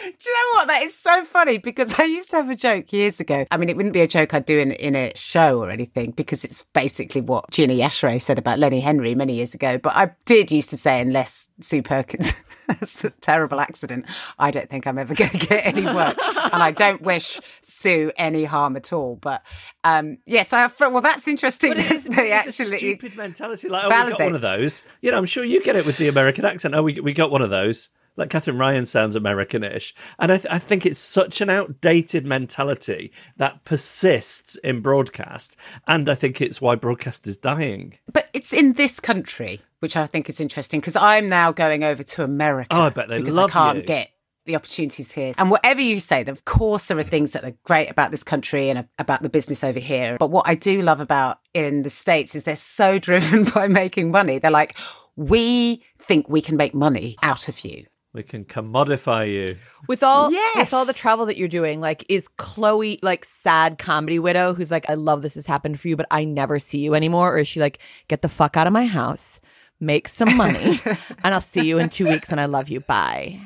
Do 0.04 0.30
you 0.30 0.34
know 0.34 0.58
what? 0.58 0.68
That 0.68 0.82
is 0.82 0.96
so 0.96 1.24
funny 1.24 1.58
because 1.58 1.98
I 1.98 2.04
used 2.04 2.30
to 2.30 2.36
have 2.36 2.50
a 2.50 2.56
joke 2.56 2.92
years 2.92 3.20
ago. 3.20 3.44
I 3.50 3.56
mean, 3.56 3.68
it 3.68 3.76
wouldn't 3.76 3.92
be 3.92 4.00
a 4.00 4.06
joke 4.06 4.34
I'd 4.34 4.46
do 4.46 4.58
in, 4.58 4.72
in 4.72 4.94
a 4.94 5.12
show 5.14 5.58
or 5.58 5.70
anything 5.70 6.12
because 6.12 6.44
it's 6.44 6.64
basically 6.72 7.20
what 7.20 7.50
Gina 7.50 7.74
Yashere 7.74 8.20
said 8.20 8.38
about 8.38 8.58
Lenny 8.58 8.80
Henry 8.80 9.14
many 9.14 9.34
years 9.34 9.54
ago. 9.54 9.78
But 9.78 9.96
I 9.96 10.12
did 10.24 10.50
used 10.50 10.70
to 10.70 10.76
say, 10.76 11.00
unless 11.00 11.50
Sue 11.60 11.82
Perkins 11.82 12.32
has 12.80 13.04
a 13.04 13.10
terrible 13.10 13.60
accident, 13.60 14.06
I 14.38 14.50
don't 14.50 14.68
think 14.68 14.86
I'm 14.86 14.98
ever 14.98 15.14
going 15.16 15.30
to 15.30 15.38
get 15.38 15.66
any 15.66 15.84
work. 15.84 16.16
and 16.18 16.62
I 16.62 16.70
don't 16.70 17.02
wish 17.02 17.40
Sue 17.60 18.12
any 18.16 18.44
harm 18.44 18.76
at 18.76 18.92
all. 18.92 19.16
But 19.16 19.42
um, 19.84 20.18
yes, 20.26 20.52
I 20.52 20.68
thought, 20.68 20.92
well, 20.92 21.02
that's 21.02 21.28
interesting. 21.28 21.70
But 21.70 21.78
it 21.78 21.90
is, 21.90 22.04
they 22.10 22.32
it's 22.32 22.60
a 22.60 22.64
stupid 22.64 23.16
mentality. 23.16 23.68
Like, 23.68 23.84
oh, 23.84 24.04
we 24.04 24.10
got 24.10 24.20
one 24.20 24.34
of 24.34 24.40
those. 24.40 24.82
You 25.00 25.10
know, 25.10 25.18
I'm 25.18 25.26
sure 25.26 25.44
you 25.44 25.62
get 25.62 25.76
it 25.76 25.86
with 25.86 25.98
the 25.98 26.08
American 26.08 26.44
accent. 26.44 26.74
Oh, 26.74 26.82
we 26.82 27.00
we 27.00 27.12
got 27.12 27.30
one 27.30 27.42
of 27.42 27.50
those. 27.50 27.90
Like 28.18 28.30
Katherine 28.30 28.58
Ryan 28.58 28.84
sounds 28.84 29.14
Americanish, 29.14 29.94
and 30.18 30.32
I, 30.32 30.38
th- 30.38 30.52
I 30.52 30.58
think 30.58 30.84
it's 30.84 30.98
such 30.98 31.40
an 31.40 31.48
outdated 31.48 32.26
mentality 32.26 33.12
that 33.36 33.64
persists 33.64 34.56
in 34.56 34.80
broadcast, 34.80 35.56
and 35.86 36.08
I 36.08 36.16
think 36.16 36.40
it's 36.40 36.60
why 36.60 36.74
broadcast 36.74 37.28
is 37.28 37.36
dying. 37.36 37.96
But 38.12 38.28
it's 38.34 38.52
in 38.52 38.72
this 38.72 38.98
country, 38.98 39.60
which 39.78 39.96
I 39.96 40.06
think 40.06 40.28
is 40.28 40.40
interesting 40.40 40.80
because 40.80 40.96
I'm 40.96 41.28
now 41.28 41.52
going 41.52 41.84
over 41.84 42.02
to 42.02 42.24
America. 42.24 42.68
Oh, 42.72 42.82
I 42.82 42.88
bet 42.90 43.08
they 43.08 43.18
because 43.18 43.36
love 43.36 43.50
I 43.50 43.52
can't 43.52 43.78
you. 43.78 43.84
get 43.84 44.10
the 44.46 44.56
opportunities 44.56 45.12
here. 45.12 45.34
And 45.38 45.48
whatever 45.48 45.80
you 45.80 46.00
say, 46.00 46.24
of 46.24 46.44
course, 46.44 46.88
there 46.88 46.98
are 46.98 47.02
things 47.02 47.32
that 47.34 47.44
are 47.44 47.54
great 47.62 47.88
about 47.88 48.10
this 48.10 48.24
country 48.24 48.68
and 48.68 48.88
about 48.98 49.22
the 49.22 49.28
business 49.28 49.62
over 49.62 49.78
here. 49.78 50.16
But 50.18 50.30
what 50.30 50.48
I 50.48 50.56
do 50.56 50.82
love 50.82 51.00
about 51.00 51.38
in 51.54 51.82
the 51.82 51.90
States 51.90 52.34
is 52.34 52.42
they're 52.42 52.56
so 52.56 52.98
driven 52.98 53.44
by 53.44 53.68
making 53.68 54.10
money. 54.10 54.40
They're 54.40 54.50
like, 54.50 54.76
we 55.14 55.84
think 55.98 56.28
we 56.28 56.40
can 56.40 56.56
make 56.56 56.74
money 56.74 57.16
out 57.22 57.48
of 57.48 57.64
you. 57.64 57.86
We 58.14 58.22
can 58.22 58.44
commodify 58.44 59.30
you. 59.30 59.56
With 59.86 60.02
all 60.02 60.32
Yes. 60.32 60.56
with 60.56 60.74
all 60.74 60.86
the 60.86 60.92
travel 60.94 61.26
that 61.26 61.36
you're 61.36 61.46
doing, 61.46 61.80
like 61.80 62.04
is 62.08 62.26
Chloe 62.28 62.98
like 63.02 63.24
sad 63.24 63.78
comedy 63.78 64.18
widow 64.18 64.54
who's 64.54 64.70
like, 64.70 64.88
I 64.88 64.94
love 64.94 65.22
this 65.22 65.34
has 65.34 65.46
happened 65.46 65.78
for 65.78 65.88
you, 65.88 65.96
but 65.96 66.06
I 66.10 66.24
never 66.24 66.58
see 66.58 66.78
you 66.78 66.94
anymore? 66.94 67.34
Or 67.34 67.38
is 67.38 67.48
she 67.48 67.60
like, 67.60 67.78
get 68.08 68.22
the 68.22 68.28
fuck 68.28 68.56
out 68.56 68.66
of 68.66 68.72
my 68.72 68.86
house, 68.86 69.40
make 69.80 70.08
some 70.08 70.36
money, 70.36 70.80
and 71.22 71.34
I'll 71.34 71.40
see 71.40 71.66
you 71.68 71.78
in 71.78 71.88
two 71.88 72.08
weeks 72.08 72.30
and 72.32 72.40
I 72.40 72.46
love 72.46 72.68
you. 72.68 72.80
Bye. 72.80 73.40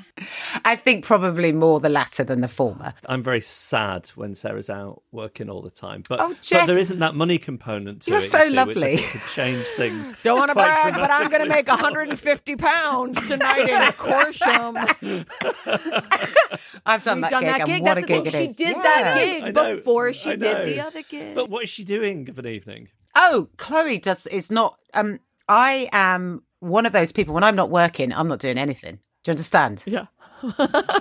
I 0.65 0.77
think 0.77 1.05
probably 1.05 1.53
more 1.53 1.81
the 1.81 1.89
latter 1.89 2.23
than 2.23 2.43
the 2.43 2.49
former. 2.49 2.95
I'm 3.07 3.23
very 3.23 3.41
sad 3.41 4.09
when 4.15 4.35
Sara's 4.35 4.71
out 4.71 5.03
working 5.11 5.49
all 5.51 5.63
the 5.63 5.71
time, 5.71 6.05
but, 6.09 6.21
Oh, 6.21 6.35
but 6.51 6.67
there 6.67 6.79
isn't 6.79 6.99
that 7.01 7.15
money 7.15 7.39
component 7.39 8.03
to 8.03 8.11
You're 8.11 8.21
it. 8.21 8.25
you 8.25 8.29
so 8.29 8.39
see, 8.39 8.45
Which 8.45 8.53
I 8.53 8.57
lovely. 8.57 8.97
think 8.99 9.11
could 9.11 9.31
change 9.31 9.67
things. 9.69 10.15
Don't 10.23 10.39
want 10.39 10.51
to 10.51 10.55
brag, 10.55 10.95
but 10.95 11.11
I'm 11.11 11.29
going 11.29 11.43
to 11.43 11.49
make 11.49 11.67
150 11.67 12.57
pounds 12.57 13.27
tonight 13.27 13.61
in 13.61 13.81
Corsham. 13.93 14.77
I've 16.87 17.03
done 17.03 17.21
We've 17.21 17.23
that 17.23 17.31
done 17.31 17.43
gig, 17.43 17.51
that 17.59 17.67
gig. 17.67 17.83
what 17.83 17.95
That's 17.95 17.99
a 17.99 18.01
the 18.01 18.07
gig 18.07 18.29
thing. 18.33 18.45
it 18.45 18.49
She 18.57 18.65
did 18.65 18.77
Yeah. 18.77 18.83
that 18.83 19.15
gig 19.15 19.55
before 19.55 20.13
she 20.13 20.37
did 20.37 20.67
the 20.67 20.81
other 20.81 21.03
gig. 21.03 21.35
But 21.35 21.51
what 21.51 21.65
is 21.65 21.71
she 21.71 21.85
doing 21.85 22.29
of 22.29 22.39
an 22.39 22.47
evening? 22.47 22.89
Oh, 23.15 23.49
Chloe 23.57 23.99
does 23.99 24.27
is 24.29 24.51
not. 24.51 24.79
Um, 24.95 25.21
I 25.49 25.89
am 25.93 26.43
one 26.61 26.87
of 26.87 26.93
those 26.93 27.13
people. 27.13 27.35
When 27.35 27.45
I'm 27.45 27.57
not 27.57 27.71
working, 27.71 28.13
I'm 28.13 28.29
not 28.29 28.39
doing 28.39 28.59
anything. 28.59 28.97
Do 29.25 29.31
you 29.31 29.33
understand? 29.33 29.83
Yeah. 29.87 30.07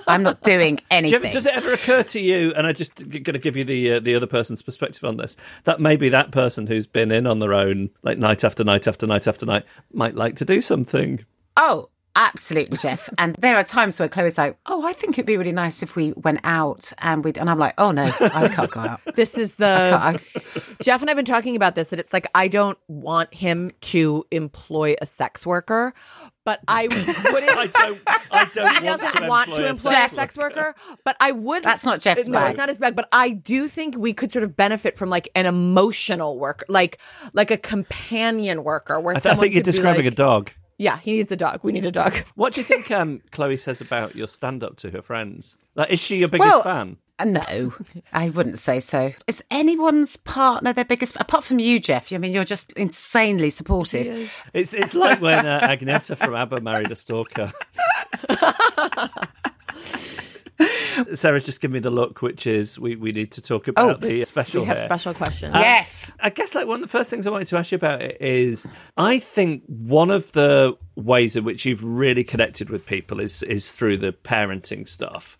I'm 0.06 0.22
not 0.22 0.42
doing 0.42 0.76
Do 0.76 0.82
anything. 0.90 1.16
ever- 1.24 1.32
does 1.32 1.46
it 1.46 1.54
ever 1.56 1.72
occur 1.72 2.02
to 2.04 2.20
you? 2.20 2.52
And 2.56 2.66
I'm 2.66 2.74
just 2.74 3.08
going 3.10 3.24
to 3.24 3.38
give 3.38 3.56
you 3.56 3.64
the 3.64 3.94
uh, 3.94 4.00
the 4.00 4.14
other 4.14 4.26
person's 4.28 4.62
perspective 4.62 5.02
on 5.04 5.16
this. 5.16 5.36
That 5.64 5.80
maybe 5.80 6.08
that 6.10 6.30
person 6.30 6.66
who's 6.68 6.86
been 6.86 7.10
in 7.10 7.26
on 7.26 7.40
their 7.40 7.52
own, 7.52 7.90
like 8.02 8.18
night 8.18 8.44
after 8.44 8.62
night 8.62 8.86
after 8.86 9.06
night 9.06 9.26
after 9.26 9.44
night, 9.44 9.64
might 9.92 10.14
like 10.14 10.36
to 10.36 10.44
do 10.44 10.60
something. 10.60 11.24
Oh, 11.56 11.88
absolutely, 12.16 12.76
Jeff. 12.78 13.08
And 13.18 13.34
there 13.38 13.56
are 13.56 13.62
times 13.62 13.98
where 13.98 14.08
Chloe's 14.08 14.38
like, 14.38 14.56
"Oh, 14.66 14.86
I 14.86 14.92
think 14.92 15.14
it'd 15.18 15.26
be 15.26 15.36
really 15.36 15.52
nice 15.52 15.82
if 15.82 15.96
we 15.96 16.12
went 16.16 16.40
out 16.44 16.92
and 16.98 17.24
we," 17.24 17.32
and 17.38 17.48
I'm 17.50 17.58
like, 17.58 17.74
"Oh 17.78 17.90
no, 17.90 18.04
I 18.20 18.48
can't 18.48 18.70
go 18.70 18.80
out." 18.80 19.00
This 19.14 19.36
is 19.36 19.56
the 19.56 19.98
I- 20.00 20.18
Jeff 20.82 21.00
and 21.02 21.10
I've 21.10 21.16
been 21.16 21.24
talking 21.24 21.56
about 21.56 21.74
this, 21.74 21.92
and 21.92 22.00
it's 22.00 22.12
like 22.12 22.26
I 22.34 22.48
don't 22.48 22.78
want 22.88 23.32
him 23.34 23.72
to 23.92 24.24
employ 24.30 24.94
a 25.00 25.06
sex 25.06 25.46
worker, 25.46 25.92
but 26.44 26.60
I 26.66 26.82
wouldn't. 26.88 27.56
I 27.56 27.66
don't. 27.66 28.00
I 28.30 28.44
don't 28.54 28.72
he 28.82 28.86
want 28.88 29.00
doesn't 29.02 29.22
to 29.22 29.28
want 29.28 29.48
employ 29.48 29.60
to 29.62 29.66
a 29.66 29.70
employ 29.70 29.90
sex 29.92 30.12
a 30.12 30.14
sex 30.14 30.38
worker, 30.38 30.74
but 31.04 31.16
I 31.20 31.32
would. 31.32 31.62
That's 31.62 31.84
not 31.84 32.00
Jeff's 32.00 32.28
No, 32.28 32.38
bag. 32.38 32.50
it's 32.50 32.58
not 32.58 32.68
his 32.68 32.78
bag. 32.78 32.96
But 32.96 33.08
I 33.12 33.30
do 33.30 33.68
think 33.68 33.96
we 33.98 34.12
could 34.14 34.32
sort 34.32 34.42
of 34.44 34.56
benefit 34.56 34.96
from 34.96 35.10
like 35.10 35.28
an 35.34 35.46
emotional 35.46 36.38
worker, 36.38 36.64
like 36.68 36.98
like 37.32 37.50
a 37.50 37.56
companion 37.58 38.64
worker, 38.64 38.98
where 39.00 39.16
I, 39.16 39.18
th- 39.18 39.34
I 39.34 39.38
think 39.38 39.54
you're 39.54 39.62
describing 39.62 40.04
like, 40.04 40.12
a 40.12 40.16
dog. 40.16 40.50
Yeah, 40.78 40.98
he 40.98 41.12
needs 41.12 41.30
a 41.30 41.36
dog. 41.36 41.60
We 41.62 41.72
need 41.72 41.86
a 41.86 41.92
dog. 41.92 42.14
What 42.34 42.54
do 42.54 42.60
you 42.60 42.64
think 42.64 42.90
um, 42.90 43.20
Chloe 43.30 43.56
says 43.56 43.80
about 43.80 44.16
your 44.16 44.26
stand 44.28 44.64
up 44.64 44.76
to 44.78 44.90
her 44.90 45.02
friends? 45.02 45.56
Like, 45.74 45.90
is 45.90 46.00
she 46.00 46.16
your 46.18 46.28
biggest 46.28 46.48
Well, 46.50 46.62
fan? 46.62 46.96
Uh, 47.18 47.24
No, 47.26 47.74
I 48.12 48.30
wouldn't 48.30 48.58
say 48.58 48.80
so. 48.80 49.12
Is 49.26 49.44
anyone's 49.50 50.16
partner 50.16 50.72
their 50.72 50.84
biggest? 50.84 51.16
Apart 51.20 51.44
from 51.44 51.58
you, 51.60 51.78
Jeff. 51.78 52.12
I 52.12 52.18
mean, 52.18 52.32
you're 52.32 52.44
just 52.44 52.72
insanely 52.72 53.50
supportive. 53.50 54.32
It's 54.52 54.74
it's 54.74 54.94
like 54.94 55.20
when 55.20 55.46
uh, 55.46 55.60
Agnetha 55.60 56.16
from 56.16 56.34
ABBA 56.34 56.60
married 56.62 56.90
a 56.90 56.96
stalker. 56.96 57.52
Sara's 61.14 61.44
just 61.44 61.60
given 61.60 61.74
me 61.74 61.80
the 61.80 61.90
look, 61.90 62.22
which 62.22 62.46
is 62.46 62.78
we, 62.78 62.96
we 62.96 63.12
need 63.12 63.32
to 63.32 63.42
talk 63.42 63.68
oh, 63.68 63.70
about 63.70 64.02
Oh, 64.02 64.06
the 64.06 64.24
special 64.24 64.62
We 64.62 64.66
have 64.66 64.78
here. 64.78 64.86
special 64.86 65.14
questions. 65.14 65.54
Uh, 65.54 65.58
yes. 65.58 66.12
I 66.20 66.30
guess 66.30 66.54
like 66.54 66.66
one 66.66 66.76
of 66.76 66.82
the 66.82 66.88
first 66.88 67.10
things 67.10 67.26
I 67.26 67.30
wanted 67.30 67.48
to 67.48 67.58
ask 67.58 67.72
you 67.72 67.76
about 67.76 68.02
it 68.02 68.18
is 68.20 68.68
I 68.96 69.18
think 69.18 69.64
one 69.66 70.10
of 70.10 70.32
the 70.32 70.76
ways 70.96 71.36
in 71.36 71.44
which 71.44 71.64
you've 71.64 71.84
really 71.84 72.24
connected 72.24 72.68
with 72.70 72.86
people 72.86 73.20
is 73.20 73.42
is 73.42 73.72
through 73.72 73.96
the 73.98 74.12
parenting 74.12 74.86
stuff. 74.86 75.38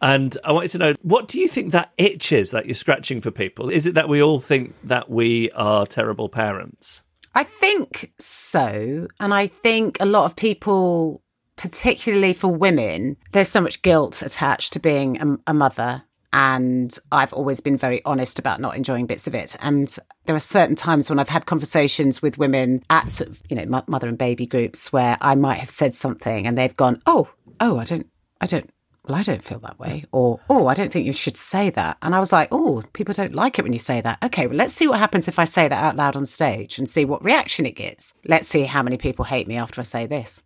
And 0.00 0.36
I 0.44 0.50
wanted 0.52 0.72
to 0.72 0.78
know 0.78 0.94
what 1.02 1.28
do 1.28 1.38
you 1.38 1.46
think 1.46 1.72
that 1.72 1.92
itch 1.96 2.32
is 2.32 2.50
that 2.50 2.66
you're 2.66 2.74
scratching 2.74 3.20
for 3.20 3.30
people? 3.30 3.68
Is 3.70 3.86
it 3.86 3.94
that 3.94 4.08
we 4.08 4.20
all 4.22 4.40
think 4.40 4.74
that 4.84 5.08
we 5.08 5.50
are 5.52 5.86
terrible 5.86 6.28
parents? 6.28 7.04
I 7.34 7.44
think 7.44 8.12
so. 8.18 9.06
And 9.20 9.32
I 9.32 9.46
think 9.46 9.96
a 10.00 10.06
lot 10.06 10.24
of 10.26 10.36
people, 10.36 11.21
particularly 11.56 12.32
for 12.32 12.48
women, 12.48 13.16
there's 13.32 13.48
so 13.48 13.60
much 13.60 13.82
guilt 13.82 14.22
attached 14.22 14.72
to 14.72 14.80
being 14.80 15.20
a, 15.20 15.50
a 15.50 15.54
mother. 15.54 16.04
And 16.34 16.96
I've 17.10 17.34
always 17.34 17.60
been 17.60 17.76
very 17.76 18.02
honest 18.06 18.38
about 18.38 18.58
not 18.58 18.74
enjoying 18.74 19.04
bits 19.04 19.26
of 19.26 19.34
it. 19.34 19.54
And 19.60 19.94
there 20.24 20.34
are 20.34 20.40
certain 20.40 20.76
times 20.76 21.10
when 21.10 21.18
I've 21.18 21.28
had 21.28 21.44
conversations 21.44 22.22
with 22.22 22.38
women 22.38 22.82
at 22.88 23.12
sort 23.12 23.28
of, 23.28 23.42
you 23.50 23.56
know, 23.56 23.66
mo- 23.66 23.84
mother 23.86 24.08
and 24.08 24.16
baby 24.16 24.46
groups 24.46 24.92
where 24.94 25.18
I 25.20 25.34
might 25.34 25.58
have 25.58 25.68
said 25.68 25.94
something 25.94 26.46
and 26.46 26.56
they've 26.56 26.74
gone, 26.74 27.02
oh, 27.04 27.28
oh, 27.60 27.78
I 27.78 27.84
don't, 27.84 28.06
I 28.40 28.46
don't, 28.46 28.70
well, 29.06 29.18
I 29.18 29.22
don't 29.22 29.44
feel 29.44 29.58
that 29.58 29.78
way. 29.78 30.04
Or, 30.12 30.40
oh, 30.48 30.68
I 30.68 30.74
don't 30.74 30.92
think 30.92 31.06
you 31.06 31.12
should 31.12 31.36
say 31.36 31.70
that. 31.70 31.98
And 32.02 32.14
I 32.14 32.20
was 32.20 32.32
like, 32.32 32.48
oh, 32.52 32.82
people 32.92 33.12
don't 33.12 33.34
like 33.34 33.58
it 33.58 33.62
when 33.62 33.72
you 33.72 33.78
say 33.78 34.00
that. 34.00 34.18
Okay, 34.22 34.46
well, 34.46 34.56
let's 34.56 34.74
see 34.74 34.86
what 34.86 35.00
happens 35.00 35.28
if 35.28 35.38
I 35.38 35.44
say 35.44 35.68
that 35.68 35.84
out 35.84 35.96
loud 35.96 36.16
on 36.16 36.24
stage 36.24 36.78
and 36.78 36.88
see 36.88 37.04
what 37.04 37.24
reaction 37.24 37.66
it 37.66 37.72
gets. 37.72 38.14
Let's 38.24 38.48
see 38.48 38.62
how 38.62 38.82
many 38.82 38.96
people 38.96 39.24
hate 39.24 39.48
me 39.48 39.56
after 39.56 39.80
I 39.80 39.84
say 39.84 40.06
this. 40.06 40.42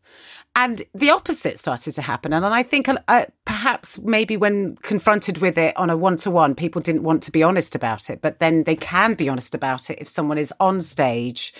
And 0.58 0.82
the 0.94 1.10
opposite 1.10 1.58
started 1.58 1.92
to 1.92 2.02
happen. 2.02 2.32
And 2.32 2.42
and 2.42 2.54
I 2.54 2.62
think 2.62 2.88
uh, 2.88 3.26
perhaps 3.44 3.98
maybe 3.98 4.38
when 4.38 4.76
confronted 4.76 5.36
with 5.36 5.58
it 5.58 5.76
on 5.76 5.90
a 5.90 5.96
one 5.98 6.16
to 6.16 6.30
one, 6.30 6.54
people 6.54 6.80
didn't 6.80 7.02
want 7.02 7.22
to 7.24 7.30
be 7.30 7.42
honest 7.42 7.74
about 7.74 8.08
it. 8.08 8.22
But 8.22 8.40
then 8.40 8.64
they 8.64 8.74
can 8.74 9.12
be 9.14 9.28
honest 9.28 9.54
about 9.54 9.90
it 9.90 9.98
if 10.00 10.08
someone 10.08 10.38
is 10.38 10.54
on 10.58 10.80
stage 10.80 11.52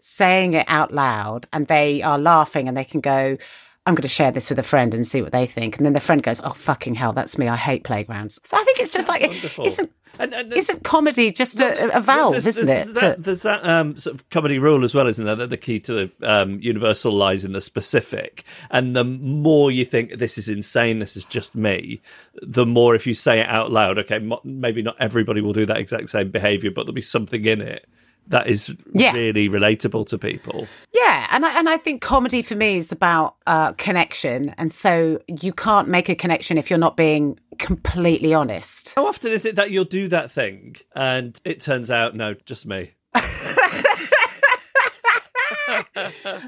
saying 0.00 0.52
it 0.52 0.66
out 0.68 0.92
loud 0.92 1.46
and 1.50 1.66
they 1.66 2.02
are 2.02 2.18
laughing 2.18 2.68
and 2.68 2.76
they 2.76 2.84
can 2.84 3.00
go, 3.00 3.38
I'm 3.86 3.94
going 3.94 4.02
to 4.02 4.08
share 4.08 4.30
this 4.30 4.48
with 4.48 4.58
a 4.60 4.62
friend 4.62 4.94
and 4.94 5.04
see 5.06 5.22
what 5.22 5.32
they 5.32 5.44
think. 5.46 5.76
And 5.76 5.84
then 5.84 5.92
the 5.92 6.00
friend 6.00 6.22
goes, 6.22 6.40
Oh, 6.44 6.50
fucking 6.50 6.94
hell, 6.94 7.12
that's 7.12 7.36
me. 7.36 7.48
I 7.48 7.56
hate 7.56 7.82
playgrounds. 7.84 8.40
So 8.44 8.56
I 8.56 8.62
think 8.62 8.78
it's 8.78 8.92
just 8.92 9.08
like, 9.08 9.22
wonderful. 9.22 9.66
isn't, 9.66 9.90
And- 10.20 10.32
and- 10.32 10.52
isn't 10.52 10.84
comedy 10.84 11.32
just 11.32 11.58
a, 11.60 11.96
a 11.96 12.00
valve, 12.00 12.30
There's- 12.32 12.46
isn't 12.46 12.66
there's 12.66 12.88
it? 12.90 12.94
That, 12.94 13.16
to- 13.16 13.22
there's 13.22 13.42
that 13.42 13.68
um, 13.68 13.96
sort 13.96 14.14
of 14.14 14.30
comedy 14.30 14.60
rule 14.60 14.84
as 14.84 14.94
well, 14.94 15.08
isn't 15.08 15.24
there? 15.24 15.34
That 15.34 15.50
the 15.50 15.56
key 15.56 15.80
to 15.80 15.92
the 15.92 16.10
um, 16.22 16.60
universal 16.60 17.10
lies 17.12 17.44
in 17.44 17.54
the 17.54 17.60
specific. 17.60 18.44
And 18.70 18.94
the 18.94 19.02
more 19.04 19.72
you 19.72 19.84
think 19.84 20.18
this 20.18 20.38
is 20.38 20.48
insane, 20.48 21.00
this 21.00 21.16
is 21.16 21.24
just 21.24 21.56
me, 21.56 22.00
the 22.40 22.64
more 22.66 22.94
if 22.94 23.04
you 23.06 23.14
say 23.14 23.40
it 23.40 23.48
out 23.48 23.72
loud, 23.72 23.98
okay, 23.98 24.20
mo- 24.20 24.40
maybe 24.44 24.82
not 24.82 24.94
everybody 25.00 25.40
will 25.40 25.54
do 25.54 25.66
that 25.66 25.78
exact 25.78 26.10
same 26.10 26.30
behavior, 26.30 26.70
but 26.70 26.82
there'll 26.84 26.94
be 26.94 27.00
something 27.02 27.44
in 27.44 27.60
it 27.60 27.84
that 28.28 28.46
is 28.46 28.74
Yeah. 28.94 29.12
really 29.12 29.48
relatable 29.48 30.06
to 30.08 30.18
people. 30.18 30.66
Yeah, 30.92 31.26
and 31.30 31.44
I 31.44 31.58
and 31.58 31.68
I 31.68 31.76
think 31.76 32.02
comedy 32.02 32.42
for 32.42 32.54
me 32.54 32.76
is 32.76 32.92
about 32.92 33.36
uh, 33.46 33.72
connection, 33.72 34.50
and 34.58 34.70
so 34.72 35.20
you 35.40 35.52
can't 35.52 35.88
make 35.88 36.08
a 36.08 36.14
connection 36.14 36.56
if 36.58 36.70
you're 36.70 36.78
not 36.78 36.96
being 36.96 37.38
completely 37.58 38.32
honest. 38.34 38.94
How 38.96 39.06
often 39.06 39.32
is 39.32 39.44
it 39.44 39.56
that 39.56 39.70
you'll 39.70 39.84
do 39.84 40.08
that 40.08 40.30
thing 40.30 40.76
and 40.94 41.38
it 41.44 41.60
turns 41.60 41.90
out, 41.90 42.14
no, 42.14 42.34
just 42.46 42.66
me? 42.66 42.92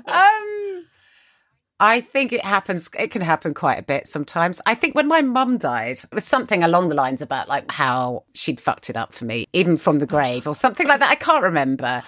Um, 0.07 0.87
I 1.81 2.01
think 2.01 2.33
it 2.33 2.45
happens. 2.45 2.89
It 2.99 3.11
can 3.11 3.23
happen 3.23 3.53
quite 3.53 3.79
a 3.79 3.83
bit 3.83 4.07
sometimes. 4.07 4.61
I 4.65 4.75
think 4.75 4.95
when 4.95 5.09
my 5.09 5.23
mum 5.23 5.59
died, 5.59 5.99
it 6.05 6.15
was 6.15 6.25
something 6.25 6.63
along 6.63 6.89
the 6.89 6.95
lines 6.95 7.21
about 7.21 7.49
like 7.49 7.71
how 7.71 8.25
she'd 8.33 8.61
fucked 8.61 8.91
it 8.91 8.97
up 8.97 9.13
for 9.13 9.25
me, 9.25 9.47
even 9.53 9.77
from 9.77 9.99
the 9.99 10.07
grave, 10.07 10.47
or 10.47 10.55
something 10.55 10.87
like 10.87 11.01
that. 11.01 11.11
I 11.11 11.17
can't 11.17 11.43
remember. 11.43 12.03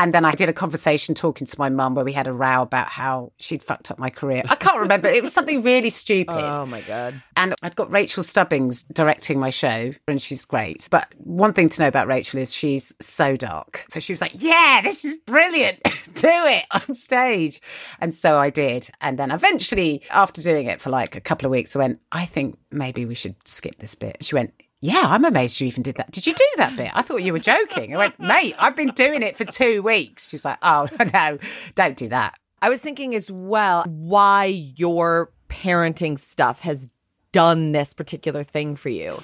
And 0.00 0.14
then 0.14 0.24
I 0.24 0.32
did 0.32 0.48
a 0.48 0.54
conversation 0.54 1.14
talking 1.14 1.46
to 1.46 1.58
my 1.58 1.68
mum 1.68 1.94
where 1.94 2.06
we 2.06 2.14
had 2.14 2.26
a 2.26 2.32
row 2.32 2.62
about 2.62 2.88
how 2.88 3.32
she'd 3.36 3.62
fucked 3.62 3.90
up 3.90 3.98
my 3.98 4.08
career. 4.08 4.42
I 4.48 4.54
can't 4.54 4.80
remember. 4.80 5.08
It 5.08 5.20
was 5.20 5.30
something 5.30 5.62
really 5.62 5.90
stupid. 5.90 6.34
Oh 6.54 6.64
my 6.64 6.80
god. 6.80 7.22
And 7.36 7.54
I've 7.62 7.76
got 7.76 7.92
Rachel 7.92 8.22
Stubbings 8.22 8.82
directing 8.84 9.38
my 9.38 9.50
show, 9.50 9.92
and 10.08 10.22
she's 10.22 10.46
great. 10.46 10.88
But 10.90 11.14
one 11.18 11.52
thing 11.52 11.68
to 11.68 11.82
know 11.82 11.88
about 11.88 12.06
Rachel 12.06 12.40
is 12.40 12.54
she's 12.54 12.94
so 12.98 13.36
dark. 13.36 13.84
So 13.90 14.00
she 14.00 14.14
was 14.14 14.22
like, 14.22 14.32
Yeah, 14.36 14.80
this 14.82 15.04
is 15.04 15.18
brilliant. 15.18 15.82
Do 16.14 16.30
it 16.30 16.64
on 16.70 16.94
stage. 16.94 17.60
And 18.00 18.14
so 18.14 18.38
I 18.38 18.48
did. 18.48 18.88
And 19.02 19.18
then 19.18 19.30
eventually, 19.30 20.02
after 20.10 20.40
doing 20.40 20.64
it 20.64 20.80
for 20.80 20.88
like 20.88 21.14
a 21.14 21.20
couple 21.20 21.44
of 21.44 21.50
weeks, 21.50 21.76
I 21.76 21.80
went, 21.80 22.00
I 22.10 22.24
think 22.24 22.58
maybe 22.70 23.04
we 23.04 23.14
should 23.14 23.36
skip 23.46 23.76
this 23.80 23.94
bit. 23.94 24.16
She 24.22 24.34
went, 24.34 24.54
yeah, 24.80 25.02
I'm 25.04 25.24
amazed 25.24 25.60
you 25.60 25.66
even 25.66 25.82
did 25.82 25.96
that. 25.96 26.10
Did 26.10 26.26
you 26.26 26.34
do 26.34 26.44
that 26.56 26.76
bit? 26.76 26.90
I 26.94 27.02
thought 27.02 27.22
you 27.22 27.32
were 27.32 27.38
joking. 27.38 27.94
I 27.94 27.98
went, 27.98 28.18
mate, 28.18 28.54
I've 28.58 28.76
been 28.76 28.92
doing 28.94 29.22
it 29.22 29.36
for 29.36 29.44
two 29.44 29.82
weeks. 29.82 30.28
She 30.28 30.34
was 30.34 30.44
like, 30.44 30.58
oh, 30.62 30.88
no, 31.12 31.38
don't 31.74 31.96
do 31.96 32.08
that. 32.08 32.38
I 32.62 32.68
was 32.68 32.80
thinking 32.80 33.14
as 33.14 33.30
well 33.30 33.84
why 33.86 34.44
your 34.44 35.32
parenting 35.48 36.18
stuff 36.18 36.60
has 36.60 36.88
done 37.32 37.72
this 37.72 37.92
particular 37.92 38.42
thing 38.42 38.74
for 38.74 38.88
you. 38.88 39.18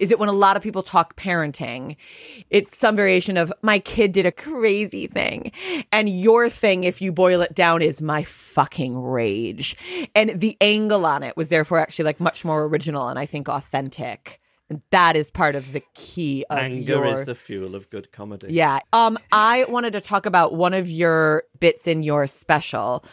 Is 0.00 0.10
it 0.10 0.18
when 0.18 0.28
a 0.28 0.32
lot 0.32 0.56
of 0.56 0.62
people 0.62 0.82
talk 0.82 1.14
parenting, 1.16 1.96
it's 2.50 2.76
some 2.76 2.96
variation 2.96 3.36
of 3.36 3.52
my 3.62 3.78
kid 3.78 4.12
did 4.12 4.26
a 4.26 4.32
crazy 4.32 5.06
thing. 5.06 5.52
And 5.92 6.08
your 6.08 6.48
thing, 6.48 6.84
if 6.84 7.00
you 7.00 7.12
boil 7.12 7.40
it 7.40 7.54
down, 7.54 7.82
is 7.82 8.02
my 8.02 8.24
fucking 8.24 9.00
rage. 9.00 9.76
And 10.14 10.40
the 10.40 10.56
angle 10.60 11.06
on 11.06 11.22
it 11.22 11.36
was 11.36 11.50
therefore 11.50 11.78
actually 11.78 12.06
like 12.06 12.20
much 12.20 12.44
more 12.44 12.64
original 12.64 13.08
and 13.08 13.18
I 13.18 13.26
think 13.26 13.48
authentic. 13.48 14.40
And 14.72 14.80
that 14.88 15.16
is 15.16 15.30
part 15.30 15.54
of 15.54 15.74
the 15.74 15.82
key 15.92 16.46
of 16.48 16.56
Anger 16.56 16.94
your... 16.94 17.06
is 17.08 17.26
the 17.26 17.34
fuel 17.34 17.74
of 17.74 17.90
good 17.90 18.10
comedy. 18.10 18.46
Yeah. 18.54 18.78
Um, 18.94 19.18
I 19.30 19.66
wanted 19.68 19.92
to 19.92 20.00
talk 20.00 20.24
about 20.24 20.54
one 20.54 20.72
of 20.72 20.88
your 20.88 21.42
bits 21.60 21.86
in 21.86 22.02
your 22.02 22.26
special, 22.26 23.04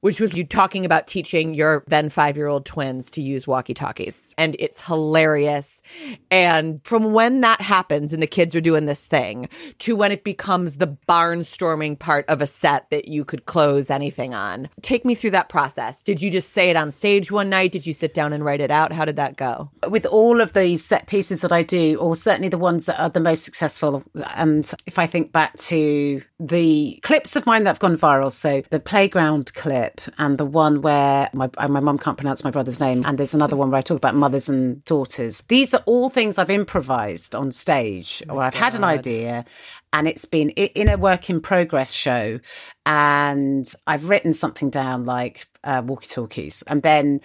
which 0.00 0.20
was 0.20 0.36
you 0.36 0.44
talking 0.44 0.84
about 0.84 1.06
teaching 1.06 1.54
your 1.54 1.84
then 1.88 2.08
five 2.08 2.36
year 2.36 2.46
old 2.46 2.64
twins 2.64 3.10
to 3.12 3.22
use 3.22 3.46
walkie 3.46 3.74
talkies. 3.74 4.32
And 4.38 4.56
it's 4.58 4.86
hilarious. 4.86 5.82
And 6.30 6.80
from 6.84 7.12
when 7.12 7.40
that 7.40 7.60
happens 7.60 8.12
and 8.12 8.22
the 8.22 8.26
kids 8.26 8.54
are 8.54 8.60
doing 8.60 8.86
this 8.86 9.06
thing 9.06 9.48
to 9.80 9.96
when 9.96 10.12
it 10.12 10.24
becomes 10.24 10.76
the 10.76 10.96
barnstorming 11.08 11.98
part 11.98 12.24
of 12.28 12.40
a 12.40 12.46
set 12.46 12.88
that 12.90 13.08
you 13.08 13.24
could 13.24 13.46
close 13.46 13.90
anything 13.90 14.34
on, 14.34 14.68
take 14.82 15.04
me 15.04 15.14
through 15.14 15.32
that 15.32 15.48
process. 15.48 16.02
Did 16.02 16.22
you 16.22 16.30
just 16.30 16.50
say 16.50 16.70
it 16.70 16.76
on 16.76 16.92
stage 16.92 17.30
one 17.30 17.50
night? 17.50 17.72
Did 17.72 17.86
you 17.86 17.92
sit 17.92 18.14
down 18.14 18.32
and 18.32 18.44
write 18.44 18.60
it 18.60 18.70
out? 18.70 18.92
How 18.92 19.04
did 19.04 19.16
that 19.16 19.36
go? 19.36 19.70
with 19.88 20.06
all 20.06 20.40
of 20.40 20.52
these 20.52 20.84
set 20.84 21.06
pieces 21.06 21.40
that 21.42 21.52
I 21.52 21.62
do, 21.62 21.96
or 21.98 22.16
certainly 22.16 22.48
the 22.48 22.58
ones 22.58 22.86
that 22.86 23.00
are 23.00 23.08
the 23.08 23.20
most 23.20 23.44
successful, 23.44 24.02
and 24.36 24.70
if 24.86 24.98
I 24.98 25.06
think 25.06 25.32
back 25.32 25.56
to 25.56 26.22
the 26.38 26.98
clips 27.02 27.36
of 27.36 27.46
mine 27.46 27.64
that 27.64 27.70
have 27.70 27.78
gone 27.78 27.96
viral, 27.96 28.30
so 28.30 28.62
the 28.70 28.80
playground 28.80 29.54
clip 29.54 29.87
Philip 29.88 30.14
and 30.18 30.38
the 30.38 30.44
one 30.44 30.82
where 30.82 31.30
my 31.32 31.48
my 31.68 31.80
mum 31.80 31.98
can't 31.98 32.16
pronounce 32.16 32.44
my 32.44 32.50
brother's 32.50 32.80
name, 32.80 33.04
and 33.06 33.18
there's 33.18 33.34
another 33.34 33.56
one 33.56 33.70
where 33.70 33.78
I 33.78 33.82
talk 33.82 33.96
about 33.96 34.14
mothers 34.14 34.48
and 34.48 34.84
daughters. 34.84 35.42
These 35.48 35.74
are 35.74 35.82
all 35.86 36.10
things 36.10 36.38
I've 36.38 36.50
improvised 36.50 37.34
on 37.34 37.52
stage, 37.52 38.22
or 38.28 38.42
I've 38.42 38.54
had 38.54 38.74
an 38.74 38.84
idea, 38.84 39.44
and 39.92 40.08
it's 40.08 40.24
been 40.24 40.50
in 40.50 40.88
a 40.88 40.96
work 40.96 41.30
in 41.30 41.40
progress 41.40 41.92
show, 41.92 42.40
and 42.86 43.70
I've 43.86 44.08
written 44.08 44.34
something 44.34 44.70
down 44.70 45.04
like 45.04 45.46
uh, 45.64 45.82
walkie 45.84 46.08
talkies, 46.08 46.62
and 46.66 46.82
then 46.82 47.20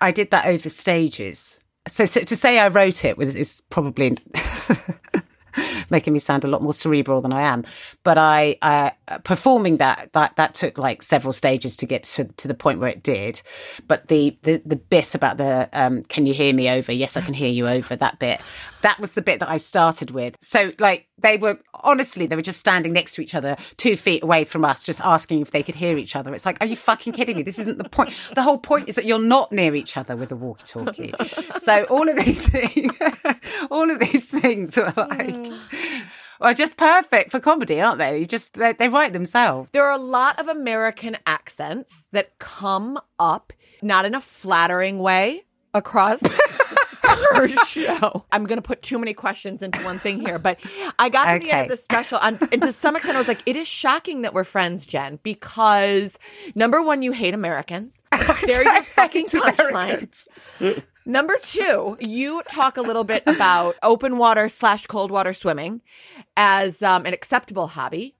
I 0.00 0.10
did 0.10 0.30
that 0.30 0.46
over 0.46 0.68
stages. 0.68 1.58
So, 1.86 2.06
so 2.06 2.20
to 2.20 2.36
say 2.36 2.58
I 2.58 2.68
wrote 2.68 3.04
it 3.04 3.18
was 3.18 3.34
is 3.34 3.62
probably 3.68 4.16
making 5.90 6.12
me 6.12 6.18
sound 6.18 6.44
a 6.44 6.48
lot 6.48 6.62
more 6.62 6.72
cerebral 6.72 7.20
than 7.20 7.32
I 7.32 7.42
am. 7.42 7.64
But 8.02 8.18
I, 8.18 8.56
uh, 8.62 8.90
performing 9.24 9.78
that 9.78 10.10
that 10.12 10.36
that 10.36 10.54
took 10.54 10.78
like 10.78 11.02
several 11.02 11.32
stages 11.32 11.76
to 11.76 11.86
get 11.86 12.04
to, 12.04 12.24
to 12.24 12.48
the 12.48 12.54
point 12.54 12.80
where 12.80 12.88
it 12.88 13.02
did. 13.02 13.42
But 13.86 14.08
the 14.08 14.36
the 14.42 14.62
the 14.64 14.76
bit 14.76 15.14
about 15.14 15.36
the 15.36 15.68
um, 15.72 16.02
can 16.04 16.26
you 16.26 16.34
hear 16.34 16.54
me 16.54 16.68
over? 16.70 16.92
Yes, 16.92 17.16
I 17.16 17.20
can 17.20 17.34
hear 17.34 17.50
you 17.50 17.68
over. 17.68 17.96
That 17.96 18.18
bit. 18.18 18.40
That 18.84 19.00
was 19.00 19.14
the 19.14 19.22
bit 19.22 19.40
that 19.40 19.48
I 19.48 19.56
started 19.56 20.10
with. 20.10 20.36
So 20.42 20.72
like 20.78 21.08
they 21.18 21.38
were 21.38 21.58
honestly 21.82 22.26
they 22.26 22.36
were 22.36 22.42
just 22.42 22.60
standing 22.60 22.92
next 22.92 23.14
to 23.14 23.22
each 23.22 23.34
other, 23.34 23.56
two 23.78 23.96
feet 23.96 24.22
away 24.22 24.44
from 24.44 24.62
us, 24.62 24.84
just 24.84 25.00
asking 25.00 25.40
if 25.40 25.52
they 25.52 25.62
could 25.62 25.74
hear 25.74 25.96
each 25.96 26.14
other. 26.14 26.34
It's 26.34 26.44
like, 26.44 26.58
are 26.60 26.66
you 26.66 26.76
fucking 26.76 27.14
kidding 27.14 27.36
me? 27.36 27.42
This 27.42 27.58
isn't 27.58 27.78
the 27.78 27.88
point. 27.88 28.12
The 28.34 28.42
whole 28.42 28.58
point 28.58 28.90
is 28.90 28.96
that 28.96 29.06
you're 29.06 29.18
not 29.18 29.50
near 29.52 29.74
each 29.74 29.96
other 29.96 30.16
with 30.16 30.30
a 30.32 30.36
walkie-talkie. 30.36 31.14
so 31.56 31.84
all 31.84 32.06
of 32.10 32.16
these 32.22 32.46
things, 32.46 32.98
all 33.70 33.90
of 33.90 34.00
these 34.00 34.30
things 34.30 34.76
were 34.76 34.92
like. 34.96 35.28
Mm. 35.28 35.58
Well, 36.40 36.52
just 36.52 36.76
perfect 36.76 37.30
for 37.30 37.40
comedy, 37.40 37.80
aren't 37.80 37.98
they? 37.98 38.18
You 38.18 38.26
just 38.26 38.52
they, 38.52 38.74
they 38.74 38.90
write 38.90 39.14
themselves. 39.14 39.70
There 39.70 39.84
are 39.84 39.92
a 39.92 39.96
lot 39.96 40.38
of 40.38 40.48
American 40.48 41.16
accents 41.24 42.08
that 42.12 42.38
come 42.38 42.98
up 43.18 43.54
not 43.80 44.04
in 44.04 44.14
a 44.14 44.20
flattering 44.20 44.98
way 44.98 45.44
across 45.72 46.22
her 47.06 47.48
show. 47.66 48.24
I'm 48.32 48.44
going 48.44 48.58
to 48.58 48.62
put 48.62 48.82
too 48.82 48.98
many 48.98 49.14
questions 49.14 49.62
into 49.62 49.78
one 49.84 49.98
thing 49.98 50.20
here, 50.20 50.38
but 50.38 50.58
I 50.98 51.08
got 51.08 51.32
to 51.32 51.38
the 51.38 51.50
end 51.50 51.62
of 51.62 51.68
the 51.68 51.76
special, 51.76 52.18
and, 52.20 52.40
and 52.52 52.62
to 52.62 52.72
some 52.72 52.96
extent, 52.96 53.16
I 53.16 53.20
was 53.20 53.28
like, 53.28 53.42
it 53.46 53.56
is 53.56 53.68
shocking 53.68 54.22
that 54.22 54.34
we're 54.34 54.44
friends, 54.44 54.86
Jen, 54.86 55.18
because 55.22 56.18
number 56.54 56.82
one, 56.82 57.02
you 57.02 57.12
hate 57.12 57.34
Americans. 57.34 58.02
They're 58.46 58.62
your 58.62 58.82
fucking 58.82 59.26
punchline. 59.26 60.82
Number 61.06 61.36
two, 61.42 61.98
you 62.00 62.42
talk 62.48 62.78
a 62.78 62.82
little 62.82 63.04
bit 63.04 63.22
about 63.26 63.76
open 63.82 64.16
water 64.16 64.48
slash 64.48 64.86
cold 64.86 65.10
water 65.10 65.34
swimming 65.34 65.82
as 66.36 66.82
um, 66.82 67.04
an 67.04 67.12
acceptable 67.12 67.66
hobby, 67.66 68.14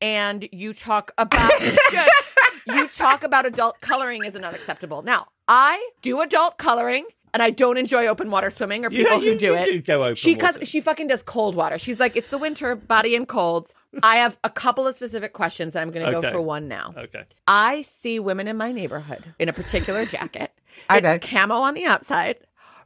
and 0.00 0.48
you 0.50 0.72
talk 0.72 1.10
about 1.18 1.50
you 2.66 2.88
talk 2.88 3.22
about 3.22 3.44
adult 3.44 3.80
coloring 3.82 4.24
as 4.24 4.34
an 4.34 4.44
unacceptable. 4.44 5.02
Now, 5.02 5.26
I 5.46 5.90
do 6.00 6.20
adult 6.22 6.56
coloring. 6.56 7.06
And 7.36 7.42
I 7.42 7.50
don't 7.50 7.76
enjoy 7.76 8.06
open 8.06 8.30
water 8.30 8.48
swimming 8.50 8.86
or 8.86 8.90
You- 8.90 9.04
people 9.04 9.22
you- 9.22 9.32
who 9.32 9.38
do 9.38 9.46
you 9.48 9.54
it. 9.56 9.64
do 9.66 9.82
go 9.82 10.04
open 10.04 10.14
she 10.14 10.34
water. 10.36 10.64
she 10.64 10.80
fucking 10.80 11.08
does 11.08 11.22
cold 11.22 11.54
water. 11.54 11.76
She's 11.76 12.00
like, 12.00 12.16
it's 12.16 12.28
the 12.28 12.38
winter, 12.38 12.74
body 12.74 13.14
and 13.14 13.28
colds. 13.28 13.74
I 14.02 14.16
have 14.16 14.38
a 14.42 14.48
couple 14.48 14.86
of 14.86 14.94
specific 14.94 15.34
questions, 15.34 15.76
and 15.76 15.82
I'm 15.82 15.90
going 15.90 16.06
to 16.06 16.12
go 16.20 16.30
for 16.30 16.40
one 16.40 16.66
now. 16.66 16.94
Okay. 16.96 17.24
I 17.46 17.82
see 17.82 18.18
women 18.18 18.48
in 18.48 18.56
my 18.56 18.72
neighborhood 18.72 19.22
in 19.38 19.50
a 19.50 19.52
particular 19.52 20.06
jacket. 20.06 20.50
I 20.88 20.96
it's 20.98 21.26
camo 21.26 21.56
on 21.56 21.74
the 21.74 21.84
outside, 21.84 22.38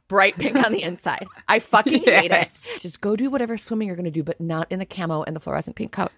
bright 0.09 0.37
pink 0.37 0.57
on 0.57 0.73
the 0.73 0.83
inside. 0.89 1.25
I 1.47 1.59
fucking 1.59 2.03
hate 2.03 2.29
Yes. 2.31 2.67
it. 2.75 2.81
Just 2.81 2.99
go 2.99 3.15
do 3.15 3.29
whatever 3.29 3.55
swimming 3.55 3.87
you're 3.87 3.95
going 3.95 4.03
to 4.03 4.11
do, 4.11 4.21
but 4.23 4.41
not 4.41 4.69
in 4.69 4.79
the 4.79 4.85
camo 4.85 5.23
and 5.23 5.33
the 5.33 5.39
fluorescent 5.39 5.77
pink 5.77 5.93
coat. 5.93 6.11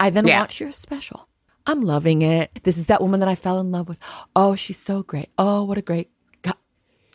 I 0.00 0.08
then 0.08 0.26
Yeah. 0.26 0.40
watch 0.40 0.58
your 0.58 0.72
special. 0.72 1.28
I'm 1.66 1.82
loving 1.82 2.22
it. 2.22 2.60
This 2.62 2.78
is 2.78 2.86
that 2.86 3.02
woman 3.02 3.20
that 3.20 3.28
I 3.28 3.34
fell 3.34 3.60
in 3.60 3.70
love 3.70 3.88
with. 3.90 3.98
Oh, 4.34 4.54
she's 4.54 4.78
so 4.78 5.02
great. 5.02 5.28
Oh, 5.36 5.64
what 5.64 5.76
a 5.76 5.82
great. 5.82 6.08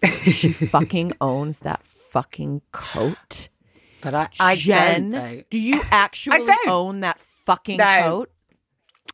She 0.05 0.51
fucking 0.51 1.13
owns 1.21 1.59
that 1.59 1.83
fucking 1.85 2.61
coat. 2.71 3.49
But 4.01 4.13
I, 4.13 4.29
I 4.39 4.55
Jen, 4.55 5.11
don't. 5.11 5.49
Do 5.49 5.57
you 5.59 5.81
actually 5.91 6.45
own 6.67 7.01
that 7.01 7.19
fucking 7.19 7.77
No. 7.77 8.01
coat? 8.03 8.31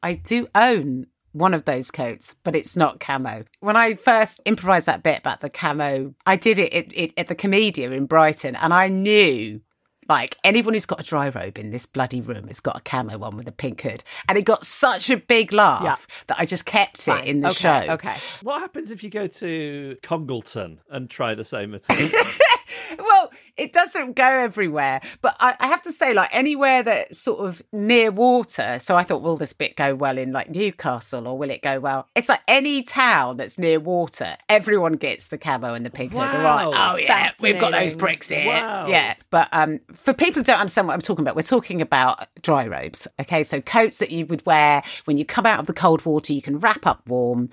I 0.01 0.13
do 0.13 0.47
own 0.55 1.07
one 1.31 1.53
of 1.53 1.65
those 1.65 1.91
coats, 1.91 2.35
but 2.43 2.55
it's 2.55 2.75
not 2.75 2.99
camo. 2.99 3.43
When 3.59 3.75
I 3.75 3.93
first 3.93 4.39
improvised 4.45 4.87
that 4.87 5.03
bit 5.03 5.19
about 5.19 5.41
the 5.41 5.49
camo, 5.49 6.15
I 6.25 6.37
did 6.37 6.57
it 6.57 6.73
at, 6.73 6.91
it, 6.97 7.13
at 7.17 7.27
the 7.27 7.35
Komedia 7.35 7.91
in 7.95 8.05
Brighton, 8.05 8.55
and 8.55 8.73
I 8.73 8.87
knew. 8.87 9.61
Like 10.09 10.35
anyone 10.43 10.73
who's 10.73 10.87
got 10.87 10.99
a 10.99 11.03
dry 11.03 11.29
robe 11.29 11.59
in 11.59 11.69
this 11.69 11.85
bloody 11.85 12.19
room 12.19 12.47
has 12.47 12.59
got 12.59 12.75
a 12.75 12.79
camo 12.81 13.19
one 13.19 13.37
with 13.37 13.47
a 13.47 13.51
pink 13.51 13.81
hood, 13.81 14.03
and 14.27 14.37
it 14.39 14.41
got 14.43 14.65
such 14.65 15.11
a 15.11 15.17
big 15.17 15.53
laugh 15.53 15.83
Yeah. 15.83 15.97
that 16.27 16.37
I 16.39 16.45
just 16.45 16.65
kept 16.65 16.95
it 17.01 17.11
Fine. 17.11 17.23
in 17.25 17.41
the 17.41 17.49
okay, 17.49 17.85
show. 17.85 17.93
Okay. 17.93 18.15
What 18.41 18.59
happens 18.59 18.91
if 18.91 19.03
you 19.03 19.11
go 19.11 19.27
to 19.27 19.97
Congleton 20.01 20.79
and 20.89 21.09
try 21.11 21.35
the 21.35 21.45
same 21.45 21.69
material? 21.71 22.09
well, 22.99 23.31
it 23.57 23.73
doesn't 23.73 24.15
go 24.15 24.25
everywhere, 24.25 25.01
but 25.21 25.35
I, 25.39 25.55
I 25.59 25.67
have 25.67 25.81
to 25.83 25.91
say, 25.91 26.13
like 26.13 26.29
anywhere 26.33 26.83
that's 26.83 27.19
sort 27.19 27.39
of 27.39 27.61
near 27.71 28.11
water. 28.11 28.77
So 28.79 28.95
I 28.95 29.03
thought, 29.03 29.21
will 29.21 29.37
this 29.37 29.53
bit 29.53 29.75
go 29.75 29.95
well 29.95 30.17
in 30.17 30.31
like 30.31 30.49
Newcastle, 30.49 31.27
or 31.27 31.37
will 31.37 31.49
it 31.49 31.61
go 31.61 31.79
well? 31.79 32.07
It's 32.15 32.29
like 32.29 32.41
any 32.47 32.83
town 32.83 33.37
that's 33.37 33.57
near 33.57 33.79
water, 33.79 34.37
everyone 34.47 34.93
gets 34.93 35.27
the 35.27 35.37
camo 35.37 35.73
and 35.73 35.85
the 35.85 35.89
pink 35.89 36.11
hood. 36.11 36.29
They're 36.31 36.43
like, 36.43 36.67
oh 36.67 36.97
yeah, 36.97 37.31
we've 37.41 37.59
got 37.59 37.71
those 37.71 37.93
bricks 37.93 38.29
here. 38.29 38.47
Wow. 38.47 38.87
Yeah, 38.87 39.15
but 39.29 39.49
um, 39.51 39.79
for 39.93 40.13
people 40.13 40.41
who 40.41 40.45
don't 40.45 40.59
understand 40.59 40.87
what 40.87 40.93
I'm 40.93 41.01
talking 41.01 41.23
about, 41.23 41.35
we're 41.35 41.41
talking 41.41 41.81
about 41.81 42.27
dry 42.41 42.67
robes. 42.67 43.07
Okay, 43.19 43.43
so 43.43 43.61
coats 43.61 43.99
that 43.99 44.11
you 44.11 44.25
would 44.27 44.45
wear 44.45 44.83
when 45.05 45.17
you 45.17 45.25
come 45.25 45.45
out 45.45 45.59
of 45.59 45.65
the 45.65 45.73
cold 45.73 46.05
water, 46.05 46.33
you 46.33 46.41
can 46.41 46.59
wrap 46.59 46.85
up 46.85 47.07
warm. 47.07 47.49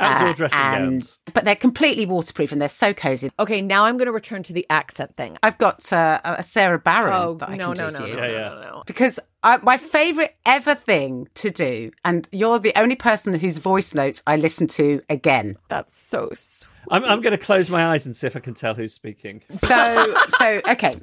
Outdoor 0.00 0.28
uh, 0.28 0.32
dressing 0.32 0.58
and, 0.60 0.90
gowns. 0.92 1.20
But 1.32 1.44
they're 1.44 1.56
completely 1.56 2.06
waterproof 2.06 2.52
and 2.52 2.60
they're 2.60 2.68
so 2.68 2.94
cozy. 2.94 3.30
Okay, 3.38 3.60
now 3.60 3.84
I'm 3.84 3.96
going 3.96 4.06
to 4.06 4.12
return 4.12 4.42
to 4.44 4.52
the 4.52 4.66
accent 4.70 5.16
thing. 5.16 5.36
I've 5.42 5.58
got 5.58 5.92
uh, 5.92 6.20
a 6.24 6.42
Sara 6.42 6.78
Barron 6.78 7.12
Oh, 7.14 7.34
that 7.34 7.48
I 7.48 7.56
no, 7.56 7.72
can 7.72 7.84
no, 7.84 7.90
do 7.90 7.98
no, 7.98 8.06
for 8.06 8.12
no, 8.16 8.22
Yeah, 8.22 8.26
no, 8.28 8.32
yeah. 8.32 8.48
no, 8.48 8.60
no. 8.60 8.82
Because 8.86 9.18
I, 9.42 9.56
my 9.58 9.76
favourite 9.76 10.34
ever 10.46 10.74
thing 10.74 11.28
to 11.34 11.50
do, 11.50 11.90
and 12.04 12.28
you're 12.30 12.58
the 12.58 12.72
only 12.76 12.96
person 12.96 13.34
whose 13.34 13.58
voice 13.58 13.94
notes 13.94 14.22
I 14.26 14.36
listen 14.36 14.66
to 14.68 15.02
again. 15.08 15.56
That's 15.68 15.94
so 15.96 16.30
sweet. 16.34 16.68
I'm, 16.90 17.04
I'm 17.04 17.20
going 17.20 17.36
to 17.36 17.44
close 17.44 17.68
my 17.68 17.86
eyes 17.86 18.06
and 18.06 18.14
see 18.14 18.26
if 18.26 18.36
I 18.36 18.40
can 18.40 18.54
tell 18.54 18.74
who's 18.74 18.94
speaking. 18.94 19.42
So, 19.48 20.14
so 20.38 20.60
okay. 20.70 21.00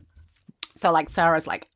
So, 0.76 0.92
like, 0.92 1.10
Sara's 1.10 1.48
like, 1.48 1.68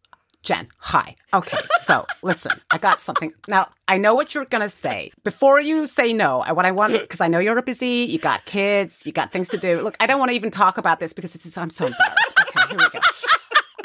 Jen, 0.41 0.67
hi. 0.79 1.15
Okay, 1.33 1.57
so 1.81 2.05
listen, 2.23 2.59
I 2.71 2.77
got 2.77 3.01
something. 3.01 3.33
Now, 3.47 3.69
I 3.87 3.97
know 3.97 4.15
what 4.15 4.33
you're 4.33 4.45
going 4.45 4.61
to 4.61 4.69
say. 4.69 5.11
Before 5.23 5.59
you 5.59 5.85
say 5.85 6.13
no, 6.13 6.39
I, 6.41 6.53
what 6.53 6.65
I 6.65 6.71
want, 6.71 6.93
because 6.93 7.21
I 7.21 7.27
know 7.27 7.39
you're 7.39 7.61
busy, 7.61 8.07
you 8.09 8.19
got 8.19 8.45
kids, 8.45 9.05
you 9.05 9.11
got 9.11 9.31
things 9.31 9.49
to 9.49 9.57
do. 9.57 9.81
Look, 9.81 9.97
I 9.99 10.07
don't 10.07 10.19
want 10.19 10.29
to 10.29 10.35
even 10.35 10.51
talk 10.51 10.77
about 10.77 10.99
this 10.99 11.13
because 11.13 11.33
this 11.33 11.45
is, 11.45 11.57
I'm 11.57 11.69
so 11.69 11.87
embarrassed. 11.87 12.39
Okay, 12.39 12.69
here 12.69 12.77
we 12.77 12.89
go. 12.89 12.99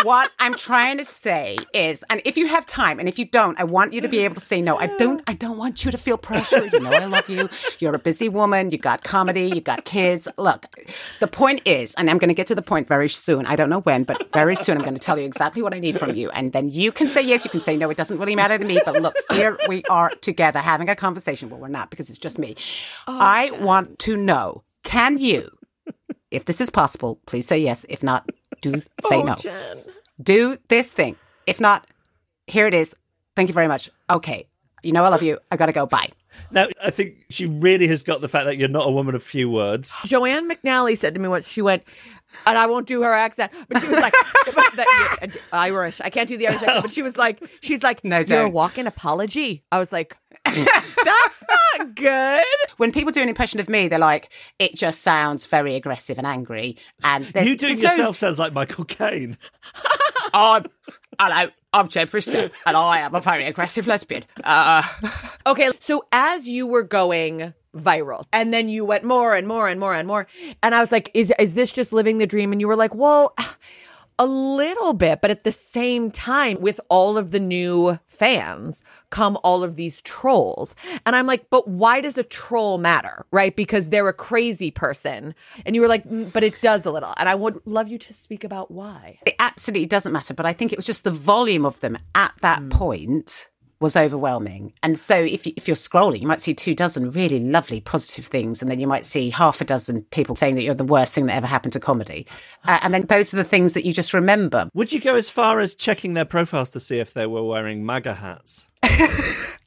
What 0.05 0.31
I'm 0.39 0.53
trying 0.53 0.99
to 0.99 1.05
say 1.05 1.57
is, 1.73 2.05
and 2.11 2.21
if 2.27 2.37
you 2.37 2.47
have 2.47 2.67
time, 2.67 3.01
and 3.01 3.09
if 3.09 3.19
you 3.19 3.25
don't, 3.25 3.59
I 3.59 3.65
want 3.65 3.95
you 3.95 4.03
to 4.03 4.09
be 4.09 4.19
able 4.19 4.35
to 4.35 4.41
say 4.43 4.61
no. 4.61 4.77
I 4.77 4.87
don't. 4.87 5.23
I 5.27 5.33
don't 5.33 5.57
want 5.57 5.83
you 5.83 5.91
to 5.91 5.97
feel 5.97 6.19
pressure. 6.19 6.67
You 6.67 6.81
know, 6.81 6.93
I 6.93 7.07
love 7.07 7.27
you. 7.31 7.49
You're 7.79 7.95
a 7.95 7.99
busy 7.99 8.29
woman. 8.29 8.71
You 8.71 8.77
got 8.77 9.03
comedy. 9.03 9.47
You 9.47 9.63
got 9.63 9.87
kids. 9.87 10.29
Look, 10.37 10.67
the 11.21 11.27
point 11.27 11.63
is, 11.65 11.95
and 11.95 12.11
I'm 12.11 12.19
going 12.19 12.29
to 12.29 12.35
get 12.35 12.47
to 12.49 12.55
the 12.55 12.61
point 12.61 12.87
very 12.87 13.09
soon. 13.09 13.47
I 13.47 13.57
don't 13.57 13.71
know 13.71 13.81
when, 13.81 14.05
but 14.05 14.31
very 14.35 14.57
soon 14.57 14.77
I'm 14.77 14.83
going 14.83 14.95
to 14.95 15.01
tell 15.01 15.19
you 15.19 15.25
exactly 15.25 15.63
what 15.63 15.73
I 15.73 15.79
need 15.79 15.99
from 15.99 16.15
you, 16.15 16.29
and 16.33 16.53
then 16.53 16.69
you 16.71 16.93
can 16.93 17.09
say 17.09 17.23
yes. 17.23 17.47
You 17.47 17.51
can 17.51 17.61
say 17.61 17.75
no. 17.75 17.89
It 17.89 17.97
doesn't 17.97 18.19
really 18.19 18.37
matter 18.37 18.59
to 18.59 18.65
me. 18.65 18.79
But 18.85 19.01
look, 19.01 19.17
here 19.33 19.59
we 19.69 19.85
are 19.85 20.11
together 20.21 20.59
having 20.59 20.91
a 20.91 20.97
conversation. 20.97 21.49
Well, 21.49 21.61
we're 21.61 21.69
not 21.69 21.89
because 21.89 22.11
it's 22.11 22.19
just 22.19 22.39
me. 22.39 22.57
Oh, 23.07 23.17
I 23.19 23.53
want 23.53 23.99
to 24.01 24.19
know: 24.19 24.65
Can 24.83 25.17
you? 25.17 25.51
If 26.31 26.47
this 26.47 26.61
is 26.61 26.69
possible, 26.69 27.21
please 27.27 27.47
say 27.47 27.59
yes. 27.59 27.87
If 27.89 28.03
not, 28.03 28.29
do 28.73 28.81
say 29.09 29.17
oh, 29.17 29.23
no 29.23 29.35
Jen. 29.35 29.83
do 30.23 30.59
this 30.69 30.93
thing. 30.93 31.17
If 31.47 31.61
not, 31.61 31.87
here 32.47 32.67
it 32.67 32.75
is. 32.75 32.95
Thank 33.37 33.49
you 33.49 33.55
very 33.55 33.69
much. 33.69 33.91
Okay. 34.09 34.47
You 34.83 34.93
know 34.93 35.05
I 35.05 35.09
love 35.09 35.23
you. 35.23 35.39
I 35.51 35.57
gotta 35.57 35.73
go. 35.73 35.87
Bye. 35.87 36.11
Now, 36.51 36.67
I 36.83 36.91
think 36.91 37.25
she 37.31 37.47
really 37.47 37.87
has 37.89 38.03
got 38.03 38.21
the 38.21 38.29
fact 38.29 38.47
that 38.47 38.59
you're 38.59 38.69
not 38.69 38.89
a 38.89 38.91
woman 38.91 39.15
of 39.15 39.23
few 39.23 39.49
words. 39.49 39.97
Joanne 40.05 40.49
McNally 40.51 40.97
said 40.97 41.15
to 41.15 41.21
me 41.21 41.29
once, 41.29 41.49
she 41.49 41.63
went, 41.63 41.85
and 42.47 42.59
I 42.59 42.67
won't 42.67 42.87
do 42.87 43.03
her 43.03 43.13
accent, 43.13 43.53
but 43.69 43.81
she 43.81 43.89
was 43.89 43.99
like, 43.99 44.13
that, 44.75 45.23
uh, 45.23 45.57
Irish. 45.57 46.01
I 46.01 46.11
can't 46.11 46.29
do 46.29 46.37
the 46.37 46.49
Irish 46.49 46.63
accent, 46.63 46.83
but 46.83 46.93
she 46.93 47.03
was 47.03 47.17
like, 47.17 47.43
she's 47.61 47.83
like, 47.83 48.05
No, 48.05 48.17
you're 48.17 48.23
a 48.23 48.27
don't. 48.27 48.53
walking 48.53 48.87
apology. 48.87 49.63
I 49.71 49.79
was 49.79 49.93
like, 49.93 50.17
that's 51.05 51.45
not 51.49 51.95
good. 51.95 52.45
When 52.77 52.93
people 52.93 53.13
do 53.13 53.23
an 53.23 53.29
impression 53.29 53.61
of 53.61 53.69
me, 53.69 53.89
they're 53.89 53.99
like, 53.99 54.31
it 54.59 54.75
just 54.75 55.01
sounds 55.03 55.47
very 55.47 55.75
aggressive 55.75 56.19
and 56.19 56.27
angry. 56.27 56.77
And 57.03 57.25
there's, 57.27 57.47
you 57.49 57.57
doing 57.57 57.77
there's 57.77 57.83
no- 57.83 57.89
yourself 57.91 58.17
sounds 58.17 58.39
like 58.39 58.53
Michael 58.53 58.85
Caine. 58.85 59.39
I'm, 60.35 60.67
hello, 61.19 61.51
I'm 61.73 61.89
Jen 61.89 62.09
Brister, 62.09 62.51
and 62.67 62.77
I 62.77 62.99
am 63.01 63.15
a 63.15 63.21
very 63.21 63.47
aggressive 63.47 63.87
lesbian. 63.87 64.25
Uh, 64.43 64.83
Okay, 65.47 65.71
so 65.79 66.05
as 66.11 66.47
you 66.49 66.67
were 66.67 66.83
going 66.83 67.53
viral, 67.77 68.25
and 68.33 68.53
then 68.53 68.69
you 68.69 68.85
went 68.85 69.05
more 69.05 69.35
and 69.35 69.47
more 69.47 69.69
and 69.69 69.79
more 69.79 69.95
and 69.95 70.09
more, 70.09 70.27
and 70.63 70.75
I 70.75 70.81
was 70.81 70.91
like, 70.91 71.11
is 71.15 71.33
is 71.39 71.55
this 71.55 71.73
just 71.73 71.93
living 71.93 72.19
the 72.19 72.27
dream? 72.27 72.51
And 72.53 72.61
you 72.61 72.69
were 72.69 72.77
like, 72.77 72.95
well. 72.95 73.35
A 74.19 74.27
little 74.27 74.93
bit, 74.93 75.21
but 75.21 75.31
at 75.33 75.43
the 75.43 75.51
same 75.51 76.11
time, 76.11 76.61
with 76.61 76.81
all 76.89 77.19
of 77.19 77.33
the 77.33 77.41
new 77.41 77.99
fans 78.07 78.85
come 79.11 79.37
all 79.43 79.65
of 79.65 79.75
these 79.75 80.01
trolls. 80.03 80.77
And 81.05 81.17
I'm 81.17 81.27
like, 81.27 81.51
but 81.51 81.67
why 81.67 82.01
does 82.01 82.17
a 82.17 82.23
troll 82.23 82.79
matter? 82.79 83.27
Right? 83.33 83.55
Because 83.57 83.91
they're 83.91 84.07
a 84.09 84.13
crazy 84.13 84.71
person. 84.71 85.35
And 85.67 85.75
you 85.75 85.81
were 85.83 85.89
like, 85.89 86.05
"Mm, 86.09 86.33
but 86.33 86.45
it 86.45 86.61
does 86.61 86.87
a 86.87 86.93
little. 86.93 87.13
And 87.17 87.29
I 87.29 87.35
would 87.35 87.61
love 87.65 87.89
you 87.89 87.99
to 87.99 88.15
speak 88.15 88.45
about 88.45 88.71
why. 88.71 89.19
It 89.27 89.35
absolutely 89.41 89.87
doesn't 89.87 90.13
matter, 90.13 90.33
but 90.33 90.47
I 90.47 90.53
think 90.53 90.73
it 90.73 90.79
was 90.79 90.87
just 90.87 91.03
the 91.03 91.11
volume 91.11 91.67
of 91.67 91.81
them 91.81 91.99
at 92.15 92.35
that 92.41 92.61
Hmm. 92.61 92.69
point 92.71 93.49
was 93.85 93.97
overwhelming. 93.97 94.73
And 94.83 94.99
so 94.99 95.15
if, 95.15 95.47
you, 95.47 95.53
if 95.57 95.69
you're 95.69 95.77
scrolling, 95.77 96.21
you 96.21 96.27
might 96.27 96.41
see 96.41 96.55
two 96.55 96.75
dozen 96.75 97.11
really 97.11 97.39
lovely 97.39 97.81
positive 97.81 98.25
things, 98.25 98.63
and 98.63 98.71
then 98.71 98.81
you 98.81 98.87
might 98.87 99.05
see 99.05 99.29
half 99.29 99.61
a 99.61 99.65
dozen 99.65 100.03
people 100.05 100.35
saying 100.35 100.55
that 100.55 100.63
you're 100.63 100.75
the 100.75 100.85
worst 100.85 101.15
thing 101.15 101.27
that 101.27 101.37
ever 101.37 101.47
happened 101.47 101.75
to 101.75 101.81
comedy. 101.81 102.27
Uh, 102.65 102.79
and 102.83 102.95
then 102.95 103.03
those 103.03 103.33
are 103.35 103.37
the 103.37 103.45
things 103.45 103.75
that 103.75 103.85
you 103.85 103.93
just 103.93 104.15
remember. 104.15 104.71
Would 104.73 104.93
you 104.93 105.01
go 105.01 105.15
as 105.15 105.29
far 105.29 105.61
as 105.61 105.75
checking 105.75 106.15
their 106.15 106.25
profiles 106.25 106.71
to 106.71 106.81
see 106.81 106.99
if 106.99 107.13
they 107.13 107.27
were 107.27 107.45
wearing 107.45 107.85
MAGA 107.85 108.15
hats? 108.15 108.69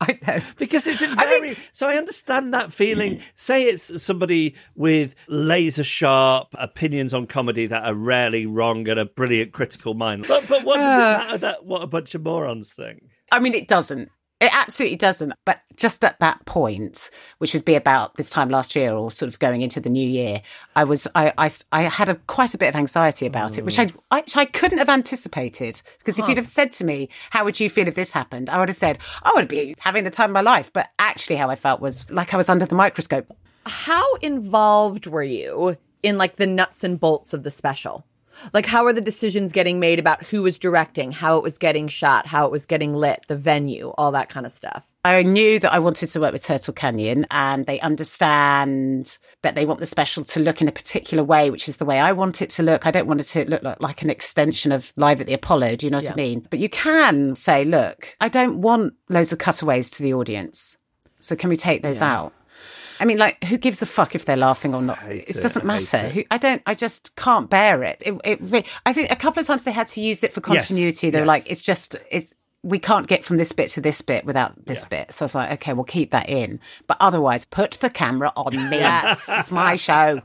I 0.02 0.20
know. 0.28 0.40
Because 0.58 0.88
it's 0.88 1.06
very. 1.06 1.56
so 1.72 1.88
I 1.88 1.96
understand 1.96 2.54
that 2.54 2.74
feeling. 2.74 3.22
Say 3.36 3.66
it's 3.66 4.02
somebody 4.02 4.56
with 4.76 5.16
laser 5.28 5.84
sharp 5.84 6.50
opinions 6.54 7.14
on 7.14 7.28
comedy 7.28 7.68
that 7.68 7.84
are 7.84 7.94
rarely 7.94 8.46
wrong 8.46 8.88
and 8.88 9.00
a 9.00 9.06
brilliant 9.06 9.54
critical 9.54 9.94
mind. 9.94 10.26
But, 10.28 10.48
but 10.48 10.64
what 10.64 10.78
does 10.78 10.98
it 10.98 11.02
matter 11.02 11.38
that 11.40 11.66
what 11.66 11.84
a 11.84 11.88
bunch 11.88 12.16
of 12.16 12.24
morons 12.24 12.74
think? 12.74 13.17
I 13.32 13.40
mean, 13.40 13.54
it 13.54 13.68
doesn't. 13.68 14.12
It 14.40 14.56
absolutely 14.56 14.98
doesn't. 14.98 15.34
But 15.46 15.62
just 15.76 16.06
at 16.06 16.20
that 16.20 16.46
point, 16.46 17.10
which 17.40 17.56
would 17.56 17.66
be 17.66 17.74
about 17.74 18.16
this 18.18 18.30
time 18.30 18.50
last 18.50 18.76
year 18.76 18.94
or 18.94 19.10
sort 19.10 19.30
of 19.30 19.40
going 19.40 19.64
into 19.64 19.80
the 19.80 19.90
new 19.90 20.08
year, 20.08 20.42
I 20.76 20.84
was 20.84 21.08
I 21.16 21.34
I, 21.40 21.50
I 21.72 21.84
had 21.84 22.08
a 22.08 22.16
quite 22.16 22.54
a 22.54 22.58
bit 22.58 22.70
of 22.70 22.76
anxiety 22.76 23.26
about 23.26 23.58
it, 23.58 23.66
which 23.66 23.80
I, 23.80 23.88
mm. 23.88 23.98
I 24.12 24.20
which 24.20 24.38
I 24.38 24.46
couldn't 24.46 24.78
have 24.78 24.90
anticipated. 24.90 25.82
Because 25.98 26.20
if 26.20 26.28
you'd 26.28 26.38
have 26.38 26.46
said 26.46 26.72
to 26.74 26.84
me, 26.84 27.10
"How 27.32 27.46
would 27.46 27.60
you 27.60 27.70
feel 27.70 27.88
if 27.88 27.96
this 27.96 28.12
happened?" 28.12 28.50
I 28.50 28.60
would 28.60 28.70
have 28.70 28.76
said, 28.76 29.00
"I 29.24 29.34
would 29.34 29.48
be 29.48 29.76
having 29.80 30.04
the 30.04 30.12
time 30.12 30.30
of 30.30 30.34
my 30.36 30.42
life." 30.42 30.72
But 30.72 30.90
actually, 31.00 31.38
how 31.38 31.50
I 31.50 31.56
felt 31.56 31.82
was 31.82 32.10
like 32.12 32.34
I 32.34 32.38
was 32.38 32.50
under 32.50 32.68
the 32.68 32.76
microscope. 32.76 33.36
How 33.66 34.16
involved 34.16 35.08
were 35.08 35.24
you 35.24 35.78
in 36.04 36.20
like 36.20 36.36
the 36.36 36.48
nuts 36.48 36.84
and 36.84 37.00
bolts 37.00 37.34
of 37.34 37.42
the 37.42 37.52
special? 37.52 38.06
Like, 38.54 38.66
how 38.66 38.86
are 38.86 38.94
the 38.94 39.02
decisions 39.02 39.52
getting 39.52 39.80
made 39.80 40.00
about 40.00 40.24
who 40.24 40.44
was 40.44 40.58
directing, 40.58 41.12
how 41.12 41.38
it 41.38 41.44
was 41.44 41.58
getting 41.58 41.88
shot, 41.88 42.28
how 42.28 42.46
it 42.46 42.52
was 42.52 42.66
getting 42.66 42.94
lit, 42.94 43.26
the 43.28 43.36
venue, 43.36 43.90
all 43.98 44.12
that 44.12 44.30
kind 44.30 44.46
of 44.46 44.52
stuff? 44.52 44.86
I 45.06 45.24
knew 45.24 45.58
that 45.60 45.72
I 45.72 45.80
wanted 45.80 46.08
to 46.08 46.20
work 46.20 46.34
with 46.34 46.44
Turtle 46.44 46.74
Canyon 46.74 47.26
and 47.32 47.66
they 47.66 47.80
understand 47.80 49.18
that 49.42 49.56
they 49.56 49.66
want 49.66 49.80
the 49.80 49.86
special 49.86 50.26
to 50.26 50.40
look 50.42 50.62
in 50.62 50.68
a 50.68 50.72
particular 50.72 51.24
way, 51.24 51.50
which 51.50 51.70
is 51.70 51.78
the 51.78 51.86
way 51.86 52.00
I 52.00 52.12
want 52.12 52.42
it 52.42 52.50
to 52.52 52.64
look. 52.64 52.86
I 52.86 52.92
don't 52.92 53.08
want 53.08 53.22
it 53.22 53.26
to 53.26 53.50
look 53.50 53.64
like, 53.64 53.82
like 53.82 54.02
an 54.02 54.10
extension 54.10 54.74
of 54.74 54.92
Live 54.98 55.22
at 55.22 55.28
the 55.28 55.34
Apollo. 55.34 55.78
Do 55.78 55.86
you 55.86 55.92
know 55.92 56.00
what 56.00 56.12
I 56.12 56.16
mean? 56.16 56.46
But 56.50 56.60
you 56.60 56.68
can 56.68 57.36
say, 57.36 57.64
look, 57.64 58.18
I 58.20 58.28
don't 58.28 58.62
want 58.62 58.96
loads 59.08 59.32
of 59.32 59.40
cutaways 59.40 59.90
to 59.92 60.04
the 60.04 60.14
audience. 60.14 60.78
So 61.20 61.36
can 61.36 61.50
we 61.50 61.56
take 61.56 61.84
those 61.84 62.02
out? 62.02 62.34
I 63.00 63.06
mean, 63.06 63.18
like, 63.18 63.44
who 63.44 63.58
gives 63.58 63.82
a 63.82 63.86
fuck 63.86 64.16
if 64.16 64.26
they're 64.26 64.38
laughing 64.38 64.74
or 64.74 64.82
not? 64.82 65.02
It, 65.04 65.30
it, 65.30 65.42
doesn't 65.42 65.64
I 65.64 65.66
matter. 65.66 65.98
Who, 66.10 66.24
I 66.32 66.38
don't. 66.38 66.62
I 66.66 66.74
just 66.74 67.16
can't 67.16 67.50
bear 67.50 67.84
it. 67.84 68.02
It, 68.06 68.20
it 68.24 68.40
re- 68.42 68.66
I 68.86 68.94
think 68.94 69.12
a 69.12 69.16
couple 69.16 69.40
of 69.42 69.48
times 69.48 69.64
they 69.64 69.72
had 69.72 69.88
to 69.90 70.02
use 70.02 70.24
it 70.24 70.34
for 70.34 70.42
Yes, 70.48 70.68
continuity. 70.68 71.10
They 71.10 71.20
were 71.20 71.26
yes. 71.26 71.46
like, 71.46 71.52
it's 71.52 71.62
just 71.62 71.96
it's 72.10 72.36
we 72.64 72.80
can't 72.80 73.08
get 73.08 73.24
from 73.24 73.38
this 73.38 73.52
bit 73.52 73.70
to 73.70 73.82
this 73.82 74.02
bit 74.02 74.26
without 74.26 74.66
this 74.66 74.84
bit. 74.84 75.14
So 75.14 75.24
I 75.24 75.26
was 75.26 75.36
like, 75.36 75.52
okay, 75.54 75.74
we'll 75.74 75.86
keep 75.86 76.12
that 76.12 76.30
in. 76.30 76.60
But 76.88 76.98
otherwise, 77.00 77.46
put 77.46 77.72
the 77.74 77.90
camera 77.90 78.34
on 78.36 78.70
me. 78.70 78.78
Yes. 78.78 79.26
it's 79.30 79.52
my 79.52 79.76
show. 79.76 80.22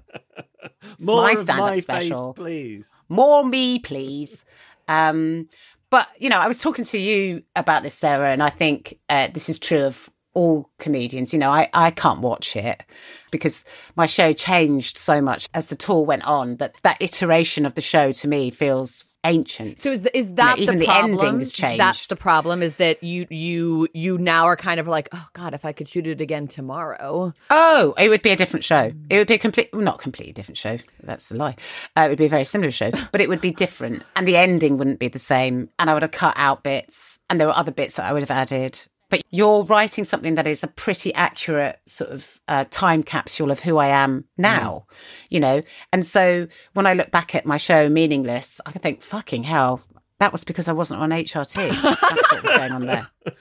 It's 0.83 1.05
More 1.05 1.23
my 1.23 1.33
of 1.33 1.39
stand-up 1.39 1.67
my 1.71 1.77
special. 1.77 2.33
face, 2.33 2.43
please. 2.43 2.91
More 3.09 3.45
me, 3.45 3.79
please. 3.79 4.45
Um, 4.89 5.49
but 5.91 6.09
you 6.19 6.31
know, 6.31 6.39
I 6.39 6.49
was 6.49 6.59
talking 6.59 6.85
to 6.87 6.99
you 6.99 7.43
about 7.55 7.83
this, 7.83 7.95
Sara, 7.95 8.31
and 8.31 8.43
I 8.43 8.49
think 8.49 8.99
uh, 9.09 9.29
this 9.33 9.49
is 9.49 9.59
true 9.59 9.83
of 9.85 10.09
all 10.35 10.71
comedians. 10.79 11.33
You 11.33 11.39
know, 11.39 11.51
I, 11.51 11.69
I 11.73 11.91
can't 11.91 12.21
watch 12.21 12.57
it 12.57 12.83
because 13.31 13.65
my 13.97 14.07
show 14.07 14.33
changed 14.33 14.99
so 14.99 15.21
much 15.21 15.49
as 15.55 15.67
the 15.67 15.77
tour 15.77 16.05
went 16.05 16.25
on 16.25 16.57
that 16.57 16.77
that 16.83 16.99
iteration 17.01 17.67
of 17.67 17.75
the 17.75 17.81
show 17.81 18.13
to 18.13 18.29
me 18.29 18.51
feels 18.51 19.05
ancient. 19.25 19.79
So 19.79 19.91
is 19.93 20.07
is 20.07 20.35
that 20.35 20.59
even 20.59 20.79
the 20.79 20.85
problem? 20.85 21.13
ending 21.13 21.39
has 21.39 21.53
changed. 21.53 21.81
That's 21.81 22.07
the 22.07 22.17
problem. 22.17 22.63
Is 22.63 22.77
that 22.77 23.03
you 23.03 23.27
you 23.31 23.89
you 23.93 24.19
now 24.19 24.47
are 24.47 24.57
kind 24.57 24.81
of 24.81 24.87
like, 24.87 25.09
oh 25.13 25.29
God, 25.33 25.55
if 25.55 25.65
I 25.65 25.73
could 25.73 25.89
shoot 25.89 26.07
it 26.07 26.21
again 26.21 26.49
tomorrow. 26.49 27.33
Oh, 27.51 27.95
it 27.99 28.09
would 28.09 28.23
be 28.23 28.31
a 28.31 28.37
different 28.37 28.65
show. 28.65 28.93
It 29.11 29.19
would 29.19 29.29
be 29.29 29.35
a 29.35 29.39
complete, 29.39 29.71
well, 29.73 29.83
not 29.83 29.99
completely 29.99 30.33
different 30.33 30.59
show. 30.59 30.79
That's 31.03 31.31
a 31.31 31.37
lie. 31.37 31.57
Uh, 31.97 32.03
it 32.03 32.09
would 32.11 32.19
be 32.19 32.27
a 32.27 32.31
very 32.31 32.45
similar 32.45 32.71
show, 32.71 32.91
but 33.13 33.21
it 33.21 33.29
would 33.29 33.41
be 33.41 33.51
different, 33.51 34.03
and 34.17 34.27
the 34.27 34.37
ending 34.37 34.79
wouldn't 34.79 34.99
be 34.99 35.09
the 35.09 35.19
same. 35.19 35.69
And 35.79 35.89
I 35.89 35.95
would 35.95 36.03
have 36.03 36.13
cut 36.13 36.35
out 36.37 36.63
bits, 36.63 37.19
and 37.31 37.41
there 37.41 37.49
were 37.49 37.57
other 37.57 37.73
bits 37.73 37.97
that 37.97 38.07
I 38.07 38.13
would 38.13 38.23
have 38.23 38.31
added. 38.31 38.87
But 39.13 39.25
you're 39.31 39.65
writing 39.65 40.05
something 40.05 40.37
that 40.37 40.47
is 40.47 40.63
a 40.63 40.69
pretty 40.69 41.13
accurate 41.13 41.79
sort 41.85 42.13
of 42.13 42.41
uh, 42.49 42.65
time 42.71 43.03
capsule 43.03 43.51
of 43.51 43.61
who 43.61 43.77
I 43.77 43.89
am 43.89 44.25
now, 44.39 44.87
you 45.29 45.39
know. 45.39 45.63
And 45.93 46.07
so 46.07 46.49
when 46.73 46.87
I 46.87 46.95
look 46.95 47.11
back 47.11 47.35
at 47.35 47.45
my 47.45 47.59
show, 47.59 47.91
meaningless, 47.91 48.59
I 48.65 48.71
think, 48.71 49.03
fucking 49.03 49.43
hell, 49.43 49.83
that 50.19 50.33
was 50.33 50.45
because 50.45 50.67
I 50.67 50.73
wasn't 50.73 51.03
on 51.03 51.11
HRT. 51.11 51.83
That's 51.83 52.33
what 52.33 52.43
was 52.43 52.53
going 52.53 52.73
on 52.73 52.87
there. 52.87 53.09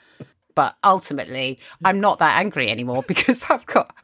But 0.53 0.75
ultimately, 0.83 1.59
I'm 1.85 2.01
not 2.01 2.19
that 2.19 2.37
angry 2.37 2.69
anymore 2.69 3.03
because 3.07 3.45
I've 3.49 3.65
got 3.65 3.95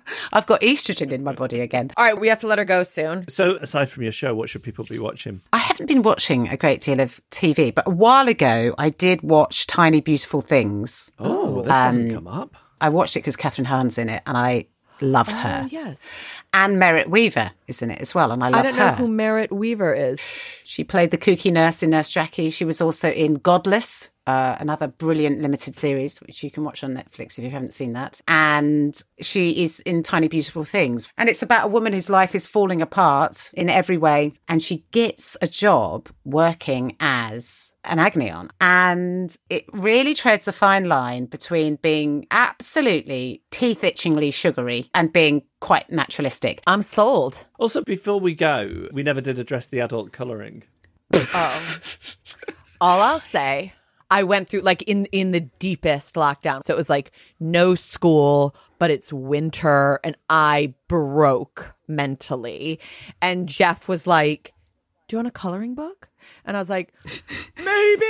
I've 0.32 0.46
got 0.46 0.60
estrogen 0.62 1.10
in 1.12 1.22
my 1.24 1.32
body 1.32 1.60
again. 1.60 1.90
All 1.96 2.04
right, 2.04 2.18
we 2.20 2.28
have 2.28 2.40
to 2.40 2.46
let 2.46 2.58
her 2.58 2.64
go 2.64 2.82
soon. 2.82 3.28
So, 3.28 3.56
aside 3.56 3.88
from 3.90 4.02
your 4.02 4.12
show, 4.12 4.34
what 4.34 4.48
should 4.50 4.62
people 4.62 4.84
be 4.84 4.98
watching? 4.98 5.40
I 5.52 5.58
haven't 5.58 5.86
been 5.86 6.02
watching 6.02 6.48
a 6.48 6.56
great 6.56 6.80
deal 6.80 7.00
of 7.00 7.20
TV, 7.30 7.74
but 7.74 7.86
a 7.86 7.90
while 7.90 8.28
ago 8.28 8.74
I 8.78 8.88
did 8.88 9.22
watch 9.22 9.66
Tiny 9.66 10.00
Beautiful 10.00 10.40
Things. 10.40 11.10
Oh, 11.18 11.50
well, 11.50 11.62
this 11.62 11.72
Um, 11.72 11.78
hasn't 11.84 12.12
come 12.14 12.28
up. 12.28 12.54
I 12.80 12.88
watched 12.88 13.16
it 13.16 13.20
because 13.20 13.36
Kathryn 13.36 13.66
Hahn's 13.66 13.98
in 13.98 14.08
it, 14.08 14.22
and 14.26 14.36
I 14.36 14.66
love 15.00 15.28
her. 15.30 15.62
Oh 15.64 15.68
yes, 15.70 16.12
And 16.54 16.78
Merritt 16.78 17.08
Wever 17.10 17.50
is 17.66 17.82
in 17.82 17.90
it 17.90 18.00
as 18.00 18.14
well, 18.14 18.30
and 18.30 18.42
I 18.44 18.48
love 18.48 18.60
I 18.60 18.62
don't 18.62 18.74
her. 18.74 18.86
know 18.90 18.92
who 18.94 19.06
Merritt 19.12 19.50
Wever 19.52 19.94
is. 19.94 20.20
She 20.64 20.84
played 20.84 21.10
the 21.10 21.18
kooky 21.18 21.52
nurse 21.52 21.82
in 21.82 21.90
Nurse 21.90 22.10
Jackie. 22.10 22.50
She 22.50 22.64
was 22.64 22.80
also 22.80 23.10
in 23.10 23.34
Godless, 23.34 24.10
uh, 24.26 24.56
another 24.60 24.88
brilliant 24.88 25.40
limited 25.40 25.74
series, 25.74 26.20
which 26.20 26.42
you 26.42 26.50
can 26.50 26.64
watch 26.64 26.84
on 26.84 26.94
Netflix 26.94 27.38
if 27.38 27.44
you 27.44 27.50
haven't 27.50 27.72
seen 27.72 27.92
that. 27.94 28.20
And 28.28 29.00
she 29.20 29.62
is 29.62 29.80
in 29.80 30.02
Tiny 30.02 30.28
Beautiful 30.28 30.64
Things. 30.64 31.08
And 31.16 31.28
it's 31.28 31.42
about 31.42 31.66
a 31.66 31.68
woman 31.68 31.92
whose 31.92 32.10
life 32.10 32.34
is 32.34 32.46
falling 32.46 32.82
apart 32.82 33.50
in 33.54 33.68
every 33.68 33.96
way. 33.96 34.32
And 34.48 34.62
she 34.62 34.84
gets 34.92 35.36
a 35.42 35.46
job 35.46 36.08
working 36.24 36.96
as 37.00 37.74
an 37.84 37.98
agony 37.98 38.30
aunt. 38.30 38.52
And 38.60 39.36
it 39.50 39.64
really 39.72 40.14
treads 40.14 40.46
a 40.46 40.52
fine 40.52 40.84
line 40.84 41.26
between 41.26 41.76
being 41.76 42.26
absolutely 42.30 43.42
teeth 43.50 43.82
itchingly 43.82 44.32
sugary 44.32 44.90
and 44.94 45.12
being 45.12 45.42
quite 45.60 45.90
naturalistic. 45.90 46.62
I'm 46.66 46.82
sold. 46.82 47.46
Also, 47.58 47.82
before 47.82 48.20
we 48.20 48.34
go, 48.34 48.88
we 48.92 49.02
never 49.02 49.20
did 49.20 49.38
address 49.38 49.66
the 49.66 49.80
adult 49.80 50.12
colouring. 50.12 50.64
Oh. 51.34 51.78
All 52.80 53.00
I'll 53.00 53.20
say, 53.20 53.74
I 54.12 54.24
went 54.24 54.46
through 54.50 54.60
like 54.60 54.82
in 54.82 55.06
in 55.06 55.30
the 55.30 55.40
deepest 55.40 56.16
lockdown. 56.16 56.62
So 56.64 56.74
it 56.74 56.76
was 56.76 56.90
like 56.90 57.12
no 57.40 57.74
school, 57.74 58.54
but 58.78 58.90
it's 58.90 59.10
winter 59.10 60.00
and 60.04 60.18
I 60.28 60.74
broke 60.86 61.74
mentally. 61.88 62.78
And 63.22 63.48
Jeff 63.48 63.88
was 63.88 64.06
like, 64.06 64.52
"Do 65.08 65.14
you 65.14 65.18
want 65.18 65.28
a 65.28 65.30
coloring 65.30 65.74
book?" 65.74 66.10
And 66.44 66.56
I 66.56 66.60
was 66.60 66.70
like, 66.70 66.92
"Maybe." 67.56 68.06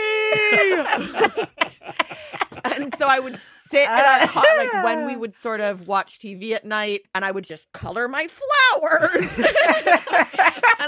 and 2.64 2.94
so 2.96 3.06
I 3.06 3.18
would 3.20 3.38
sit 3.72 3.82
in 3.82 3.88
our 3.88 4.26
car, 4.26 4.44
like 4.58 4.84
when 4.84 5.06
we 5.06 5.16
would 5.16 5.34
sort 5.34 5.60
of 5.60 5.88
watch 5.88 6.18
TV 6.18 6.52
at 6.52 6.64
night, 6.64 7.02
and 7.14 7.24
I 7.24 7.30
would 7.30 7.44
just 7.44 7.72
color 7.72 8.06
my 8.08 8.28
flowers. 8.28 9.38
and 9.38 9.46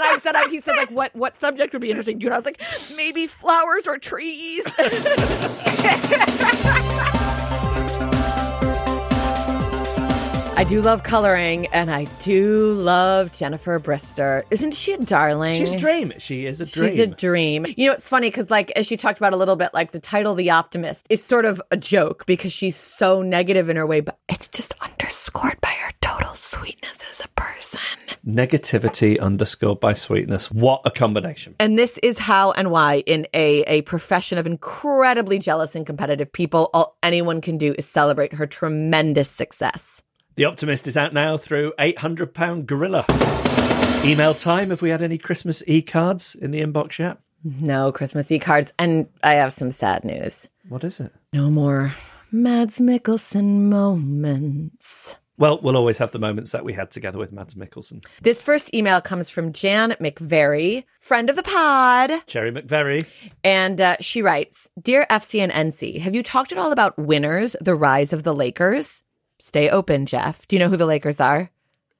I 0.03 0.19
said, 0.21 0.35
he 0.49 0.61
said, 0.61 0.75
like, 0.75 0.91
what 0.91 1.15
what 1.15 1.35
subject 1.35 1.73
would 1.73 1.81
be 1.81 1.89
interesting 1.89 2.19
to 2.19 2.23
you? 2.23 2.27
And 2.27 2.35
I 2.35 2.37
was 2.37 2.45
like, 2.45 2.61
maybe 2.95 3.27
flowers 3.27 3.87
or 3.87 3.97
trees. 3.97 4.63
I 10.57 10.63
do 10.63 10.81
love 10.81 11.03
coloring, 11.03 11.67
and 11.73 11.91
I 11.91 12.05
do 12.19 12.75
love 12.75 13.33
Jennifer 13.33 13.77
Brister. 13.77 14.43
Isn't 14.49 14.71
she 14.71 14.93
a 14.93 14.97
darling? 14.97 15.57
She's 15.57 15.73
a 15.73 15.77
dream. 15.77 16.13
She 16.17 16.45
is 16.45 16.61
a 16.61 16.65
dream. 16.65 16.89
She's 16.89 16.99
a 16.99 17.07
dream. 17.07 17.65
You 17.75 17.89
know, 17.89 17.93
it's 17.93 18.07
funny 18.07 18.29
because, 18.29 18.49
like, 18.49 18.71
as 18.71 18.87
she 18.87 18.95
talked 18.95 19.19
about 19.19 19.33
a 19.33 19.35
little 19.35 19.57
bit, 19.57 19.73
like 19.73 19.91
the 19.91 19.99
title 19.99 20.33
"The 20.33 20.51
Optimist" 20.51 21.07
is 21.09 21.21
sort 21.21 21.43
of 21.43 21.61
a 21.71 21.77
joke 21.77 22.25
because 22.25 22.53
she's 22.53 22.77
so 22.77 23.21
negative 23.21 23.67
in 23.67 23.75
her 23.75 23.85
way, 23.85 23.99
but 23.99 24.17
it's 24.29 24.47
just 24.47 24.73
underscored 24.79 25.59
by 25.59 25.71
her 25.71 25.91
total 25.99 26.33
sweetness 26.33 27.03
as 27.11 27.19
a 27.19 27.27
person. 27.39 27.81
Negativity 28.25 29.19
underscored 29.19 29.81
by 29.81 29.91
sweetness. 29.91 30.49
What 30.51 30.81
a 30.85 30.89
combination. 30.89 31.55
And 31.59 31.77
this 31.77 31.97
is 31.97 32.17
how 32.17 32.53
and 32.53 32.71
why, 32.71 33.03
in 33.05 33.27
a, 33.33 33.63
a 33.63 33.81
profession 33.81 34.37
of 34.37 34.47
incredibly 34.47 35.37
jealous 35.37 35.75
and 35.75 35.85
competitive 35.85 36.31
people, 36.31 36.69
all 36.73 36.97
anyone 37.03 37.41
can 37.41 37.57
do 37.57 37.75
is 37.77 37.85
celebrate 37.85 38.33
her 38.33 38.47
tremendous 38.47 39.29
success. 39.29 40.01
The 40.37 40.43
Optimist 40.43 40.85
is 40.85 40.97
out 40.97 41.13
now 41.13 41.37
through 41.37 41.71
800 41.79 42.33
Pound 42.33 42.67
Gorilla. 42.67 43.05
Email 44.03 44.33
time. 44.33 44.69
Have 44.69 44.81
we 44.81 44.89
had 44.89 45.01
any 45.01 45.17
Christmas 45.17 45.63
e 45.65 45.81
cards 45.81 46.35
in 46.35 46.51
the 46.51 46.59
inbox 46.59 46.99
yet? 46.99 47.19
No 47.41 47.93
Christmas 47.93 48.29
e 48.29 48.37
cards. 48.37 48.73
And 48.77 49.07
I 49.23 49.35
have 49.35 49.53
some 49.53 49.71
sad 49.71 50.03
news. 50.03 50.49
What 50.67 50.83
is 50.83 50.99
it? 50.99 51.13
No 51.31 51.49
more 51.49 51.93
Mads 52.33 52.79
Mikkelsen 52.79 53.69
moments. 53.69 55.15
Well, 55.37 55.59
we'll 55.61 55.77
always 55.77 55.99
have 55.99 56.11
the 56.11 56.19
moments 56.19 56.51
that 56.51 56.65
we 56.65 56.73
had 56.73 56.91
together 56.91 57.17
with 57.17 57.31
Mads 57.31 57.55
Mikkelsen. 57.55 58.05
This 58.21 58.41
first 58.41 58.73
email 58.73 58.99
comes 58.99 59.29
from 59.29 59.53
Jan 59.53 59.91
McVery, 60.01 60.83
friend 60.99 61.29
of 61.29 61.37
the 61.37 61.43
pod. 61.43 62.11
Jerry 62.27 62.51
McVery. 62.51 63.05
And 63.43 63.79
uh, 63.79 63.95
she 64.01 64.21
writes 64.21 64.69
Dear 64.81 65.05
FC 65.09 65.39
and 65.39 65.51
NC, 65.51 66.01
have 66.01 66.13
you 66.13 66.23
talked 66.23 66.51
at 66.51 66.57
all 66.57 66.73
about 66.73 66.97
winners, 66.97 67.55
the 67.61 67.75
rise 67.75 68.11
of 68.11 68.23
the 68.23 68.35
Lakers? 68.35 69.01
Stay 69.39 69.69
open, 69.69 70.05
Jeff. 70.05 70.47
Do 70.47 70.55
you 70.55 70.59
know 70.59 70.69
who 70.69 70.77
the 70.77 70.85
Lakers 70.85 71.19
are? 71.19 71.49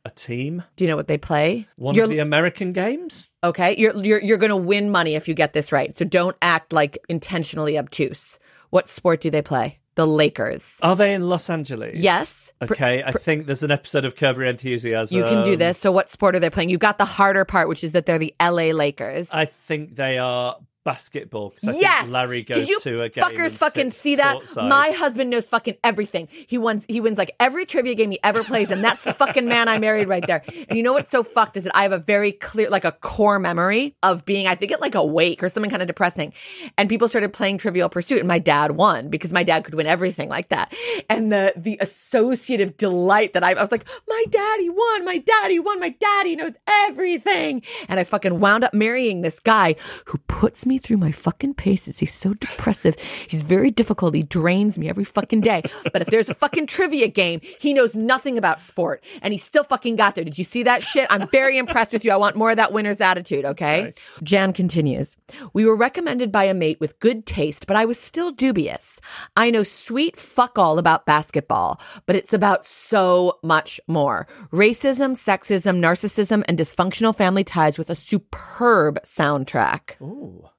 A 0.05 0.09
team. 0.11 0.63
Do 0.75 0.83
you 0.83 0.89
know 0.89 0.95
what 0.95 1.07
they 1.07 1.17
play? 1.17 1.67
One 1.77 1.95
You're- 1.95 2.05
of 2.05 2.09
the 2.11 2.19
American 2.19 2.73
games. 2.73 3.27
Okay, 3.43 3.75
you're 3.77 3.95
you're 4.03 4.21
you're 4.21 4.37
going 4.37 4.49
to 4.51 4.55
win 4.55 4.91
money 4.91 5.15
if 5.15 5.27
you 5.27 5.33
get 5.33 5.53
this 5.53 5.71
right. 5.71 5.93
So 5.95 6.05
don't 6.05 6.35
act 6.41 6.71
like 6.73 6.97
intentionally 7.09 7.77
obtuse. 7.77 8.37
What 8.69 8.87
sport 8.87 9.21
do 9.21 9.29
they 9.31 9.41
play? 9.41 9.79
The 9.95 10.05
Lakers. 10.05 10.77
Are 10.83 10.95
they 10.95 11.13
in 11.13 11.27
Los 11.29 11.49
Angeles? 11.49 11.97
Yes. 11.97 12.51
Pr- 12.59 12.73
Okay, 12.73 13.01
I 13.03 13.11
think 13.13 13.45
there's 13.45 13.63
an 13.63 13.71
episode 13.71 14.03
of 14.05 14.15
Curb 14.17 14.35
Your 14.37 14.45
Enthusiasm. 14.45 15.17
You 15.17 15.23
can 15.23 15.43
do 15.45 15.55
this. 15.55 15.77
So 15.79 15.91
what 15.91 16.09
sport 16.09 16.35
are 16.35 16.39
they 16.39 16.49
playing? 16.49 16.69
You 16.69 16.77
got 16.77 16.97
the 16.97 17.05
harder 17.05 17.45
part, 17.45 17.69
which 17.69 17.81
is 17.83 17.93
that 17.93 18.05
they're 18.05 18.19
the 18.19 18.35
LA 18.41 18.71
Lakers. 18.73 19.29
I 19.31 19.45
think 19.45 19.95
they 19.95 20.17
are 20.19 20.57
basketball. 20.85 21.49
'cause 21.49 21.67
I 21.67 21.71
yes. 21.79 22.01
think 22.03 22.13
Larry 22.13 22.43
goes 22.43 22.57
Did 22.59 22.69
you 22.69 22.79
to 22.79 23.03
a 23.03 23.09
game. 23.09 23.23
fuckers 23.23 23.57
fucking 23.57 23.91
see 23.91 24.15
that? 24.15 24.37
courtside. 24.37 24.69
My 24.69 24.91
husband 24.91 25.29
knows 25.31 25.49
fucking 25.49 25.75
everything. 25.83 26.29
He 26.47 26.57
wins. 26.57 26.85
He 26.87 27.01
wins 27.01 27.17
like 27.17 27.35
every 27.39 27.65
trivia 27.65 27.95
game 27.95 28.11
he 28.11 28.19
ever 28.23 28.43
plays, 28.45 28.71
and 28.71 28.83
that's 28.83 29.03
the 29.03 29.11
fucking 29.13 29.45
man 29.47 29.67
I 29.67 29.79
married 29.79 30.07
right 30.07 30.25
there. 30.25 30.43
And 30.69 30.77
you 30.77 30.83
know 30.83 30.93
what's 30.93 31.09
so 31.09 31.23
fucked 31.23 31.57
is 31.57 31.65
that 31.65 31.75
I 31.75 31.81
have 31.83 31.91
a 31.91 31.97
very 31.99 32.31
clear, 32.31 32.69
like 32.69 32.85
a 32.85 32.91
core 32.93 33.39
memory 33.39 33.95
of 34.03 34.23
being, 34.23 34.47
I 34.47 34.55
think 34.55 34.71
it 34.71 34.79
like 34.79 34.95
awake 34.95 35.43
or 35.43 35.49
something 35.49 35.69
kind 35.69 35.81
of 35.81 35.87
depressing. 35.87 36.31
And 36.77 36.87
people 36.87 37.07
started 37.07 37.33
playing 37.33 37.57
Trivial 37.57 37.89
Pursuit, 37.89 38.19
and 38.19 38.27
my 38.27 38.39
dad 38.39 38.71
won 38.71 39.09
because 39.09 39.33
my 39.33 39.43
dad 39.43 39.63
could 39.65 39.73
win 39.73 39.87
everything 39.87 40.29
like 40.29 40.49
that. 40.49 40.71
And 41.09 41.31
the 41.31 41.51
the 41.57 41.77
associative 41.81 42.77
delight 42.77 43.33
that 43.33 43.43
I, 43.43 43.51
I 43.53 43.61
was 43.61 43.71
like, 43.71 43.85
my 44.07 44.23
daddy 44.29 44.69
won, 44.69 45.05
my 45.05 45.17
daddy 45.17 45.59
won, 45.59 45.79
my 45.79 45.89
daddy 45.89 46.35
knows 46.35 46.53
everything. 46.67 47.63
And 47.89 47.99
I 47.99 48.03
fucking 48.03 48.39
wound 48.39 48.63
up 48.63 48.73
marrying 48.73 49.21
this 49.21 49.39
guy 49.39 49.75
who 50.05 50.19
puts 50.27 50.65
me 50.65 50.74
through 50.77 50.97
my 50.97 51.11
fucking 51.11 51.55
paces. 51.55 51.99
He's 51.99 52.13
so 52.13 52.33
depressive. 52.33 52.99
He's 52.99 53.41
very 53.41 53.71
difficult. 53.71 54.15
He 54.15 54.23
drains 54.23 54.77
me 54.77 54.89
every 54.89 55.03
fucking 55.03 55.41
day. 55.41 55.63
But 55.91 56.01
if 56.01 56.07
there's 56.07 56.29
a 56.29 56.33
fucking 56.33 56.67
trivia 56.67 57.07
game, 57.07 57.41
he 57.59 57.73
knows 57.73 57.95
nothing 57.95 58.37
about 58.37 58.61
sport 58.61 59.03
and 59.21 59.33
he 59.33 59.37
still 59.37 59.63
fucking 59.63 59.95
got 59.95 60.15
there. 60.15 60.23
Did 60.23 60.37
you 60.37 60.43
see 60.43 60.63
that 60.63 60.83
shit? 60.83 61.07
I'm 61.09 61.27
very 61.29 61.57
impressed 61.57 61.91
with 61.91 62.05
you. 62.05 62.11
I 62.11 62.17
want 62.17 62.35
more 62.35 62.51
of 62.51 62.57
that 62.57 62.73
winner's 62.73 63.01
attitude, 63.01 63.45
okay? 63.45 63.93
Jan 64.23 64.53
continues. 64.53 65.17
We 65.53 65.65
were 65.65 65.75
recommended 65.75 66.31
by 66.31 66.45
a 66.45 66.53
mate 66.53 66.79
with 66.79 66.99
good 66.99 67.25
taste, 67.25 67.67
but 67.67 67.75
I 67.75 67.85
was 67.85 67.99
still 67.99 68.31
dubious. 68.31 68.99
I 69.35 69.49
know 69.49 69.63
sweet 69.63 70.17
fuck 70.17 70.57
all 70.57 70.77
about 70.79 71.05
basketball, 71.05 71.79
but 72.05 72.15
it's 72.15 72.33
about 72.33 72.65
so 72.65 73.39
much 73.43 73.79
more. 73.87 74.27
Racism, 74.51 75.11
sexism, 75.15 75.79
narcissism, 75.79 76.43
and 76.47 76.57
dysfunctional 76.57 77.15
family 77.15 77.43
ties 77.43 77.77
with 77.77 77.89
a 77.89 77.95
superb 77.95 79.01
soundtrack. 79.03 79.95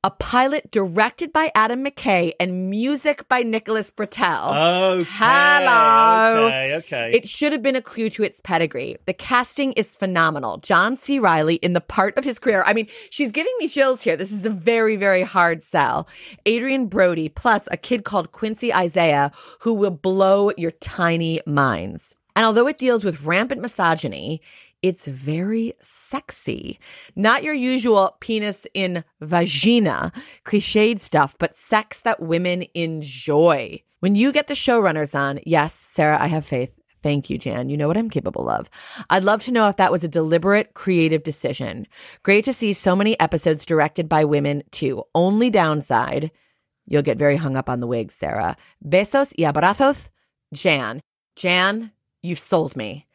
A 0.07 0.11
pilot 0.11 0.71
directed 0.71 1.33
by 1.33 1.51
Adam 1.57 1.85
McKay 1.85 2.31
and 2.39 2.71
music 2.71 3.29
by 3.29 3.43
Nicholas 3.43 3.91
Britell. 3.91 5.01
Okay. 5.01 5.11
Hello. 5.15 6.47
Okay. 6.47 6.77
Okay. 6.77 7.11
It 7.13 7.29
should 7.29 7.51
have 7.51 7.61
been 7.61 7.75
a 7.75 7.83
clue 7.83 8.09
to 8.11 8.23
its 8.23 8.41
pedigree. 8.41 8.99
The 9.07 9.13
casting 9.13 9.73
is 9.73 9.97
phenomenal. 9.97 10.59
John 10.59 10.97
C. 10.97 11.19
Reilly 11.19 11.57
in 11.57 11.73
the 11.73 11.81
part 11.81 12.17
of 12.17 12.23
his 12.23 12.39
career. 12.39 12.63
I 12.65 12.73
mean, 12.73 12.87
she's 13.11 13.33
giving 13.33 13.53
me 13.59 13.67
chills 13.67 14.05
here. 14.05 14.17
This 14.17 14.31
is 14.31 14.47
a 14.47 14.51
very, 14.51 14.95
very 14.95 15.25
hard 15.25 15.61
sell. 15.61 16.07
Adrien 16.47 16.87
Brody, 16.87 17.29
plus 17.29 17.67
a 17.73 17.77
kid 17.77 18.05
called 18.05 18.31
Quincy 18.31 18.73
Isaiah, 18.73 19.33
who 19.63 19.75
will 19.75 19.91
blow 19.91 20.53
your 20.57 20.71
tiny 20.71 21.41
minds. 21.49 22.15
And 22.37 22.45
although 22.45 22.69
it 22.69 22.77
deals 22.77 23.03
with 23.03 23.25
rampant 23.25 23.63
misogyny, 23.63 24.43
it's 24.83 25.07
very 25.07 25.73
sexy. 25.81 26.79
Not 27.15 27.43
your 27.43 27.55
usual 27.55 28.17
penis 28.21 28.67
in 28.75 29.05
vagina, 29.21 30.13
cliched 30.45 31.01
stuff, 31.01 31.35
but 31.39 31.55
sex 31.55 32.01
that 32.03 32.21
women 32.21 32.65
enjoy. 32.75 33.83
When 34.01 34.15
you 34.15 34.33
get 34.33 34.47
the 34.47 34.55
showrunners 34.55 35.15
on, 35.15 35.41
yes, 35.45 35.75
Sara, 35.75 36.21
I 36.21 36.27
have 36.27 36.47
faith. 36.47 36.73
Thank 37.03 37.31
you, 37.31 37.39
Jan. 37.39 37.69
You 37.69 37.77
know 37.77 37.89
what 37.89 37.97
I'm 37.97 38.11
capable 38.11 38.49
of. 38.49 38.69
I'd 39.11 39.23
love 39.23 39.45
to 39.45 39.53
know 39.53 39.69
if 39.69 39.77
that 39.77 39.93
was 39.93 40.03
a 40.03 40.09
deliberate, 40.09 40.75
creative 40.75 41.23
decision. 41.23 41.87
Great 42.23 42.45
to 42.47 42.53
see 42.53 42.73
so 42.73 42.97
many 42.97 43.19
episodes 43.21 43.65
directed 43.65 44.09
by 44.09 44.25
women, 44.25 44.63
too. 44.73 45.05
Only 45.15 45.49
downside, 45.49 46.31
you'll 46.87 47.03
get 47.03 47.19
very 47.19 47.37
hung 47.37 47.57
up 47.57 47.69
on 47.69 47.81
the 47.81 47.87
wigs, 47.87 48.15
Sara. 48.15 48.57
Besos 48.85 49.33
y 49.39 49.45
abrazos, 49.45 50.11
Jan. 50.53 51.01
Jan, 51.37 51.93
you've 52.23 52.39
sold 52.39 52.77
me. 52.77 53.07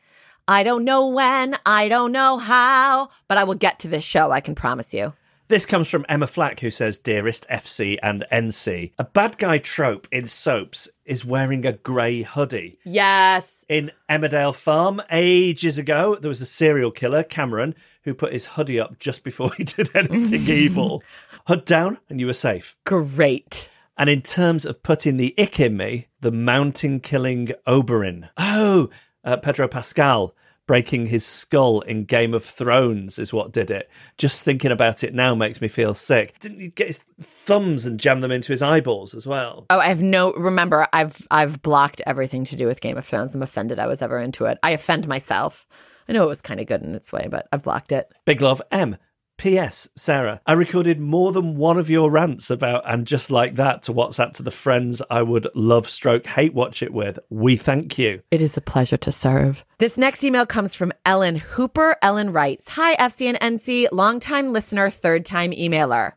I 0.51 0.63
don't 0.63 0.83
know 0.83 1.07
when, 1.07 1.57
I 1.65 1.87
don't 1.87 2.11
know 2.11 2.37
how, 2.37 3.07
but 3.29 3.37
I 3.37 3.45
will 3.45 3.55
get 3.55 3.79
to 3.79 3.87
this 3.87 4.03
show, 4.03 4.31
I 4.31 4.41
can 4.41 4.53
promise 4.53 4.93
you. 4.93 5.13
This 5.47 5.65
comes 5.65 5.87
from 5.87 6.05
Emma 6.09 6.27
Flack, 6.27 6.59
who 6.59 6.69
says, 6.69 6.97
Dearest 6.97 7.47
FC 7.47 7.97
and 8.03 8.25
NC. 8.29 8.91
A 8.99 9.05
bad 9.05 9.37
guy 9.37 9.59
trope 9.59 10.09
in 10.11 10.27
soaps 10.27 10.89
is 11.05 11.23
wearing 11.23 11.65
a 11.65 11.71
grey 11.71 12.23
hoodie. 12.23 12.79
Yes. 12.83 13.63
In 13.69 13.91
Emmerdale 14.09 14.53
Farm, 14.53 15.01
ages 15.09 15.77
ago, 15.77 16.17
there 16.17 16.27
was 16.27 16.41
a 16.41 16.45
serial 16.45 16.91
killer, 16.91 17.23
Cameron, 17.23 17.73
who 18.03 18.13
put 18.13 18.33
his 18.33 18.47
hoodie 18.47 18.77
up 18.77 18.99
just 18.99 19.23
before 19.23 19.53
he 19.57 19.63
did 19.63 19.89
anything 19.95 20.49
evil. 20.53 21.01
Hood 21.47 21.63
down, 21.63 21.97
and 22.09 22.19
you 22.19 22.25
were 22.25 22.33
safe. 22.33 22.75
Great. 22.83 23.69
And 23.97 24.09
in 24.09 24.21
terms 24.21 24.65
of 24.65 24.83
putting 24.83 25.15
the 25.15 25.33
ick 25.37 25.61
in 25.61 25.77
me, 25.77 26.07
the 26.19 26.31
mountain 26.31 26.99
killing 26.99 27.53
Oberyn. 27.65 28.29
Oh, 28.35 28.89
uh, 29.23 29.37
Pedro 29.37 29.69
Pascal 29.69 30.35
breaking 30.67 31.07
his 31.07 31.25
skull 31.25 31.81
in 31.81 32.05
Game 32.05 32.33
of 32.33 32.45
Thrones 32.45 33.19
is 33.19 33.33
what 33.33 33.51
did 33.51 33.71
it. 33.71 33.89
Just 34.17 34.45
thinking 34.45 34.71
about 34.71 35.03
it 35.03 35.13
now 35.13 35.35
makes 35.35 35.61
me 35.61 35.67
feel 35.67 35.93
sick. 35.93 36.39
Didn't 36.39 36.59
he 36.59 36.69
get 36.69 36.87
his 36.87 37.03
thumbs 37.19 37.85
and 37.85 37.99
jam 37.99 38.21
them 38.21 38.31
into 38.31 38.53
his 38.53 38.61
eyeballs 38.61 39.13
as 39.13 39.27
well? 39.27 39.65
Oh, 39.69 39.79
I 39.79 39.87
have 39.87 40.01
no 40.01 40.33
remember, 40.33 40.87
I've 40.93 41.27
I've 41.29 41.61
blocked 41.61 42.01
everything 42.05 42.45
to 42.45 42.55
do 42.55 42.67
with 42.67 42.81
Game 42.81 42.97
of 42.97 43.05
Thrones. 43.05 43.35
I'm 43.35 43.41
offended 43.41 43.79
I 43.79 43.87
was 43.87 44.01
ever 44.01 44.19
into 44.19 44.45
it. 44.45 44.57
I 44.63 44.71
offend 44.71 45.07
myself. 45.07 45.67
I 46.07 46.13
know 46.13 46.23
it 46.23 46.29
was 46.29 46.41
kind 46.41 46.59
of 46.59 46.67
good 46.67 46.83
in 46.83 46.95
its 46.95 47.13
way, 47.13 47.27
but 47.29 47.47
I've 47.51 47.63
blocked 47.63 47.91
it. 47.91 48.11
Big 48.25 48.41
love, 48.41 48.61
M. 48.71 48.97
P.S. 49.41 49.89
Sarah, 49.95 50.39
I 50.45 50.53
recorded 50.53 50.99
more 50.99 51.31
than 51.31 51.57
one 51.57 51.79
of 51.79 51.89
your 51.89 52.11
rants 52.11 52.51
about 52.51 52.83
and 52.85 53.07
just 53.07 53.31
like 53.31 53.55
that 53.55 53.81
to 53.81 53.91
WhatsApp 53.91 54.33
to 54.33 54.43
the 54.43 54.51
friends 54.51 55.01
I 55.09 55.23
would 55.23 55.47
love 55.55 55.89
stroke 55.89 56.27
hate 56.27 56.53
watch 56.53 56.83
it 56.83 56.93
with. 56.93 57.17
We 57.31 57.57
thank 57.57 57.97
you. 57.97 58.21
It 58.29 58.39
is 58.39 58.55
a 58.55 58.61
pleasure 58.61 58.97
to 58.97 59.11
serve. 59.11 59.65
This 59.79 59.97
next 59.97 60.23
email 60.23 60.45
comes 60.45 60.75
from 60.75 60.93
Ellen 61.07 61.37
Hooper. 61.37 61.95
Ellen 62.03 62.31
writes, 62.31 62.69
Hi, 62.69 62.95
FC 62.97 63.33
and 63.33 63.59
NC, 63.59 63.87
longtime 63.91 64.53
listener, 64.53 64.91
third 64.91 65.25
time 65.25 65.49
emailer. 65.53 66.13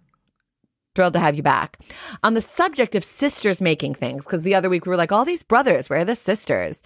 Thrilled 0.94 1.14
to 1.14 1.18
have 1.18 1.34
you 1.34 1.42
back. 1.42 1.78
On 2.22 2.34
the 2.34 2.40
subject 2.40 2.94
of 2.94 3.02
sisters 3.02 3.60
making 3.60 3.94
things, 3.94 4.24
because 4.24 4.44
the 4.44 4.54
other 4.54 4.70
week 4.70 4.86
we 4.86 4.90
were 4.90 4.96
like, 4.96 5.10
all 5.10 5.24
these 5.24 5.42
brothers, 5.42 5.90
where 5.90 6.00
are 6.00 6.04
the 6.04 6.14
sisters? 6.14 6.84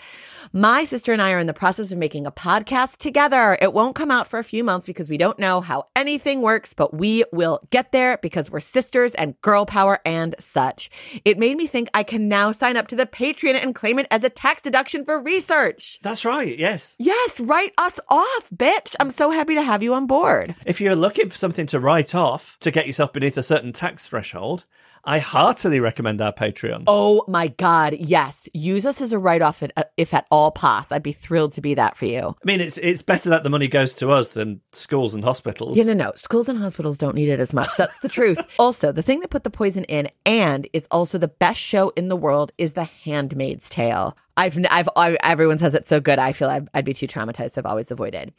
My 0.50 0.84
sister 0.84 1.12
and 1.12 1.20
I 1.20 1.32
are 1.32 1.38
in 1.38 1.46
the 1.46 1.52
process 1.52 1.92
of 1.92 1.98
making 1.98 2.26
a 2.26 2.32
podcast 2.32 2.96
together. 2.96 3.58
It 3.60 3.74
won't 3.74 3.94
come 3.94 4.10
out 4.10 4.26
for 4.26 4.38
a 4.38 4.44
few 4.44 4.64
months 4.64 4.86
because 4.86 5.10
we 5.10 5.18
don't 5.18 5.38
know 5.38 5.60
how 5.60 5.84
anything 5.94 6.40
works, 6.40 6.72
but 6.72 6.94
we 6.94 7.22
will 7.32 7.60
get 7.68 7.92
there 7.92 8.16
because 8.22 8.50
we're 8.50 8.60
sisters 8.60 9.14
and 9.14 9.38
girl 9.42 9.66
power 9.66 10.00
and 10.06 10.34
such. 10.38 10.88
It 11.26 11.38
made 11.38 11.58
me 11.58 11.66
think 11.66 11.90
I 11.92 12.02
can 12.02 12.28
now 12.28 12.50
sign 12.50 12.78
up 12.78 12.88
to 12.88 12.96
the 12.96 13.04
Patreon 13.04 13.62
and 13.62 13.74
claim 13.74 13.98
it 13.98 14.06
as 14.10 14.24
a 14.24 14.30
tax 14.30 14.62
deduction 14.62 15.04
for 15.04 15.20
research. 15.20 15.98
That's 16.02 16.24
right, 16.24 16.58
yes. 16.58 16.96
Yes, 16.98 17.40
write 17.40 17.74
us 17.76 18.00
off, 18.08 18.48
bitch. 18.56 18.96
I'm 19.00 19.10
so 19.10 19.30
happy 19.30 19.54
to 19.54 19.62
have 19.62 19.82
you 19.82 19.92
on 19.92 20.06
board. 20.06 20.54
If 20.64 20.80
you're 20.80 20.96
looking 20.96 21.28
for 21.28 21.36
something 21.36 21.66
to 21.66 21.78
write 21.78 22.14
off 22.14 22.56
to 22.60 22.70
get 22.70 22.86
yourself 22.86 23.12
beneath 23.12 23.36
a 23.36 23.42
certain 23.42 23.74
tax 23.74 23.97
threshold, 24.06 24.64
I 25.04 25.20
heartily 25.20 25.80
recommend 25.80 26.20
our 26.20 26.32
Patreon. 26.32 26.84
Oh 26.86 27.24
my 27.28 27.48
God. 27.48 27.94
Yes. 27.98 28.48
Use 28.52 28.84
us 28.84 29.00
as 29.00 29.12
a 29.12 29.18
write 29.18 29.42
off 29.42 29.62
uh, 29.62 29.84
if 29.96 30.12
at 30.12 30.26
all 30.30 30.50
possible. 30.50 30.96
I'd 30.96 31.02
be 31.02 31.12
thrilled 31.12 31.52
to 31.52 31.60
be 31.60 31.74
that 31.74 31.96
for 31.96 32.04
you. 32.04 32.20
I 32.20 32.44
mean, 32.44 32.60
it's 32.60 32.78
it's 32.78 33.00
better 33.02 33.30
that 33.30 33.42
the 33.42 33.50
money 33.50 33.68
goes 33.68 33.94
to 33.94 34.10
us 34.10 34.30
than 34.30 34.60
schools 34.72 35.14
and 35.14 35.24
hospitals. 35.24 35.78
Yeah, 35.78 35.84
no, 35.84 35.94
no. 35.94 36.12
Schools 36.16 36.48
and 36.48 36.58
hospitals 36.58 36.98
don't 36.98 37.14
need 37.14 37.28
it 37.28 37.40
as 37.40 37.54
much. 37.54 37.70
That's 37.76 37.98
the 38.00 38.08
truth. 38.08 38.38
also, 38.58 38.92
the 38.92 39.02
thing 39.02 39.20
that 39.20 39.30
put 39.30 39.44
the 39.44 39.50
poison 39.50 39.84
in 39.84 40.08
and 40.26 40.68
is 40.72 40.86
also 40.90 41.16
the 41.16 41.28
best 41.28 41.60
show 41.60 41.90
in 41.90 42.08
the 42.08 42.16
world 42.16 42.52
is 42.58 42.74
The 42.74 42.84
Handmaid's 42.84 43.68
Tale. 43.68 44.16
I've, 44.36 44.58
I've, 44.70 44.88
I, 44.94 45.16
everyone 45.22 45.58
says 45.58 45.74
it's 45.74 45.88
so 45.88 46.00
good. 46.00 46.18
I 46.18 46.32
feel 46.32 46.48
I'd, 46.48 46.68
I'd 46.72 46.84
be 46.84 46.94
too 46.94 47.08
traumatized. 47.08 47.52
So 47.52 47.62
I've 47.62 47.66
always 47.66 47.90
avoided. 47.90 48.32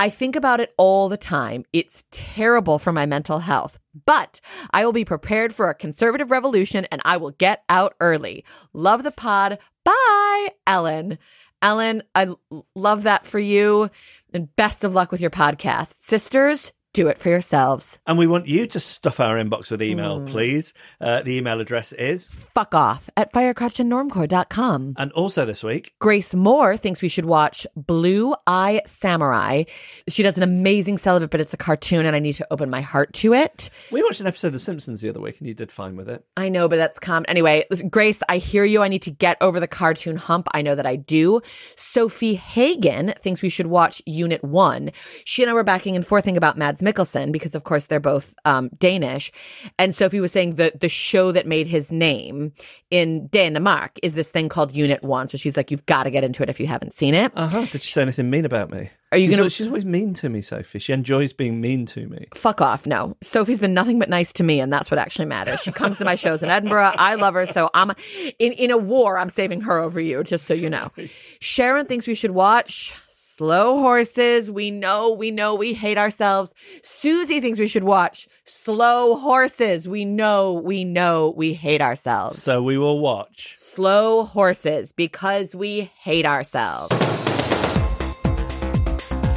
I 0.00 0.08
think 0.08 0.34
about 0.34 0.60
it 0.60 0.72
all 0.78 1.10
the 1.10 1.18
time. 1.18 1.66
It's 1.74 2.04
terrible 2.10 2.78
for 2.78 2.90
my 2.90 3.04
mental 3.04 3.40
health, 3.40 3.78
but 4.06 4.40
I 4.70 4.82
will 4.82 4.94
be 4.94 5.04
prepared 5.04 5.54
for 5.54 5.68
a 5.68 5.74
conservative 5.74 6.30
revolution 6.30 6.86
and 6.90 7.02
I 7.04 7.18
will 7.18 7.32
get 7.32 7.64
out 7.68 7.96
early. 8.00 8.42
Love 8.72 9.02
the 9.02 9.10
pod. 9.10 9.58
Bye, 9.84 10.48
Ellen. 10.66 11.18
Ellen, 11.60 12.02
I 12.14 12.30
love 12.74 13.02
that 13.02 13.26
for 13.26 13.38
you. 13.38 13.90
And 14.32 14.56
best 14.56 14.84
of 14.84 14.94
luck 14.94 15.12
with 15.12 15.20
your 15.20 15.28
podcast. 15.28 15.96
Sisters, 16.00 16.72
do 16.92 17.08
it 17.08 17.18
for 17.18 17.28
yourselves. 17.28 17.98
And 18.06 18.18
we 18.18 18.26
want 18.26 18.46
you 18.46 18.66
to 18.66 18.80
stuff 18.80 19.20
our 19.20 19.36
inbox 19.36 19.70
with 19.70 19.82
email, 19.82 20.26
please. 20.26 20.74
Uh, 21.00 21.22
the 21.22 21.36
email 21.36 21.60
address 21.60 21.92
is. 21.92 22.30
Fuck 22.30 22.74
off 22.74 23.08
at 23.16 23.32
firecrotchandnormcore.com. 23.32 24.94
And 24.96 25.12
also 25.12 25.44
this 25.44 25.62
week, 25.62 25.94
Grace 26.00 26.34
Moore 26.34 26.76
thinks 26.76 27.02
we 27.02 27.08
should 27.08 27.24
watch 27.26 27.66
Blue 27.76 28.34
Eye 28.46 28.82
Samurai. 28.86 29.64
She 30.08 30.22
does 30.22 30.36
an 30.36 30.42
amazing 30.42 30.98
celibate, 30.98 31.30
but 31.30 31.40
it's 31.40 31.54
a 31.54 31.56
cartoon 31.56 32.06
and 32.06 32.16
I 32.16 32.18
need 32.18 32.34
to 32.34 32.46
open 32.50 32.70
my 32.70 32.80
heart 32.80 33.12
to 33.14 33.34
it. 33.34 33.70
we 33.90 34.02
watched 34.02 34.20
an 34.20 34.26
episode 34.26 34.48
of 34.48 34.54
The 34.54 34.58
Simpsons 34.58 35.00
the 35.00 35.08
other 35.08 35.20
week 35.20 35.38
and 35.38 35.46
you 35.46 35.54
did 35.54 35.70
fine 35.70 35.96
with 35.96 36.08
it. 36.08 36.24
I 36.36 36.48
know, 36.48 36.68
but 36.68 36.76
that's 36.76 36.98
com. 36.98 37.24
Anyway, 37.28 37.64
Grace, 37.88 38.22
I 38.28 38.38
hear 38.38 38.64
you. 38.64 38.82
I 38.82 38.88
need 38.88 39.02
to 39.02 39.10
get 39.10 39.36
over 39.40 39.60
the 39.60 39.68
cartoon 39.68 40.16
hump. 40.16 40.48
I 40.52 40.62
know 40.62 40.74
that 40.74 40.86
I 40.86 40.96
do. 40.96 41.40
Sofie 41.76 42.36
Hagen 42.36 43.14
thinks 43.20 43.42
we 43.42 43.48
should 43.48 43.66
watch 43.66 44.02
Unit 44.06 44.42
One. 44.42 44.90
She 45.24 45.42
and 45.42 45.50
I 45.50 45.54
were 45.54 45.64
backing 45.64 45.96
and 45.96 46.06
forthing 46.06 46.36
about 46.36 46.58
Mads 46.82 46.94
Mikkelsen 46.96 47.32
because, 47.32 47.54
of 47.54 47.64
course, 47.64 47.86
they're 47.86 48.00
both 48.00 48.34
um, 48.44 48.68
Danish. 48.78 49.32
And 49.78 49.94
Sofie 49.94 50.20
was 50.20 50.32
saying 50.32 50.54
the 50.54 50.72
the 50.80 50.88
show 50.88 51.32
that 51.32 51.46
made 51.46 51.66
his 51.66 51.90
name 51.92 52.52
in 52.90 53.26
Denmark 53.28 53.98
is 54.02 54.14
this 54.14 54.30
thing 54.30 54.48
called 54.48 54.72
Unit 54.74 55.02
One. 55.02 55.28
So 55.28 55.38
she's 55.38 55.56
like, 55.56 55.70
you've 55.70 55.86
got 55.86 56.04
to 56.04 56.10
get 56.10 56.24
into 56.24 56.42
it 56.42 56.48
if 56.48 56.60
you 56.60 56.66
haven't 56.66 56.94
seen 56.94 57.14
it. 57.14 57.32
Uh 57.34 57.48
huh. 57.48 57.66
Did 57.70 57.82
she 57.82 57.92
say 57.92 58.02
anything 58.02 58.30
mean 58.30 58.44
about 58.44 58.70
me? 58.70 58.90
Are 59.12 59.18
you 59.18 59.26
she's, 59.26 59.30
gonna- 59.36 59.42
al- 59.44 59.48
She's 59.48 59.66
always 59.66 59.84
mean 59.84 60.14
to 60.14 60.28
me, 60.28 60.40
Sofie. 60.40 60.80
She 60.80 60.92
enjoys 60.92 61.32
being 61.32 61.60
mean 61.60 61.84
to 61.86 62.06
me. 62.08 62.26
Fuck 62.34 62.60
off. 62.60 62.86
No. 62.86 63.16
Sofie's 63.24 63.58
been 63.58 63.74
nothing 63.74 63.98
but 63.98 64.08
nice 64.08 64.32
to 64.34 64.44
me, 64.44 64.60
and 64.60 64.72
that's 64.72 64.88
what 64.90 64.98
actually 64.98 65.24
matters. 65.26 65.60
She 65.60 65.72
comes 65.72 65.96
to 65.98 66.04
my 66.04 66.14
shows 66.14 66.42
in 66.44 66.48
Edinburgh. 66.48 66.92
I 66.96 67.16
love 67.16 67.34
her. 67.34 67.44
So 67.46 67.70
I'm 67.74 67.90
in, 68.38 68.52
in 68.52 68.70
a 68.70 68.78
war, 68.78 69.18
I'm 69.18 69.28
saving 69.28 69.62
her 69.62 69.78
over 69.80 70.00
you, 70.00 70.22
just 70.22 70.46
so 70.46 70.54
you 70.54 70.70
know. 70.70 70.92
Sharon 71.40 71.86
thinks 71.86 72.06
we 72.06 72.14
should 72.14 72.30
watch 72.32 72.94
Slow 73.40 73.78
Horses. 73.78 74.50
We 74.50 74.70
know, 74.70 75.10
we 75.12 75.30
know 75.30 75.54
we 75.54 75.72
hate 75.72 75.96
ourselves. 75.96 76.52
Susie 76.82 77.40
thinks 77.40 77.58
we 77.58 77.68
should 77.68 77.84
watch 77.84 78.28
Slow 78.44 79.16
Horses. 79.16 79.88
We 79.88 80.04
know, 80.04 80.52
we 80.52 80.84
know 80.84 81.32
we 81.34 81.54
hate 81.54 81.80
ourselves. 81.80 82.42
So 82.42 82.62
we 82.62 82.76
will 82.76 83.00
watch. 83.00 83.54
Slow 83.56 84.24
Horses 84.24 84.92
because 84.92 85.56
we 85.56 85.90
hate 86.00 86.26
ourselves. 86.26 86.90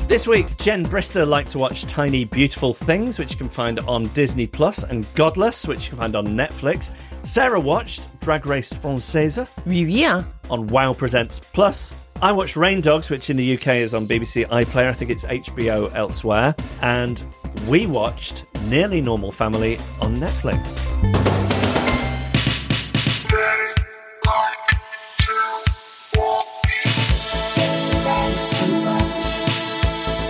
This 0.09 0.27
week, 0.27 0.57
Jen 0.57 0.83
Brister 0.85 1.25
liked 1.25 1.51
to 1.51 1.57
watch 1.57 1.83
Tiny 1.83 2.25
Beautiful 2.25 2.73
Things, 2.73 3.17
which 3.17 3.31
you 3.31 3.37
can 3.37 3.47
find 3.47 3.79
on 3.79 4.03
Disney 4.07 4.47
Plus, 4.47 4.83
and 4.83 5.07
Godless, 5.15 5.65
which 5.65 5.85
you 5.85 5.91
can 5.91 5.99
find 5.99 6.15
on 6.17 6.27
Netflix. 6.27 6.91
Sara 7.25 7.57
watched 7.57 8.19
Drag 8.19 8.45
Race 8.45 8.73
Française 8.73 9.49
Oui, 9.65 9.85
bien. 9.85 10.25
on 10.51 10.67
Wow 10.67 10.91
Presents 10.93 11.39
Plus. 11.39 12.02
I 12.23 12.31
watched 12.31 12.55
Rain 12.55 12.79
Dogs, 12.79 13.09
which 13.09 13.29
in 13.29 13.35
the 13.35 13.57
UK 13.57 13.67
is 13.83 13.93
on 13.93 14.05
BBC 14.05 14.47
iPlayer. 14.47 14.87
I 14.87 14.93
think 14.93 15.11
it's 15.11 15.25
HBO 15.25 15.93
elsewhere. 15.93 16.55
And 16.81 17.21
we 17.67 17.85
watched 17.85 18.45
Nearly 18.61 19.01
Normal 19.01 19.29
Family 19.33 19.77
on 19.99 20.15
Netflix. 20.15 20.79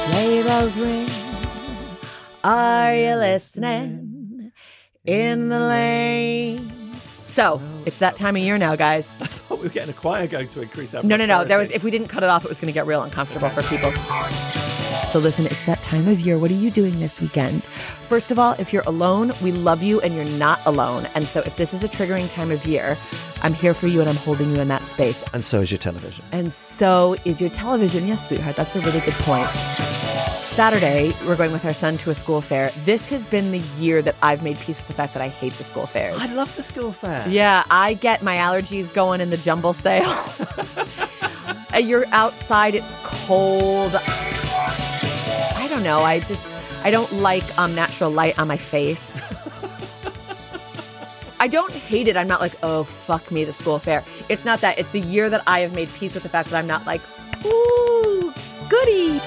Sleigh 0.09 0.41
bells 0.41 0.75
ring. 0.75 1.07
Are 2.43 2.95
you 2.95 3.15
listening? 3.17 4.51
In 5.05 5.49
the 5.49 5.59
lane. 5.59 6.71
So 7.21 7.61
it's 7.85 7.99
that 7.99 8.15
time 8.15 8.35
of 8.35 8.41
year 8.41 8.57
now, 8.57 8.75
guys. 8.75 9.11
I 9.63 9.65
thought 9.65 9.69
we 9.69 9.69
were 9.69 9.73
getting 9.73 9.89
a 9.89 9.93
choir 9.93 10.27
going 10.27 10.47
to 10.47 10.61
increase 10.61 10.93
our 10.93 11.03
No, 11.03 11.15
no, 11.15 11.25
no. 11.25 11.45
There 11.45 11.59
was 11.59 11.71
if 11.71 11.83
we 11.83 11.91
didn't 11.91 12.07
cut 12.07 12.23
it 12.23 12.29
off, 12.29 12.43
it 12.43 12.49
was 12.49 12.59
going 12.59 12.67
to 12.67 12.73
get 12.73 12.85
real 12.85 13.03
uncomfortable 13.03 13.49
for 13.49 13.61
people. 13.63 13.91
So 15.09 15.19
listen, 15.19 15.45
it's 15.45 15.65
that 15.65 15.79
time 15.83 16.07
of 16.07 16.19
year. 16.19 16.39
What 16.39 16.49
are 16.49 16.55
you 16.55 16.71
doing 16.71 16.99
this 16.99 17.21
weekend? 17.21 17.63
First 18.09 18.31
of 18.31 18.39
all, 18.39 18.53
if 18.57 18.73
you're 18.73 18.83
alone, 18.87 19.31
we 19.41 19.51
love 19.51 19.83
you 19.83 20.01
and 20.01 20.15
you're 20.15 20.25
not 20.25 20.59
alone. 20.65 21.07
And 21.13 21.27
so 21.27 21.41
if 21.41 21.55
this 21.55 21.73
is 21.73 21.83
a 21.83 21.87
triggering 21.87 22.29
time 22.29 22.51
of 22.51 22.65
year, 22.65 22.97
I'm 23.43 23.53
here 23.53 23.73
for 23.73 23.87
you 23.87 24.01
and 24.01 24.09
I'm 24.09 24.15
holding 24.15 24.51
you 24.55 24.59
in 24.59 24.67
that 24.69 24.81
space. 24.81 25.23
And 25.33 25.45
so 25.45 25.61
is 25.61 25.71
your 25.71 25.77
television. 25.77 26.25
And 26.31 26.51
so 26.51 27.15
is 27.25 27.39
your 27.39 27.51
television. 27.51 28.07
Yes, 28.07 28.27
sweetheart, 28.27 28.55
that's 28.55 28.75
a 28.75 28.81
really 28.81 29.01
good 29.01 29.13
point. 29.15 29.49
Saturday, 30.53 31.11
we're 31.25 31.35
going 31.35 31.51
with 31.51 31.65
our 31.65 31.73
son 31.73 31.97
to 31.97 32.11
a 32.11 32.13
school 32.15 32.39
fair. 32.39 32.71
This 32.85 33.09
has 33.09 33.25
been 33.25 33.49
the 33.49 33.57
year 33.79 34.03
that 34.03 34.15
I've 34.21 34.43
made 34.43 34.59
peace 34.59 34.77
with 34.77 34.85
the 34.85 34.93
fact 34.93 35.13
that 35.15 35.21
I 35.23 35.27
hate 35.27 35.53
the 35.53 35.63
school 35.63 35.87
fairs. 35.87 36.15
I 36.19 36.31
love 36.35 36.55
the 36.55 36.61
school 36.61 36.91
fair. 36.91 37.27
Yeah, 37.27 37.63
I 37.71 37.95
get 37.95 38.21
my 38.21 38.35
allergies 38.35 38.93
going 38.93 39.19
in 39.19 39.31
the 39.31 39.37
jumble 39.37 39.73
sale. 39.73 40.05
Uh, 41.73 41.77
You're 41.79 42.05
outside, 42.11 42.75
it's 42.75 42.95
cold. 43.03 43.95
I 43.95 45.65
don't 45.67 45.81
know. 45.81 46.01
I 46.01 46.19
just 46.19 46.85
I 46.85 46.91
don't 46.91 47.11
like 47.13 47.43
um 47.57 47.73
natural 47.73 48.11
light 48.11 48.37
on 48.37 48.47
my 48.47 48.57
face. 48.57 49.23
I 51.39 51.47
don't 51.47 51.73
hate 51.73 52.07
it. 52.07 52.15
I'm 52.15 52.27
not 52.27 52.41
like, 52.41 52.53
oh 52.61 52.83
fuck 52.83 53.31
me, 53.31 53.43
the 53.43 53.53
school 53.53 53.79
fair. 53.79 54.03
It's 54.29 54.45
not 54.45 54.61
that. 54.61 54.77
It's 54.77 54.91
the 54.91 54.99
year 54.99 55.31
that 55.31 55.41
I 55.47 55.61
have 55.61 55.73
made 55.73 55.91
peace 55.93 56.13
with 56.13 56.21
the 56.21 56.29
fact 56.29 56.51
that 56.51 56.59
I'm 56.59 56.67
not 56.67 56.85
like, 56.85 57.01
ooh, 57.43 58.31
goody. 58.69 59.19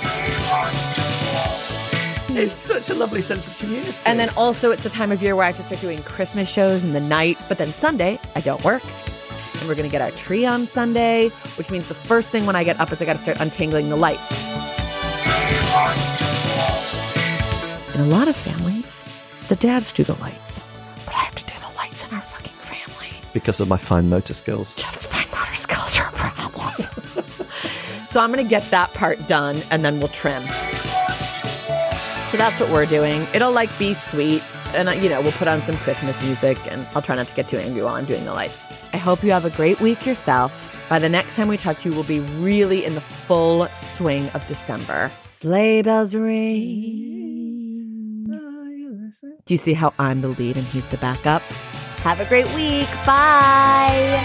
It's 2.38 2.52
such 2.52 2.90
a 2.90 2.94
lovely 2.94 3.22
sense 3.22 3.46
of 3.46 3.56
community. 3.58 3.96
And 4.04 4.18
then 4.20 4.28
also, 4.36 4.70
it's 4.70 4.82
the 4.82 4.90
time 4.90 5.10
of 5.10 5.22
year 5.22 5.34
where 5.34 5.44
I 5.44 5.48
have 5.48 5.56
to 5.56 5.62
start 5.62 5.80
doing 5.80 6.02
Christmas 6.02 6.48
shows 6.48 6.84
in 6.84 6.92
the 6.92 7.00
night. 7.00 7.38
But 7.48 7.56
then 7.58 7.72
Sunday, 7.72 8.18
I 8.34 8.40
don't 8.42 8.62
work. 8.62 8.82
And 9.58 9.68
we're 9.68 9.74
going 9.74 9.88
to 9.88 9.92
get 9.92 10.02
our 10.02 10.10
tree 10.10 10.44
on 10.44 10.66
Sunday, 10.66 11.28
which 11.56 11.70
means 11.70 11.86
the 11.88 11.94
first 11.94 12.28
thing 12.30 12.44
when 12.44 12.54
I 12.54 12.62
get 12.62 12.78
up 12.78 12.92
is 12.92 13.00
I 13.00 13.06
got 13.06 13.14
to 13.14 13.22
start 13.22 13.40
untangling 13.40 13.88
the 13.88 13.96
lights. 13.96 14.30
In 17.94 18.02
a 18.02 18.06
lot 18.08 18.28
of 18.28 18.36
families, 18.36 19.02
the 19.48 19.56
dads 19.56 19.90
do 19.92 20.04
the 20.04 20.14
lights. 20.20 20.62
But 21.06 21.14
I 21.14 21.20
have 21.20 21.34
to 21.36 21.44
do 21.46 21.54
the 21.58 21.74
lights 21.76 22.04
in 22.06 22.14
our 22.14 22.20
fucking 22.20 22.52
family. 22.52 23.08
because 23.32 23.60
of 23.60 23.68
my 23.68 23.78
fine 23.78 24.10
motor 24.10 24.34
skills. 24.34 24.74
Jeff's 24.74 25.06
so 28.16 28.22
I'm 28.22 28.32
going 28.32 28.42
to 28.42 28.48
get 28.48 28.70
that 28.70 28.94
part 28.94 29.18
done 29.28 29.60
and 29.70 29.84
then 29.84 29.98
we'll 29.98 30.08
trim. 30.08 30.40
So 32.30 32.38
that's 32.38 32.58
what 32.58 32.70
we're 32.70 32.86
doing. 32.86 33.26
It'll 33.34 33.52
like 33.52 33.68
be 33.78 33.92
sweet. 33.92 34.42
And, 34.74 34.88
uh, 34.88 34.92
you 34.92 35.10
know, 35.10 35.20
we'll 35.20 35.32
put 35.32 35.48
on 35.48 35.60
some 35.60 35.76
Christmas 35.76 36.18
music 36.22 36.56
and 36.72 36.86
I'll 36.94 37.02
try 37.02 37.14
not 37.14 37.28
to 37.28 37.34
get 37.34 37.46
too 37.46 37.58
angry 37.58 37.82
while 37.82 37.92
I'm 37.92 38.06
doing 38.06 38.24
the 38.24 38.32
lights. 38.32 38.72
I 38.94 38.96
hope 38.96 39.22
you 39.22 39.32
have 39.32 39.44
a 39.44 39.50
great 39.50 39.82
week 39.82 40.06
yourself. 40.06 40.74
By 40.88 40.98
the 40.98 41.10
next 41.10 41.36
time 41.36 41.48
we 41.48 41.58
talk 41.58 41.78
to 41.80 41.90
you, 41.90 41.94
we'll 41.94 42.04
be 42.04 42.20
really 42.20 42.86
in 42.86 42.94
the 42.94 43.02
full 43.02 43.66
swing 43.66 44.30
of 44.30 44.46
December. 44.46 45.12
Sleigh 45.20 45.82
bells 45.82 46.14
ring. 46.14 47.04
Do 49.44 49.52
you 49.52 49.58
see 49.58 49.74
how 49.74 49.92
I'm 49.98 50.22
the 50.22 50.28
lead 50.28 50.56
and 50.56 50.66
he's 50.68 50.86
the 50.86 50.96
backup? 50.96 51.42
Have 52.00 52.20
a 52.20 52.24
great 52.24 52.50
week. 52.54 52.88
Bye. 53.04 54.24